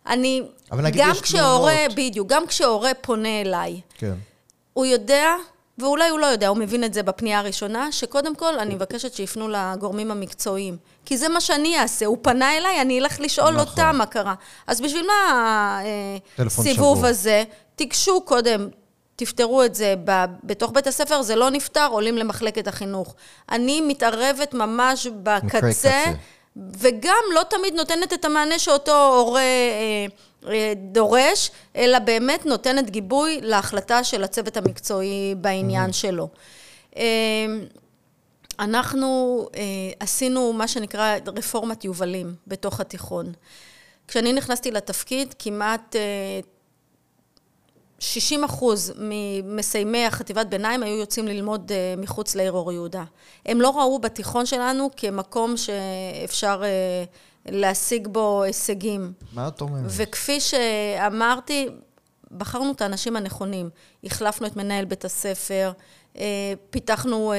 אני, 0.08 0.42
גם 0.94 1.12
כשהורה, 1.22 1.86
בדיוק, 1.96 2.28
גם 2.28 2.48
כשהורה 2.48 2.94
פונה 3.02 3.42
אליי, 3.42 3.82
כן. 3.98 4.14
הוא 4.74 4.86
יודע, 4.86 5.36
ואולי 5.78 6.10
הוא 6.10 6.20
לא 6.20 6.26
יודע, 6.26 6.48
הוא 6.48 6.58
מבין 6.58 6.84
את 6.84 6.94
זה 6.94 7.04
בפנייה 7.04 7.40
הראשונה, 7.40 7.92
שקודם 7.92 8.36
כל 8.36 8.60
אני 8.60 8.76
מבקשת 8.76 9.14
שיפנו 9.14 9.48
לגורמים 9.48 10.12
המקצועיים. 10.12 10.78
כי 11.06 11.18
זה 11.18 11.30
מה 11.30 11.42
שאני 11.42 11.80
אעשה, 11.80 12.06
הוא 12.06 12.18
פנה 12.22 12.58
אליי, 12.58 12.82
אני 12.82 13.00
אלך 13.00 13.20
לשאול 13.20 13.52
נכון. 13.52 13.68
אותם 13.68 13.96
מה 13.98 14.06
קרה. 14.06 14.34
אז 14.68 14.82
בשביל 14.82 15.08
מה 15.08 15.82
הסיבוב 16.38 17.04
אה, 17.04 17.10
הזה? 17.10 17.44
תיגשו 17.76 18.22
קודם, 18.22 18.70
תפתרו 19.16 19.64
את 19.64 19.76
זה 19.76 19.96
בתוך 20.44 20.72
בית 20.72 20.88
הספר, 20.88 21.22
זה 21.22 21.36
לא 21.36 21.50
נפתר, 21.50 21.88
עולים 21.92 22.18
למחלקת 22.18 22.68
החינוך. 22.68 23.16
אני 23.52 23.82
מתערבת 23.82 24.54
ממש 24.54 25.08
בקצה. 25.24 26.04
וגם 26.58 27.24
לא 27.34 27.42
תמיד 27.50 27.74
נותנת 27.74 28.14
את 28.14 28.26
המענה 28.26 28.60
שאותו 28.60 29.20
הורה 29.20 29.42
אה, 29.42 30.06
אה, 30.50 30.74
דורש, 30.76 31.52
אלא 31.76 32.00
באמת 32.00 32.46
נותנת 32.46 32.90
גיבוי 32.90 33.40
להחלטה 33.42 34.04
של 34.04 34.24
הצוות 34.24 34.58
המקצועי 34.58 35.36
בעניין 35.38 35.90
mm-hmm. 35.90 35.94
שלו. 35.94 36.30
אה, 36.98 37.04
אנחנו 38.60 39.42
אה, 39.56 39.62
עשינו 40.00 40.54
מה 40.54 40.68
שנקרא 40.68 41.16
רפורמת 41.38 41.86
יובלים 41.86 42.36
בתוך 42.48 42.80
התיכון. 42.80 43.34
כשאני 44.08 44.34
נכנסתי 44.34 44.72
לתפקיד, 44.72 45.36
כמעט 45.40 45.96
אה, 45.96 46.02
60 48.00 48.44
אחוז 48.44 48.94
ממסיימי 48.98 50.06
החטיבת 50.06 50.48
ביניים 50.48 50.84
היו 50.84 50.98
יוצאים 50.98 51.28
ללמוד 51.28 51.72
אה, 51.72 51.96
מחוץ 51.98 52.36
לעיר 52.36 52.52
אור 52.52 52.72
יהודה. 52.72 53.04
הם 53.46 53.62
לא 53.62 53.80
ראו 53.80 54.00
בתיכון 54.00 54.46
שלנו 54.46 54.90
כמקום 54.98 55.56
שאפשר 55.58 56.62
אה, 56.64 57.04
להשיג 57.46 58.08
בו 58.08 58.44
הישגים. 58.44 59.14
מה 59.34 59.48
את 59.48 59.62
אומרת? 59.62 59.84
וכפי 59.88 60.40
שאמרתי, 60.40 61.70
בחרנו 62.32 62.72
את 62.72 62.82
האנשים 62.82 63.16
הנכונים. 63.16 63.70
החלפנו 64.04 64.48
את 64.48 64.56
מנהל 64.56 64.86
בית 64.86 65.06
הספר, 65.06 65.72
אה, 66.18 66.54
פיתחנו 66.70 67.34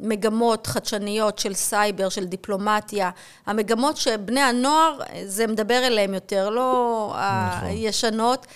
מגמות 0.00 0.66
חדשניות 0.66 1.38
של 1.38 1.54
סייבר, 1.54 2.08
של 2.08 2.24
דיפלומטיה. 2.24 3.10
המגמות 3.46 3.96
שבני 3.96 4.40
הנוער, 4.40 4.98
זה 5.24 5.46
מדבר 5.46 5.86
אליהם 5.86 6.14
יותר, 6.14 6.50
לא 6.50 7.06
נכון. 7.14 7.68
הישנות. 7.68 8.46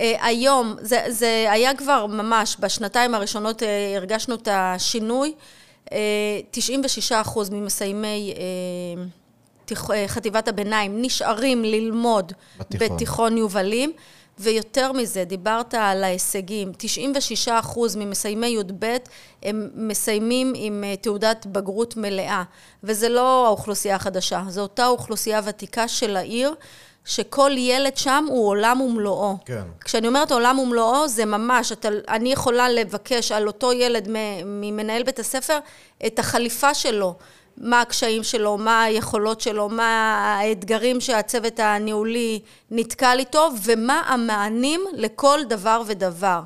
אה, 0.00 0.26
היום, 0.26 0.76
זה, 0.80 1.04
זה 1.08 1.46
היה 1.50 1.74
כבר 1.74 2.06
ממש, 2.06 2.56
בשנתיים 2.60 3.14
הראשונות 3.14 3.62
אה, 3.62 3.96
הרגשנו 3.96 4.34
את 4.34 4.48
השינוי. 4.50 5.34
96 6.50 7.12
אה, 7.12 7.20
אחוז 7.20 7.50
ממסיימי 7.50 8.34
חטיבת 10.06 10.48
הביניים 10.48 11.02
נשארים 11.02 11.64
ללמוד 11.64 12.32
בתיכון, 12.58 12.96
בתיכון 12.96 13.36
יובלים. 13.38 13.92
ויותר 14.38 14.92
מזה, 14.92 15.24
דיברת 15.24 15.74
על 15.74 16.04
ההישגים, 16.04 16.72
96 16.76 17.48
אחוז 17.48 17.96
ממסיימי 17.96 18.46
י"ב 18.46 18.96
הם 19.42 19.70
מסיימים 19.74 20.52
עם 20.56 20.84
תעודת 21.00 21.46
בגרות 21.46 21.96
מלאה, 21.96 22.42
וזה 22.84 23.08
לא 23.08 23.46
האוכלוסייה 23.46 23.96
החדשה, 23.96 24.42
זו 24.48 24.60
אותה 24.60 24.86
אוכלוסייה 24.86 25.40
ותיקה 25.44 25.88
של 25.88 26.16
העיר. 26.16 26.54
שכל 27.04 27.50
ילד 27.56 27.96
שם 27.96 28.24
הוא 28.28 28.48
עולם 28.48 28.80
ומלואו. 28.80 29.36
כן. 29.44 29.62
כשאני 29.84 30.08
אומרת 30.08 30.32
עולם 30.32 30.58
ומלואו, 30.58 31.08
זה 31.08 31.24
ממש, 31.24 31.72
אתה, 31.72 31.88
אני 32.08 32.32
יכולה 32.32 32.68
לבקש 32.68 33.32
על 33.32 33.46
אותו 33.46 33.72
ילד 33.72 34.08
ממנהל 34.44 35.02
בית 35.02 35.18
הספר 35.18 35.58
את 36.06 36.18
החליפה 36.18 36.74
שלו. 36.74 37.14
מה 37.56 37.80
הקשיים 37.80 38.22
שלו, 38.22 38.58
מה 38.58 38.82
היכולות 38.82 39.40
שלו, 39.40 39.68
מה 39.68 40.14
האתגרים 40.40 41.00
שהצוות 41.00 41.60
הניהולי 41.60 42.40
נתקל 42.70 43.16
איתו, 43.18 43.48
ומה 43.62 44.02
המענים 44.06 44.80
לכל 44.92 45.40
דבר 45.48 45.82
ודבר. 45.86 46.40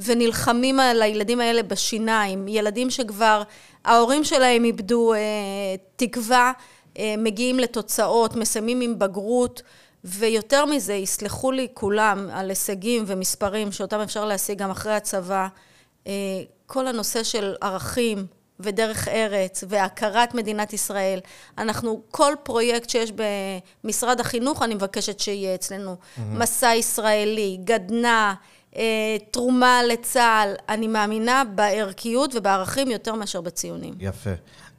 ונלחמים 0.00 0.80
על 0.80 1.02
הילדים 1.02 1.40
האלה 1.40 1.62
בשיניים, 1.62 2.48
ילדים 2.48 2.90
שכבר 2.90 3.42
ההורים 3.84 4.24
שלהם 4.24 4.64
איבדו 4.64 5.14
אה, 5.14 5.18
תקווה, 5.96 6.52
אה, 6.98 7.14
מגיעים 7.18 7.58
לתוצאות, 7.58 8.36
מסיימים 8.36 8.80
עם 8.80 8.98
בגרות. 8.98 9.62
ויותר 10.04 10.64
מזה, 10.64 10.94
יסלחו 10.94 11.52
לי 11.52 11.68
כולם 11.74 12.28
על 12.32 12.48
הישגים 12.48 13.04
ומספרים 13.06 13.72
שאותם 13.72 14.00
אפשר 14.00 14.24
להשיג 14.24 14.58
גם 14.58 14.70
אחרי 14.70 14.92
הצבא. 14.92 15.48
אה, 16.06 16.12
כל 16.66 16.86
הנושא 16.86 17.22
של 17.22 17.54
ערכים 17.60 18.26
ודרך 18.60 19.08
ארץ 19.08 19.64
והכרת 19.68 20.34
מדינת 20.34 20.72
ישראל. 20.72 21.20
אנחנו, 21.58 22.02
כל 22.10 22.34
פרויקט 22.42 22.90
שיש 22.90 23.12
במשרד 23.84 24.20
החינוך, 24.20 24.62
אני 24.62 24.74
מבקשת 24.74 25.20
שיהיה 25.20 25.54
אצלנו. 25.54 25.96
Mm-hmm. 25.96 26.20
מסע 26.30 26.74
ישראלי, 26.74 27.58
גדנ"ע, 27.64 28.32
אה, 28.76 29.16
תרומה 29.30 29.82
לצה"ל. 29.82 30.54
אני 30.68 30.86
מאמינה 30.88 31.42
בערכיות 31.54 32.34
ובערכים 32.34 32.90
יותר 32.90 33.14
מאשר 33.14 33.40
בציונים. 33.40 33.94
יפה. 34.00 34.30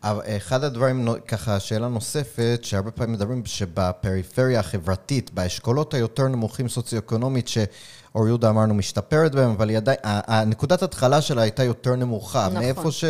אבל 0.04 0.22
אחד 0.38 0.64
הדברים, 0.64 1.08
ככה, 1.28 1.60
שאלה 1.60 1.88
נוספת, 1.88 2.60
שהרבה 2.62 2.92
פעמים 2.92 3.14
מדברים 3.14 3.46
שבפריפריה 3.46 4.60
החברתית, 4.60 5.32
באשכולות 5.34 5.94
היותר 5.94 6.28
נמוכים 6.28 6.70
סוציו-אקונומית, 6.70 7.48
שאור 7.48 8.28
יהודה 8.28 8.50
אמרנו 8.50 8.74
משתפרת 8.74 9.36
בהם, 9.36 9.50
אבל 9.50 9.70
היא 9.70 9.78
עדיין, 9.78 9.98
הנקודת 10.04 10.84
התחלה 10.84 11.22
שלה 11.22 11.42
הייתה 11.42 11.64
יותר 11.64 11.96
נמוכה. 11.96 12.48
נכון. 12.48 12.60
מאיפה 12.60 12.92
ש... 12.92 13.06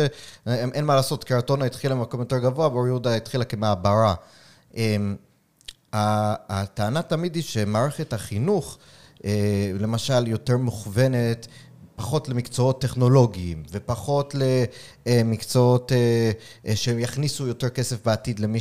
אין 0.46 0.84
מה 0.84 0.94
לעשות, 0.94 1.24
קרטונה 1.24 1.64
התחילה 1.64 1.94
במקום 1.94 2.20
יותר 2.20 2.38
גבוה, 2.38 2.68
ואור 2.68 2.86
יהודה 2.86 3.14
התחילה 3.14 3.44
כמעברה. 3.44 4.14
אמ, 4.76 5.16
הטענה 5.92 7.02
תמיד 7.02 7.34
היא 7.34 7.42
שמערכת 7.42 8.12
החינוך, 8.12 8.78
אה, 9.24 9.70
למשל, 9.78 10.26
יותר 10.26 10.56
מוכוונת 10.56 11.46
פחות 11.96 12.28
למקצועות 12.28 12.80
טכנולוגיים 12.80 13.62
ופחות 13.70 14.34
למקצועות 15.06 15.92
אה, 15.92 16.30
אה, 16.66 16.76
שיכניסו 16.76 17.46
יותר 17.46 17.68
כסף 17.68 18.06
בעתיד 18.06 18.40
למי 18.40 18.60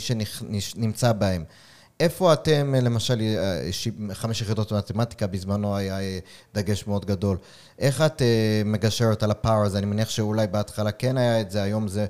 שנמצא 0.59 1.11
בהם. 1.11 1.43
איפה 1.99 2.33
אתם, 2.33 2.75
למשל, 2.75 3.21
חמש 4.13 4.41
יחידות 4.41 4.71
מתמטיקה, 4.71 5.27
בזמנו 5.27 5.75
היה 5.75 5.97
דגש 6.53 6.87
מאוד 6.87 7.05
גדול. 7.05 7.37
איך 7.79 8.01
את 8.01 8.21
מגשרת 8.65 9.23
על 9.23 9.31
הפער 9.31 9.61
הזה? 9.61 9.77
אני 9.77 9.85
מניח 9.85 10.09
שאולי 10.09 10.47
בהתחלה 10.47 10.91
כן 10.91 11.17
היה 11.17 11.41
את 11.41 11.51
זה, 11.51 11.63
היום 11.63 11.87
זה... 11.87 12.05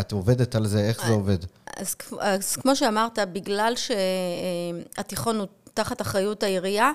את 0.00 0.12
עובדת 0.12 0.54
על 0.54 0.66
זה, 0.66 0.80
איך 0.80 1.06
זה 1.06 1.12
עובד? 1.12 1.38
אז, 1.76 1.96
אז 2.20 2.56
כמו 2.56 2.76
שאמרת, 2.76 3.18
בגלל 3.32 3.72
שהתיכון 3.76 5.38
הוא 5.38 5.46
תחת 5.74 6.00
אחריות 6.00 6.42
העירייה, 6.42 6.90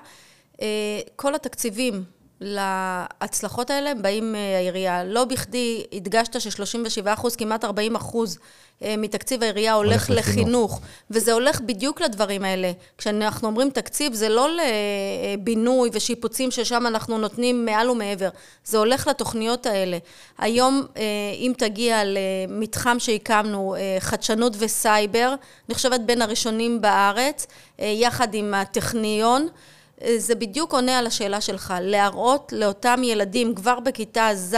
כל 1.16 1.36
התקציבים 1.36 2.04
להצלחות 2.42 3.70
האלה 3.70 3.94
באים 3.94 4.32
מהעירייה. 4.32 5.04
לא 5.04 5.26
בכדי 5.26 5.84
הדגשת 5.94 6.42
ש-37 6.42 7.14
אחוז, 7.14 7.36
כמעט 7.36 7.66
40 7.66 7.96
אחוז 7.96 8.40
אה, 8.84 8.96
מתקציב 8.98 9.44
העירייה 9.44 9.74
הולך, 9.74 10.10
הולך 10.10 10.20
לחינוך. 10.20 10.46
לחינוך, 10.46 10.82
וזה 11.12 11.34
הולך 11.34 11.62
בדיוק 11.62 12.02
לדברים 12.02 12.44
האלה. 12.44 12.72
כשאנחנו 12.98 13.48
אומרים 13.48 13.70
תקציב, 13.70 14.14
זה 14.14 14.30
לא 14.30 14.50
לבינוי 15.38 15.90
ושיפוצים 15.94 16.52
ששם 16.52 16.88
אנחנו 16.88 17.18
נותנים 17.18 17.66
מעל 17.66 17.90
ומעבר, 17.90 18.30
זה 18.66 18.78
הולך 18.78 19.08
לתוכניות 19.08 19.66
האלה. 19.66 19.98
היום, 20.38 20.86
אה, 20.98 21.02
אם 21.38 21.54
תגיע 21.58 22.02
למתחם 22.06 23.00
שהקמנו, 23.00 23.76
אה, 23.76 23.98
חדשנות 24.00 24.54
וסייבר, 24.60 25.36
נחשבת 25.70 26.00
בין 26.00 26.22
הראשונים 26.22 26.82
בארץ, 26.82 27.48
יחד 27.80 28.34
עם 28.34 28.54
הטכניון, 28.54 29.48
זה 30.18 30.36
בדיוק 30.36 30.74
עונה 30.74 31.00
על 31.00 31.08
השאלה 31.08 31.42
שלך, 31.42 31.74
להראות 31.82 32.54
לאותם 32.56 33.02
ילדים 33.04 33.56
כבר 33.56 33.80
בכיתה 33.80 34.30
ז' 34.36 34.56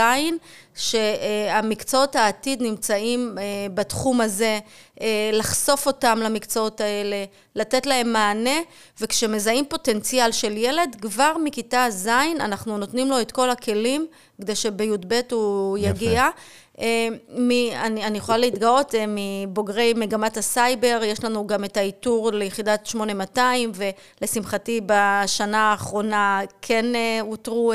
שהמקצועות 0.74 2.16
העתיד 2.16 2.62
נמצאים 2.62 3.38
אה, 3.38 3.44
בתחום 3.74 4.20
הזה, 4.20 4.58
אה, 5.00 5.30
לחשוף 5.32 5.86
אותם 5.86 6.18
למקצועות 6.22 6.80
האלה, 6.80 7.24
לתת 7.56 7.86
להם 7.86 8.12
מענה, 8.12 8.60
וכשמזהים 9.00 9.64
פוטנציאל 9.68 10.32
של 10.32 10.56
ילד, 10.56 10.96
כבר 11.00 11.36
מכיתה 11.44 11.86
ז' 11.90 12.08
אנחנו 12.40 12.78
נותנים 12.78 13.08
לו 13.08 13.20
את 13.20 13.32
כל 13.32 13.50
הכלים 13.50 14.06
כדי 14.40 14.54
שבי"ב 14.54 15.20
הוא 15.30 15.78
יגיע. 15.78 16.12
יפה. 16.12 16.61
אה, 16.80 17.08
מ, 17.28 17.50
אני, 17.72 18.04
אני 18.04 18.18
יכולה 18.18 18.38
להתגאות 18.38 18.94
אה, 18.94 19.04
מבוגרי 19.08 19.92
מגמת 19.96 20.36
הסייבר, 20.36 21.00
יש 21.04 21.24
לנו 21.24 21.46
גם 21.46 21.64
את 21.64 21.76
האיתור 21.76 22.32
ליחידת 22.32 22.86
8200, 22.86 23.72
ולשמחתי 23.74 24.80
בשנה 24.86 25.70
האחרונה 25.70 26.40
כן 26.62 26.94
אה, 26.94 27.18
אותרו 27.20 27.72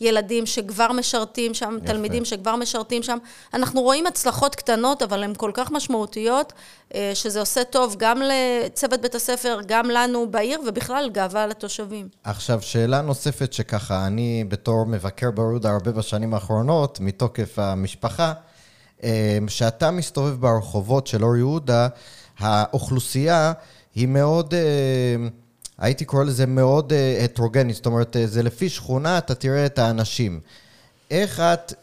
ילדים 0.00 0.46
שכבר 0.46 0.92
משרתים 0.92 1.54
שם, 1.54 1.76
יפה. 1.76 1.86
תלמידים 1.86 2.24
שכבר 2.24 2.56
משרתים 2.56 3.02
שם. 3.02 3.18
אנחנו 3.54 3.82
רואים 3.82 4.06
הצלחות 4.06 4.54
קטנות, 4.54 5.02
אבל 5.02 5.22
הן 5.22 5.32
כל 5.36 5.50
כך 5.54 5.70
משמעותיות, 5.70 6.52
שזה 7.14 7.40
עושה 7.40 7.64
טוב 7.64 7.96
גם 7.98 8.22
לצוות 8.22 9.00
בית 9.00 9.14
הספר, 9.14 9.58
גם 9.66 9.90
לנו 9.90 10.30
בעיר, 10.30 10.60
ובכלל 10.68 11.10
גאווה 11.12 11.46
לתושבים. 11.46 12.08
עכשיו, 12.24 12.62
שאלה 12.62 13.00
נוספת 13.00 13.52
שככה, 13.52 14.06
אני 14.06 14.44
בתור 14.48 14.86
מבקר 14.86 15.30
ברודה 15.30 15.70
הרבה 15.70 15.92
בשנים 15.92 16.34
האחרונות, 16.34 17.00
מתוקף 17.00 17.58
המשפחה, 17.58 18.32
כשאתה 19.46 19.90
מסתובב 19.90 20.40
ברחובות 20.40 21.06
של 21.06 21.24
אור 21.24 21.36
יהודה, 21.36 21.88
האוכלוסייה 22.38 23.52
היא 23.94 24.08
מאוד, 24.08 24.54
הייתי 25.78 26.04
קורא 26.04 26.24
לזה 26.24 26.46
מאוד 26.46 26.92
הטרוגנית, 27.24 27.76
זאת 27.76 27.86
אומרת, 27.86 28.16
זה 28.24 28.42
לפי 28.42 28.68
שכונה, 28.68 29.18
אתה 29.18 29.34
תראה 29.34 29.66
את 29.66 29.78
האנשים. 29.78 30.40
איך 31.10 31.40
את, 31.40 31.74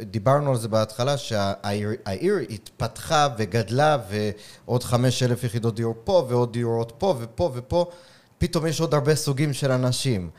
דיברנו 0.00 0.50
על 0.50 0.56
זה 0.56 0.68
בהתחלה, 0.68 1.16
שהעיר 1.16 2.36
התפתחה 2.50 3.28
וגדלה, 3.38 3.98
ועוד 4.08 4.84
חמש 4.84 5.22
אלף 5.22 5.44
יחידות 5.44 5.74
דיור 5.74 5.94
פה, 6.04 6.26
ועוד 6.28 6.52
דיורות 6.52 6.92
פה 6.98 7.14
ופה 7.20 7.50
ופה, 7.54 7.90
פתאום 8.38 8.66
יש 8.66 8.80
עוד 8.80 8.94
הרבה 8.94 9.14
סוגים 9.14 9.52
של 9.52 9.72
אנשים. 9.72 10.30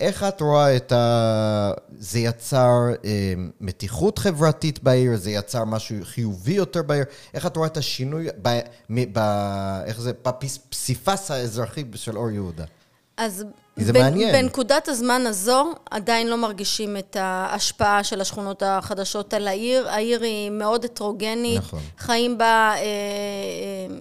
איך 0.00 0.22
את 0.22 0.40
רואה 0.40 0.76
את 0.76 0.92
ה... 0.92 1.72
זה 1.98 2.18
יצר 2.18 2.78
אה, 3.04 3.34
מתיחות 3.60 4.18
חברתית 4.18 4.82
בעיר, 4.82 5.16
זה 5.16 5.30
יצר 5.30 5.64
משהו 5.64 5.96
חיובי 6.02 6.52
יותר 6.52 6.82
בעיר, 6.82 7.04
איך 7.34 7.46
את 7.46 7.56
רואה 7.56 7.66
את 7.66 7.76
השינוי, 7.76 8.28
ב... 8.42 8.60
ב... 9.12 9.18
איך 9.84 10.00
זה, 10.00 10.12
בפסיפס 10.24 11.30
האזרחי 11.30 11.84
של 11.94 12.16
אור 12.16 12.30
יהודה? 12.30 12.64
אז 13.16 13.44
זה 13.76 13.92
בין, 13.92 14.02
מעניין. 14.02 14.32
בנקודת 14.32 14.88
הזמן 14.88 15.26
הזו 15.26 15.72
עדיין 15.90 16.28
לא 16.28 16.36
מרגישים 16.36 16.96
את 16.96 17.16
ההשפעה 17.20 18.04
של 18.04 18.20
השכונות 18.20 18.62
החדשות 18.66 19.34
על 19.34 19.48
העיר. 19.48 19.88
העיר 19.88 20.22
היא 20.22 20.50
מאוד 20.50 20.84
הטרוגנית. 20.84 21.58
נכון. 21.58 21.80
חיים 21.98 22.38
בה 22.38 22.44
אה, 22.44 22.76
אה, 22.76 22.82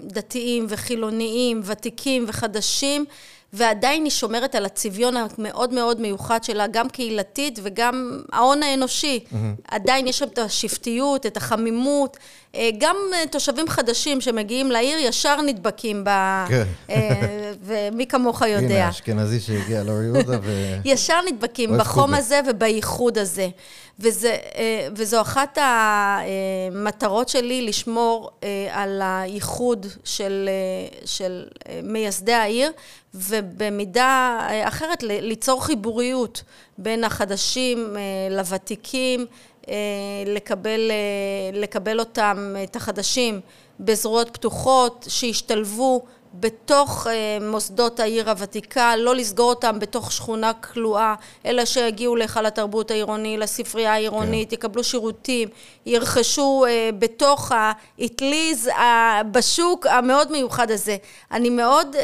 דתיים 0.03 0.65
וחילוניים, 0.69 1.61
ותיקים 1.63 2.25
וחדשים. 2.27 3.05
ועדיין 3.53 4.03
היא 4.03 4.11
שומרת 4.11 4.55
על 4.55 4.65
הצביון 4.65 5.13
המאוד 5.17 5.73
מאוד 5.73 6.01
מיוחד 6.01 6.43
שלה, 6.43 6.67
גם 6.67 6.89
קהילתית 6.89 7.59
וגם 7.63 8.21
ההון 8.33 8.63
האנושי. 8.63 9.19
Mm-hmm. 9.23 9.35
עדיין 9.67 10.07
יש 10.07 10.19
שם 10.19 10.27
את 10.27 10.37
השבטיות, 10.37 11.25
את 11.25 11.37
החמימות. 11.37 12.17
אה, 12.55 12.69
גם 12.77 12.95
אה, 13.13 13.23
תושבים 13.31 13.69
חדשים 13.69 14.21
שמגיעים 14.21 14.71
לעיר 14.71 14.97
ישר 14.99 15.41
נדבקים 15.41 16.03
ב... 16.03 16.09
כן. 16.47 16.63
אה, 16.89 17.51
ומי 17.65 18.07
כמוך 18.07 18.41
יודע. 18.41 18.75
הנה, 18.75 18.89
אשכנזי 18.89 19.39
שהגיע 19.39 19.83
לאור 19.83 20.01
יהודה 20.01 20.37
ו... 20.43 20.51
ישר 20.85 21.19
נדבקים 21.31 21.77
בחום 21.77 22.13
הזה 22.13 22.39
ובייחוד 22.49 23.17
הזה. 23.17 23.47
וזה, 23.99 24.37
וזו 24.95 25.21
אחת 25.21 25.57
המטרות 25.61 27.29
שלי, 27.29 27.61
לשמור 27.61 28.31
על 28.71 29.01
הייחוד 29.03 29.85
של, 30.03 30.49
של 31.05 31.43
מייסדי 31.83 32.33
העיר, 32.33 32.71
ובמידה 33.13 34.39
אחרת 34.63 35.03
ליצור 35.03 35.65
חיבוריות 35.65 36.43
בין 36.77 37.03
החדשים 37.03 37.95
לוותיקים. 38.31 39.25
אה, 39.69 39.73
לקבל, 40.25 40.91
אה, 40.91 41.59
לקבל 41.59 41.99
אותם, 41.99 42.55
את 42.63 42.75
החדשים, 42.75 43.39
בזרועות 43.79 44.29
פתוחות, 44.29 45.05
שישתלבו 45.09 46.05
בתוך 46.33 47.07
אה, 47.07 47.37
מוסדות 47.41 47.99
העיר 47.99 48.29
הוותיקה, 48.29 48.95
לא 48.95 49.15
לסגור 49.15 49.49
אותם 49.49 49.79
בתוך 49.79 50.11
שכונה 50.11 50.53
כלואה, 50.53 51.15
אלא 51.45 51.65
שיגיעו 51.65 52.15
להיכל 52.15 52.45
התרבות 52.45 52.91
העירוני, 52.91 53.37
לספרייה 53.37 53.93
העירונית, 53.93 54.49
כן. 54.49 54.53
יקבלו 54.53 54.83
שירותים, 54.83 55.49
ירכשו 55.85 56.65
בתוך 56.99 57.51
האטליז 57.55 58.69
בשוק 59.31 59.87
המאוד 59.87 60.31
מיוחד 60.31 60.71
הזה. 60.71 60.97
אני 61.31 61.49
מאוד 61.49 61.95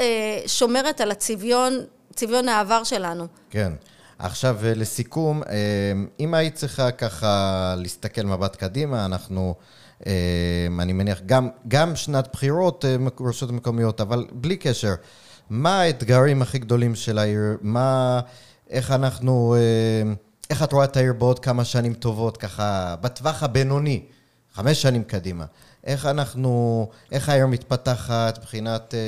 שומרת 0.47 1.01
על 1.01 1.11
הצביון, 1.11 1.79
צביון 2.15 2.49
העבר 2.49 2.83
שלנו. 2.83 3.27
כן. 3.49 3.71
עכשיו, 4.19 4.57
אה, 4.63 4.73
לסיכום, 4.73 5.43
אה, 5.43 5.91
אם 6.19 6.33
היית 6.33 6.55
צריכה 6.55 6.91
ככה 6.91 7.75
להסתכל 7.77 8.21
מבט 8.23 8.55
קדימה, 8.55 9.05
אנחנו, 9.05 9.55
אה, 10.07 10.67
אני 10.79 10.93
מניח, 10.93 11.21
גם, 11.25 11.49
גם 11.67 11.95
שנת 11.95 12.29
בחירות, 12.33 12.85
רשויות 13.19 13.53
מקומיות, 13.53 14.01
אבל 14.01 14.25
בלי 14.31 14.57
קשר, 14.57 14.95
מה 15.49 15.81
האתגרים 15.81 16.41
הכי 16.41 16.59
גדולים 16.59 16.95
של 16.95 17.17
העיר? 17.17 17.57
מה, 17.61 18.19
איך 18.69 18.91
אנחנו, 18.91 19.55
איך 20.49 20.63
את 20.63 20.73
רואה 20.73 20.85
את 20.85 20.97
העיר 20.97 21.13
בעוד 21.13 21.39
כמה 21.39 21.65
שנים 21.65 21.93
טובות, 21.93 22.37
ככה, 22.37 22.95
בטווח 23.01 23.43
הבינוני, 23.43 24.05
חמש 24.53 24.81
שנים 24.81 25.03
קדימה? 25.03 25.45
איך 25.87 26.05
אנחנו, 26.05 26.87
איך 27.11 27.29
העיר 27.29 27.47
מתפתחת 27.47 28.37
מבחינת 28.37 28.93
אה, 28.93 28.99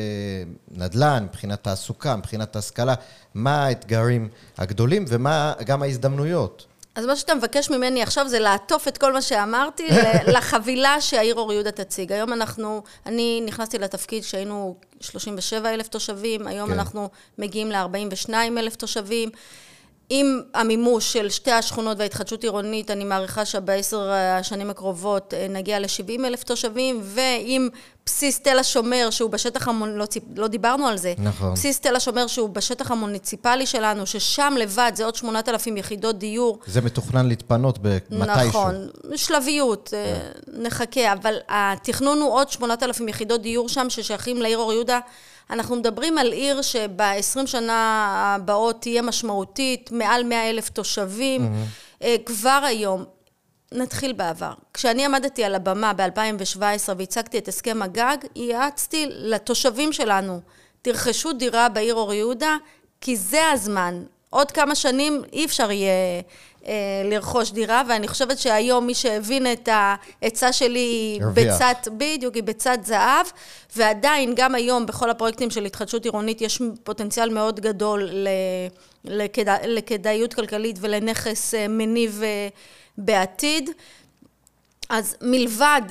נדל"ן, 0.72 1.24
מבחינת 1.24 1.64
תעסוקה, 1.64 2.16
מבחינת 2.16 2.56
השכלה, 2.56 2.94
מה 3.34 3.66
האתגרים 3.66 4.30
הגדולים 4.58 5.06
ומה 5.08 5.54
גם 5.66 5.84
ההזדמנויות. 5.84 6.66
אז 6.96 7.06
מה 7.06 7.16
שאתה 7.16 7.36
מבקש 7.36 7.70
ממני 7.70 8.04
עכשיו 8.04 8.28
זה 8.30 8.40
לעטוף 8.40 8.88
את 8.88 8.98
כל 8.98 9.14
מה 9.14 9.22
שאמרתי 9.22 9.88
לחבילה 10.36 11.02
שהעיר 11.02 11.36
אור 11.36 11.54
יהודה 11.54 11.72
תציג. 11.72 12.12
היום 12.12 12.34
אנחנו, 12.34 12.84
אני 13.06 13.42
נכנסתי 13.46 13.78
לתפקיד 13.78 14.24
כשהיינו 14.24 14.76
37 15.00 15.74
אלף 15.74 15.88
תושבים, 15.88 16.48
היום 16.48 16.70
כן. 16.70 16.80
אנחנו 16.80 17.10
מגיעים 17.38 17.72
ל-42 17.72 18.30
אלף 18.34 18.76
תושבים. 18.76 19.30
עם 20.10 20.42
המימוש 20.54 21.14
של 21.14 21.30
שתי 21.30 21.52
השכונות 21.52 21.98
וההתחדשות 22.00 22.44
עירונית, 22.44 22.92
אני 22.92 23.04
מעריכה 23.04 23.46
שבעשר 23.46 24.12
השנים 24.12 24.70
הקרובות 24.70 25.34
אה, 25.34 25.48
נגיע 25.50 25.80
ל-70 25.80 26.26
אלף 26.26 26.44
תושבים, 26.44 27.00
ועם 27.04 27.70
בסיס 28.06 28.40
תל 28.40 28.60
השומר, 28.60 29.08
שהוא 29.10 29.30
בשטח 29.30 29.68
המונ... 29.68 29.96
לא, 29.96 30.06
לא 30.36 30.48
דיברנו 30.48 30.88
על 30.88 30.98
זה. 30.98 31.14
נכון. 31.18 31.54
בסיס 31.54 31.80
תל 31.80 31.96
השומר, 31.96 32.28
שהוא 32.28 32.50
בשטח 32.50 32.92
המוניציפלי 32.92 33.66
שלנו, 33.66 34.06
ששם 34.06 34.54
לבד 34.60 34.92
זה 34.96 35.06
עוד 35.06 35.16
8,000 35.16 35.78
יחידות 35.78 36.20
דיור. 36.20 36.60
זה 36.66 36.82
מתוכנן 36.82 37.28
להתפנות 37.28 37.80
במתישהו. 37.80 38.48
נכון, 38.48 38.88
שלביות, 39.16 39.94
אה, 39.94 40.20
כן. 40.46 40.62
נחכה, 40.62 41.14
אבל 41.14 41.34
התכנון 41.50 42.22
הוא 42.22 42.34
עוד 42.34 42.50
8,000 42.50 43.08
יחידות 43.08 43.42
דיור 43.42 43.70
שם, 43.70 43.90
ששייכים 43.90 44.42
לעיר 44.42 44.58
אור 44.58 44.74
יהודה. 44.74 45.00
אנחנו 45.50 45.76
מדברים 45.76 46.18
על 46.18 46.32
עיר 46.32 46.62
שב-20 46.62 47.48
שנה 47.48 48.36
הבאות 48.36 48.82
תהיה 48.82 49.02
משמעותית, 49.02 49.92
מעל 49.92 50.24
100 50.24 50.50
אלף 50.50 50.70
תושבים. 50.70 51.54
Mm-hmm. 52.02 52.06
כבר 52.26 52.62
היום, 52.66 53.06
נתחיל 53.72 54.14
בעבר. 54.14 54.54
כשאני 54.74 55.06
עמדתי 55.06 55.44
על 55.44 55.56
הבמה 55.56 55.94
ב-2017 55.94 56.62
והצגתי 56.98 57.38
את 57.38 57.48
הסכם 57.48 57.82
הגג, 57.82 58.18
ייעצתי 58.36 59.06
לתושבים 59.10 59.94
שלנו, 59.94 60.42
תרכשו 60.82 61.34
דירה 61.34 61.70
בעיר 61.70 61.96
אור 61.96 62.14
יהודה, 62.14 62.58
כי 63.02 63.18
זה 63.18 63.50
הזמן. 63.52 64.04
עוד 64.30 64.52
כמה 64.52 64.76
שנים 64.76 65.22
אי 65.34 65.46
אפשר 65.46 65.72
יהיה 65.72 66.22
אה, 66.68 66.74
לרכוש 67.06 67.52
דירה, 67.52 67.82
ואני 67.90 68.08
חושבת 68.08 68.38
שהיום 68.38 68.88
מי 68.88 68.94
שהבין 68.94 69.52
את 69.52 69.70
העצה 69.72 70.54
שלי 70.54 70.80
היא. 70.80 71.22
בצד, 71.34 71.74
בדיוק, 71.98 72.36
היא 72.36 72.44
בצד 72.44 72.78
זהב, 72.84 73.26
ועדיין, 73.76 74.34
גם 74.36 74.56
היום, 74.56 74.86
בכל 74.86 75.10
הפרויקטים 75.10 75.50
של 75.50 75.66
התחדשות 75.66 76.06
עירונית, 76.06 76.42
יש 76.42 76.62
פוטנציאל 76.84 77.30
מאוד 77.30 77.60
גדול 77.60 78.04
ל, 78.04 78.28
לכדא, 79.06 79.58
לכדאיות 79.64 80.34
כלכלית 80.34 80.78
ולנכס 80.82 81.54
אה, 81.54 81.68
מניב 81.68 82.22
אה, 82.24 82.48
בעתיד. 82.98 83.70
אז 84.90 85.16
מלבד, 85.22 85.82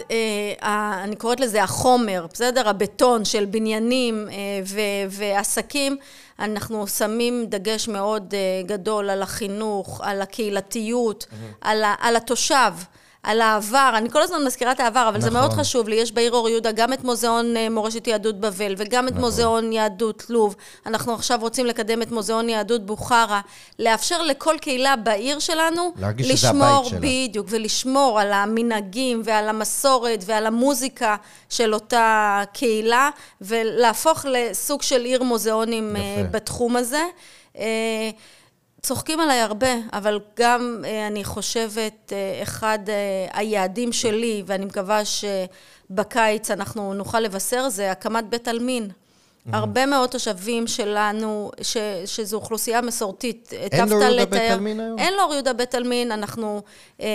אה, 0.63 1.01
אני 1.05 1.17
קוראת 1.17 1.41
לזה 1.41 1.63
החומר, 1.63 2.27
בסדר? 2.33 2.69
הבטון 2.69 3.25
של 3.25 3.45
בניינים 3.45 4.29
אה, 4.31 4.35
ו- 4.67 4.81
ועסקים, 5.11 5.97
אנחנו 6.39 6.87
שמים 6.87 7.47
דגש 7.49 7.89
מאוד 7.89 8.35
אה, 8.35 8.39
גדול 8.67 9.11
על 9.11 9.23
החינוך, 9.23 10.01
על 10.05 10.23
הקהילתיות, 10.23 11.27
על, 11.61 11.85
ה- 11.85 11.95
על 12.01 12.17
התושב. 12.17 12.73
על 13.23 13.41
העבר, 13.41 13.93
אני 13.95 14.11
כל 14.11 14.23
הזמן 14.23 14.45
מזכירה 14.45 14.73
את 14.73 14.81
העבר, 14.81 15.07
אבל 15.09 15.21
זה 15.21 15.31
נכון. 15.31 15.41
מאוד 15.41 15.53
חשוב 15.53 15.89
לי. 15.89 15.97
יש 15.97 16.13
בעיר 16.13 16.33
אור 16.33 16.49
יהודה 16.49 16.73
גם 16.73 16.93
את 16.93 17.05
מוזיאון 17.05 17.57
אה, 17.57 17.71
מורשת 17.71 18.07
יהדות 18.07 18.41
בבל 18.41 18.75
וגם 18.77 19.09
את 19.09 19.13
מוזיאון 19.13 19.73
יהדות 19.73 20.25
לוב. 20.29 20.57
אנחנו 20.87 21.15
עכשיו 21.15 21.39
רוצים 21.41 21.67
לקדם 21.67 22.03
את 22.03 22.11
מוזיאון 22.11 22.49
יהדות 22.49 22.87
בוכרה, 22.87 23.41
לאפשר 23.79 24.23
לכל 24.23 24.57
קהילה 24.61 24.97
בעיר 24.97 25.39
שלנו 25.39 25.93
להרגיש 25.97 26.27
שזה 26.27 26.49
לשמור, 26.49 26.65
הבית 26.67 26.91
שלה. 26.91 27.01
בדיוק, 27.01 27.47
ולשמור 27.51 28.21
על 28.21 28.33
המנהגים 28.33 29.23
ועל 29.25 29.49
המסורת 29.49 30.25
ועל 30.27 30.47
המוזיקה 30.47 31.17
של 31.49 31.75
אותה 31.75 32.43
קהילה, 32.53 33.11
ולהפוך 33.41 34.27
לסוג 34.29 34.83
של 34.83 35.05
עיר 35.05 35.23
מוזיאונים 35.23 35.97
יפה. 35.97 36.05
אה, 36.05 36.25
בתחום 36.31 36.77
הזה. 36.77 37.03
צוחקים 38.83 39.21
עליי 39.21 39.41
הרבה, 39.41 39.75
אבל 39.93 40.21
גם 40.39 40.83
אה, 40.85 41.07
אני 41.07 41.25
חושבת, 41.25 42.13
אה, 42.13 42.43
אחד 42.43 42.79
אה, 42.89 42.95
היעדים 43.39 43.93
שלי, 43.93 44.43
ואני 44.47 44.65
מקווה 44.65 45.01
שבקיץ 45.05 46.51
אנחנו 46.51 46.95
נוכל 46.95 47.21
לבשר, 47.21 47.69
זה 47.69 47.91
הקמת 47.91 48.25
בית 48.29 48.49
עלמין. 48.49 48.91
הרבה 49.53 49.87
מאוד 49.87 50.09
תושבים 50.09 50.67
שלנו, 50.67 51.51
ש, 51.63 51.77
שזו 52.07 52.37
אוכלוסייה 52.37 52.81
מסורתית, 52.81 53.53
היטבת 53.63 53.91
לאור 53.91 54.03
יהודה 54.03 54.09
לתאר- 54.23 54.31
בית 54.31 54.51
עלמין 54.51 54.81
היום? 54.81 54.99
אין 54.99 55.15
לאור 55.15 55.35
יהודה 55.35 55.53
בית 55.53 55.75
עלמין, 55.75 56.13
אנחנו 56.13 56.63
אה, 57.01 57.07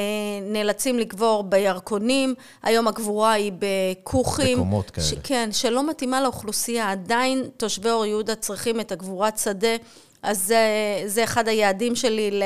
נאלצים 0.42 1.00
לקבור 1.00 1.44
בירקונים, 1.44 2.36
היום 2.64 2.88
הקבורה 2.88 3.32
היא 3.32 3.52
בכוכים. 3.60 4.58
בקומות 4.58 4.90
כאלה. 4.90 5.08
כן, 5.24 5.50
שלא 5.52 5.90
מתאימה 5.90 6.22
לאוכלוסייה. 6.22 6.92
עדיין 6.92 7.50
תושבי 7.58 7.90
אור 7.90 8.06
יהודה 8.06 8.36
צריכים 8.36 8.80
את 8.80 8.92
הגבורת 8.92 9.38
שדה, 9.38 9.76
אז 10.24 10.44
זה, 10.44 10.66
זה 11.06 11.24
אחד 11.24 11.48
היעדים 11.48 11.96
שלי 11.96 12.32
ל, 12.32 12.44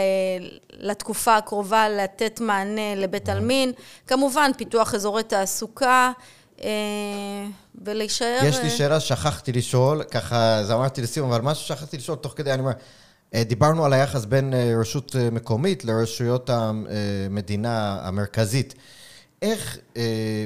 לתקופה 0.79 1.37
הקרובה, 1.37 1.89
לתת 1.89 2.39
מענה 2.39 2.95
לבית 2.95 3.29
עלמין. 3.29 3.71
כמובן, 4.07 4.51
פיתוח 4.57 4.95
אזורי 4.95 5.23
תעסוקה, 5.23 6.11
אה, 6.63 6.69
ולהישאר... 7.85 8.39
יש 8.43 8.57
לי 8.57 8.63
אה, 8.63 8.69
שאלה 8.69 8.99
ששכחתי 8.99 9.51
לשאול, 9.51 10.03
ככה, 10.03 10.55
אז 10.57 10.71
אמרתי 10.71 11.01
לסיום, 11.01 11.31
אבל 11.31 11.41
משהו 11.41 11.65
ששכחתי 11.65 11.97
לשאול 11.97 12.17
תוך 12.17 12.33
כדי, 12.35 12.51
אני 12.51 12.59
אומר, 12.59 12.71
אה, 13.33 13.43
דיברנו 13.43 13.85
על 13.85 13.93
היחס 13.93 14.25
בין 14.25 14.53
רשות 14.79 15.15
מקומית 15.31 15.85
לרשויות 15.85 16.49
המדינה 16.53 17.99
המרכזית. 18.01 18.75
איך, 19.41 19.77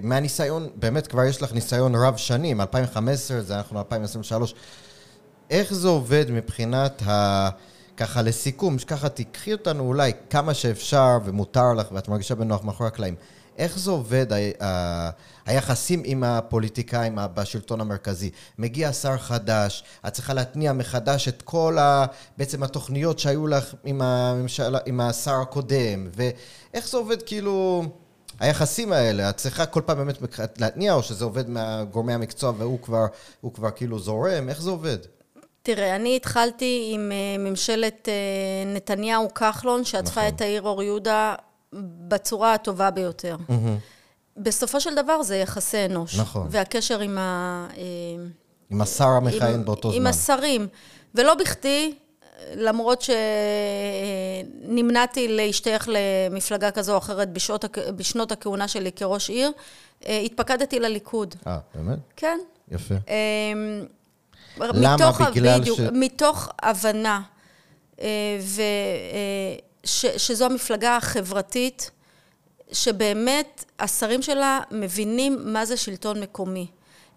מהניסיון, 0.03 0.69
באמת 0.75 1.07
כבר 1.07 1.23
יש 1.23 1.41
לך 1.41 1.53
ניסיון 1.53 1.95
רב 1.95 2.17
שנים, 2.17 2.61
2015, 2.61 3.41
זה 3.41 3.57
אנחנו 3.57 3.79
2023, 3.79 4.53
איך 5.51 5.73
זה 5.73 5.87
עובד 5.87 6.25
מבחינת 6.29 7.01
ה... 7.07 7.49
ככה 7.97 8.21
לסיכום, 8.21 8.79
שככה 8.79 9.09
תיקחי 9.09 9.53
אותנו 9.53 9.83
אולי 9.83 10.11
כמה 10.29 10.53
שאפשר 10.53 11.17
ומותר 11.25 11.73
לך 11.73 11.91
ואת 11.91 12.07
מרגישה 12.07 12.35
בנוח 12.35 12.63
מאחורי 12.63 12.87
הקלעים. 12.87 13.15
איך 13.57 13.79
זה 13.79 13.91
עובד, 13.91 14.33
ה- 14.33 14.65
ה- 14.65 15.09
היחסים 15.45 16.01
עם 16.05 16.23
הפוליטיקאים 16.23 17.17
בשלטון 17.33 17.81
המרכזי? 17.81 18.29
מגיע 18.57 18.93
שר 18.93 19.17
חדש, 19.17 19.83
את 20.07 20.13
צריכה 20.13 20.33
להתניע 20.33 20.73
מחדש 20.73 21.27
את 21.27 21.41
כל 21.41 21.77
ה... 21.77 22.05
בעצם 22.37 22.63
התוכניות 22.63 23.19
שהיו 23.19 23.47
לך 23.47 23.73
עם, 23.83 24.01
הממשלה, 24.01 24.79
עם 24.85 25.01
השר 25.01 25.41
הקודם, 25.41 26.07
ואיך 26.15 26.87
זה 26.87 26.97
עובד 26.97 27.21
כאילו... 27.21 27.83
היחסים 28.39 28.91
האלה, 28.91 29.29
את 29.29 29.37
צריכה 29.37 29.65
כל 29.65 29.81
פעם 29.85 29.97
באמת 29.97 30.17
להתניע, 30.57 30.93
או 30.93 31.03
שזה 31.03 31.25
עובד 31.25 31.49
מהגורמי 31.49 32.13
המקצוע 32.13 32.53
והוא 32.57 32.79
כבר, 32.81 33.05
כבר 33.53 33.71
כאילו 33.71 33.99
זורם? 33.99 34.49
איך 34.49 34.61
זה 34.61 34.69
עובד? 34.69 34.97
תראה, 35.63 35.95
אני 35.95 36.15
התחלתי 36.15 36.89
עם 36.93 37.11
אה, 37.11 37.37
ממשלת 37.39 38.09
אה, 38.09 38.13
נתניהו-כחלון, 38.73 39.83
שעטפה 39.83 40.21
נכון. 40.21 40.35
את 40.35 40.41
העיר 40.41 40.61
אור 40.61 40.83
יהודה 40.83 41.35
בצורה 42.07 42.53
הטובה 42.53 42.91
ביותר. 42.91 43.35
בסופו 44.37 44.81
של 44.81 44.95
דבר 44.95 45.23
זה 45.23 45.37
יחסי 45.37 45.85
אנוש. 45.85 46.19
נכון. 46.19 46.47
והקשר 46.49 46.99
עם 46.99 47.17
ה... 47.17 47.67
אה, 47.77 47.83
עם 48.69 48.81
השר 48.81 49.07
המכהן 49.07 49.53
עם- 49.53 49.65
באותו 49.65 49.91
עם 49.91 50.01
זמן. 50.01 50.07
השרים. 50.07 50.67
ולא 51.15 51.35
בכדי, 51.35 51.93
למרות 52.55 53.03
שנמנעתי 54.61 55.27
להשתייך 55.27 55.89
למפלגה 55.91 56.71
כזו 56.71 56.93
או 56.93 56.97
אחרת 56.97 57.33
בשעות, 57.33 57.65
בשנות 57.95 58.31
הכהונה 58.31 58.67
שלי 58.67 58.91
כראש 58.91 59.29
עיר, 59.29 59.51
התפקדתי 60.05 60.79
לליכוד. 60.79 61.35
אה, 61.47 61.57
באמת? 61.75 61.99
כן. 62.15 62.39
יפה. 62.71 62.95
למה? 64.59 64.95
מתוך, 64.95 65.21
בגלל 65.21 65.59
בדיוק, 65.59 65.77
ש- 65.77 65.81
מתוך 65.93 66.49
הבנה, 66.61 67.21
אה, 68.01 68.07
ו, 68.41 68.61
אה, 68.61 69.55
ש, 69.83 70.05
שזו 70.05 70.45
המפלגה 70.45 70.97
החברתית, 70.97 71.91
שבאמת 72.71 73.65
השרים 73.79 74.21
שלה 74.21 74.59
מבינים 74.71 75.37
מה 75.43 75.65
זה 75.65 75.77
שלטון 75.77 76.19
מקומי. 76.21 76.67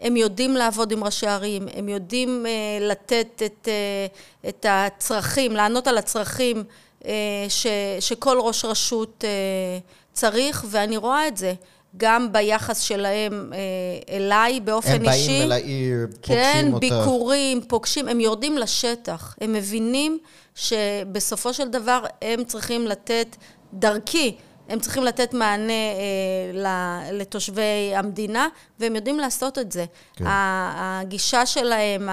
הם 0.01 0.16
יודעים 0.16 0.57
לעבוד 0.57 0.93
עם 0.93 1.05
ראשי 1.05 1.26
ערים, 1.26 1.68
הם 1.74 1.89
יודעים 1.89 2.47
אה, 2.47 2.53
לתת 2.87 3.43
את, 3.47 3.68
אה, 3.68 4.07
את 4.49 4.66
הצרכים, 4.68 5.53
לענות 5.53 5.87
על 5.87 5.99
הצרכים 5.99 6.64
אה, 7.07 7.12
ש, 7.49 7.66
שכל 8.01 8.39
ראש 8.41 8.64
רשות 8.64 9.24
אה, 9.24 9.78
צריך, 10.12 10.64
ואני 10.70 10.97
רואה 10.97 11.28
את 11.28 11.37
זה. 11.37 11.55
גם 11.97 12.33
ביחס 12.33 12.81
שלהם 12.81 13.53
אה, 13.53 14.17
אליי 14.17 14.61
באופן 14.61 14.93
הם 14.93 15.09
אישי. 15.09 15.29
באים 15.29 15.43
אל 15.43 15.53
העיר, 15.53 16.07
כן, 16.23 16.71
פוגשים 16.71 16.75
אותך. 16.75 16.81
ביקורים, 16.81 17.61
פוגשים, 17.69 18.09
הם 18.09 18.21
יורדים 18.21 18.59
לשטח. 18.59 19.37
הם 19.41 19.53
מבינים 19.53 20.19
שבסופו 20.55 21.55
של 21.55 21.69
דבר 21.69 22.05
הם 22.23 22.45
צריכים 22.45 22.87
לתת, 22.87 23.37
דרכי, 23.73 24.37
הם 24.69 24.81
צריכים 24.81 25.05
לתת 25.05 25.35
מענה 25.35 25.73
אה, 26.65 27.13
לתושבי 27.13 27.93
המדינה, 27.95 28.49
והם 28.81 28.97
יודעים 28.97 29.19
לעשות 29.19 29.59
את 29.59 29.73
זה. 29.73 29.85
כן. 30.17 30.25
הגישה 30.29 31.47
שלהם, 31.47 32.09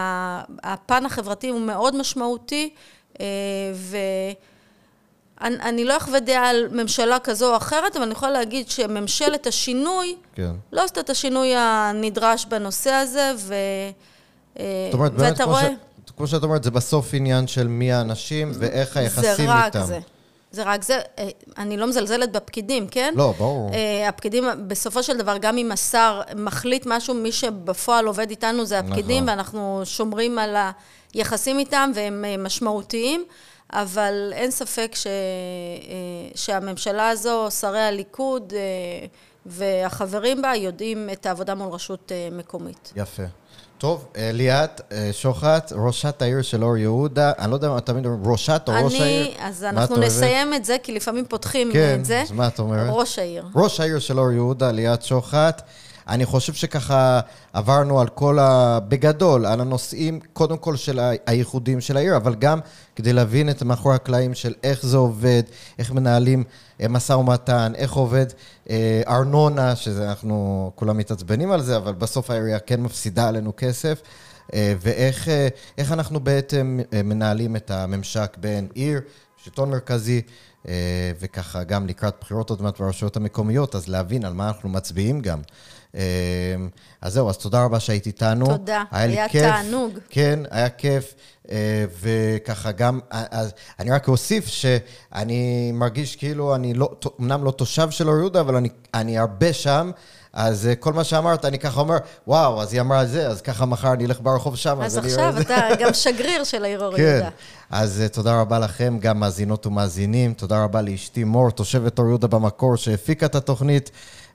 הפן 0.63 1.05
החברתי 1.05 1.49
הוא 1.49 1.61
מאוד 1.61 1.95
משמעותי, 1.95 2.69
אה, 3.21 3.25
ו... 3.73 3.97
אני, 5.41 5.55
אני 5.55 5.85
לא 5.85 5.97
אחווה 5.97 6.19
דעה 6.19 6.49
על 6.49 6.67
ממשלה 6.71 7.19
כזו 7.19 7.51
או 7.51 7.57
אחרת, 7.57 7.95
אבל 7.95 8.03
אני 8.03 8.11
יכולה 8.11 8.31
להגיד 8.31 8.69
שממשלת 8.69 9.47
השינוי 9.47 10.15
כן. 10.35 10.51
לא 10.71 10.83
עשתה 10.83 10.99
את 10.99 11.09
השינוי 11.09 11.53
הנדרש 11.55 12.45
בנושא 12.45 12.91
הזה, 12.91 13.31
ו... 13.37 13.53
אה, 14.59 14.65
זאת 14.85 14.93
אומרת, 14.93 15.13
באמת, 15.13 15.37
כמו, 15.37 15.51
רואה, 15.51 15.69
ש... 16.07 16.11
כמו 16.17 16.27
שאת 16.27 16.43
אומרת, 16.43 16.63
זה 16.63 16.71
בסוף 16.71 17.13
עניין 17.13 17.47
של 17.47 17.67
מי 17.67 17.91
האנשים 17.91 18.51
ואיך 18.53 18.97
היחסים 18.97 19.45
זה 19.45 19.45
רק 19.47 19.65
איתם. 19.65 19.85
זה. 19.85 19.99
זה 20.51 20.63
רק 20.63 20.83
זה. 20.83 20.99
אה, 21.19 21.29
אני 21.57 21.77
לא 21.77 21.87
מזלזלת 21.87 22.31
בפקידים, 22.31 22.87
כן? 22.87 23.13
לא, 23.17 23.33
ברור. 23.37 23.71
אה, 23.73 24.09
הפקידים, 24.09 24.43
בסופו 24.67 25.03
של 25.03 25.17
דבר, 25.17 25.37
גם 25.37 25.57
אם 25.57 25.71
השר 25.71 26.21
מחליט 26.35 26.85
משהו, 26.85 27.13
מי 27.13 27.31
שבפועל 27.31 28.05
עובד 28.05 28.29
איתנו 28.29 28.65
זה 28.65 28.79
הפקידים, 28.79 29.23
נכון. 29.23 29.29
ואנחנו 29.29 29.81
שומרים 29.83 30.39
על 30.39 30.55
היחסים 31.13 31.59
איתם, 31.59 31.91
והם 31.95 32.43
משמעותיים, 32.43 33.25
אבל 33.73 34.31
אין 34.33 34.51
ספק 34.51 34.91
ש... 34.95 35.07
אה, 35.07 35.11
שהממשלה 36.35 37.09
הזו, 37.09 37.51
שרי 37.51 37.81
הליכוד 37.81 38.53
אה, 38.55 38.59
והחברים 39.45 40.41
בה, 40.41 40.55
יודעים 40.55 41.09
את 41.13 41.25
העבודה 41.25 41.55
מול 41.55 41.69
רשות 41.73 42.11
אה, 42.11 42.29
מקומית. 42.31 42.93
יפה. 42.95 43.23
טוב, 43.77 44.07
ליאת 44.15 44.81
שוחט, 45.11 45.71
ראשת 45.75 46.21
העיר 46.21 46.41
של 46.41 46.63
אור 46.63 46.77
יהודה, 46.77 47.31
אני 47.39 47.51
לא 47.51 47.55
יודע 47.55 47.69
מה 47.69 47.81
תמיד 47.81 48.05
אומרים, 48.05 48.31
ראשת 48.31 48.61
או 48.67 48.73
ראש 48.85 49.01
העיר? 49.01 49.25
אני, 49.25 49.35
אז 49.39 49.63
אנחנו? 49.63 49.97
נסיים 49.97 50.53
את 50.53 50.65
זה, 50.65 50.77
כי 50.83 50.91
לפעמים 50.91 51.25
פותחים 51.25 51.71
כן, 51.73 51.97
את 51.99 52.05
זה. 52.05 52.21
אז 52.21 52.31
מה 52.31 52.47
את 52.47 52.59
אומרת? 52.59 52.89
ראש 52.91 53.19
העיר. 53.19 53.45
ראש 53.55 53.79
העיר 53.79 53.99
של 53.99 54.19
אור 54.19 54.31
יהודה, 54.31 54.71
ליאת 54.71 55.03
שוחט. 55.03 55.61
אני 56.11 56.25
חושב 56.25 56.53
שככה 56.53 57.19
עברנו 57.53 57.99
על 58.01 58.07
כל 58.07 58.39
ה... 58.39 58.79
בגדול, 58.87 59.45
על 59.45 59.61
הנושאים, 59.61 60.19
קודם 60.33 60.57
כל 60.57 60.75
של 60.75 60.99
הייחודים 61.25 61.81
של 61.81 61.97
העיר, 61.97 62.17
אבל 62.17 62.35
גם 62.35 62.59
כדי 62.95 63.13
להבין 63.13 63.49
את 63.49 63.63
מאחורי 63.63 63.95
הקלעים 63.95 64.33
של 64.33 64.53
איך 64.63 64.85
זה 64.85 64.97
עובד, 64.97 65.43
איך 65.79 65.91
מנהלים 65.91 66.43
אה, 66.81 66.87
משא 66.87 67.13
ומתן, 67.13 67.71
איך 67.75 67.93
עובד 67.93 68.25
אה, 68.69 69.01
ארנונה, 69.07 69.75
שזה 69.75 70.09
אנחנו 70.09 70.71
כולם 70.75 70.97
מתעצבנים 70.97 71.51
על 71.51 71.61
זה, 71.61 71.77
אבל 71.77 71.93
בסוף 71.93 72.29
העירייה 72.29 72.59
כן 72.59 72.81
מפסידה 72.81 73.27
עלינו 73.27 73.53
כסף. 73.57 74.01
ואיך 74.53 75.27
אנחנו 75.91 76.19
בעצם 76.19 76.79
מנהלים 77.03 77.55
את 77.55 77.71
הממשק 77.71 78.37
בין 78.39 78.67
עיר, 78.73 79.01
שלטון 79.37 79.69
מרכזי, 79.69 80.21
וככה 81.19 81.63
גם 81.63 81.87
לקראת 81.87 82.15
בחירות 82.21 82.49
עוד 82.49 82.61
מעט 82.61 82.79
ברשויות 82.79 83.17
המקומיות, 83.17 83.75
אז 83.75 83.87
להבין 83.87 84.25
על 84.25 84.33
מה 84.33 84.47
אנחנו 84.47 84.69
מצביעים 84.69 85.21
גם. 85.21 85.41
אז 87.01 87.13
זהו, 87.13 87.29
אז 87.29 87.37
תודה 87.37 87.63
רבה 87.63 87.79
שהיית 87.79 88.05
איתנו. 88.05 88.45
תודה, 88.45 88.83
היה, 88.91 89.05
היה 89.05 89.29
כיף. 89.29 89.41
תענוג. 89.41 89.99
כן, 90.09 90.39
היה 90.51 90.69
כיף. 90.69 91.13
וככה 92.01 92.71
גם, 92.71 92.99
אז 93.09 93.51
אני 93.79 93.91
רק 93.91 94.07
אוסיף 94.07 94.47
שאני 94.47 95.71
מרגיש 95.73 96.15
כאילו 96.15 96.55
אני 96.55 96.73
לא, 96.73 96.89
אמנם 97.19 97.43
לא 97.43 97.51
תושב 97.51 97.89
של 97.89 98.07
אור 98.09 98.17
יהודה, 98.17 98.39
אבל 98.39 98.55
אני, 98.55 98.69
אני 98.93 99.17
הרבה 99.17 99.53
שם. 99.53 99.91
אז 100.33 100.69
כל 100.79 100.93
מה 100.93 101.03
שאמרת, 101.03 101.45
אני 101.45 101.59
ככה 101.59 101.79
אומר, 101.79 101.97
וואו, 102.27 102.61
אז 102.61 102.73
היא 102.73 102.81
אמרה 102.81 103.05
זה, 103.05 103.27
אז 103.27 103.41
ככה 103.41 103.65
מחר 103.65 103.93
אני 103.93 104.05
אלך 104.05 104.17
ברחוב 104.21 104.55
שם. 104.55 104.81
אז, 104.81 104.97
אז 104.97 105.05
עכשיו 105.05 105.33
אתה 105.41 105.67
גם 105.79 105.93
שגריר 105.93 106.43
של 106.43 106.63
העיר 106.63 106.83
אור 106.83 106.95
כן. 106.97 107.01
יהודה. 107.03 107.29
אז 107.69 108.03
תודה 108.11 108.41
רבה 108.41 108.59
לכם, 108.59 108.97
גם 108.99 109.19
מאזינות 109.19 109.65
ומאזינים. 109.65 110.33
תודה 110.33 110.63
רבה 110.63 110.81
לאשתי 110.81 111.23
מור, 111.23 111.51
תושבת 111.51 111.99
אור 111.99 112.07
יהודה 112.07 112.27
במקור, 112.27 112.75
שהפיקה 112.75 113.25
את 113.25 113.35
התוכנית. 113.35 113.91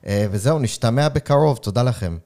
וזהו, 0.09 0.59
נשתמע 0.59 1.09
בקרוב. 1.09 1.57
תודה 1.57 1.83
לכם. 1.83 2.17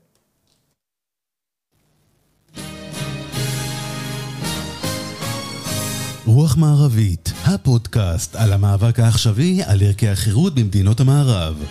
רוח 6.25 6.57
מערבית, 6.57 7.31
הפודקאסט 7.45 8.35
על 8.35 8.53
המאבק 8.53 8.99
העכשווי 8.99 9.63
על 9.63 9.81
ערכי 9.81 10.09
החירות 10.09 10.55
במדינות 10.55 10.99
המערב. 10.99 11.63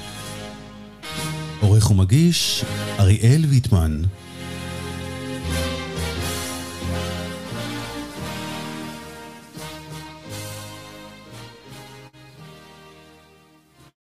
עורך 1.60 1.90
ומגיש, 1.90 2.64
אריאל 2.98 3.44
ויטמן. 3.48 4.02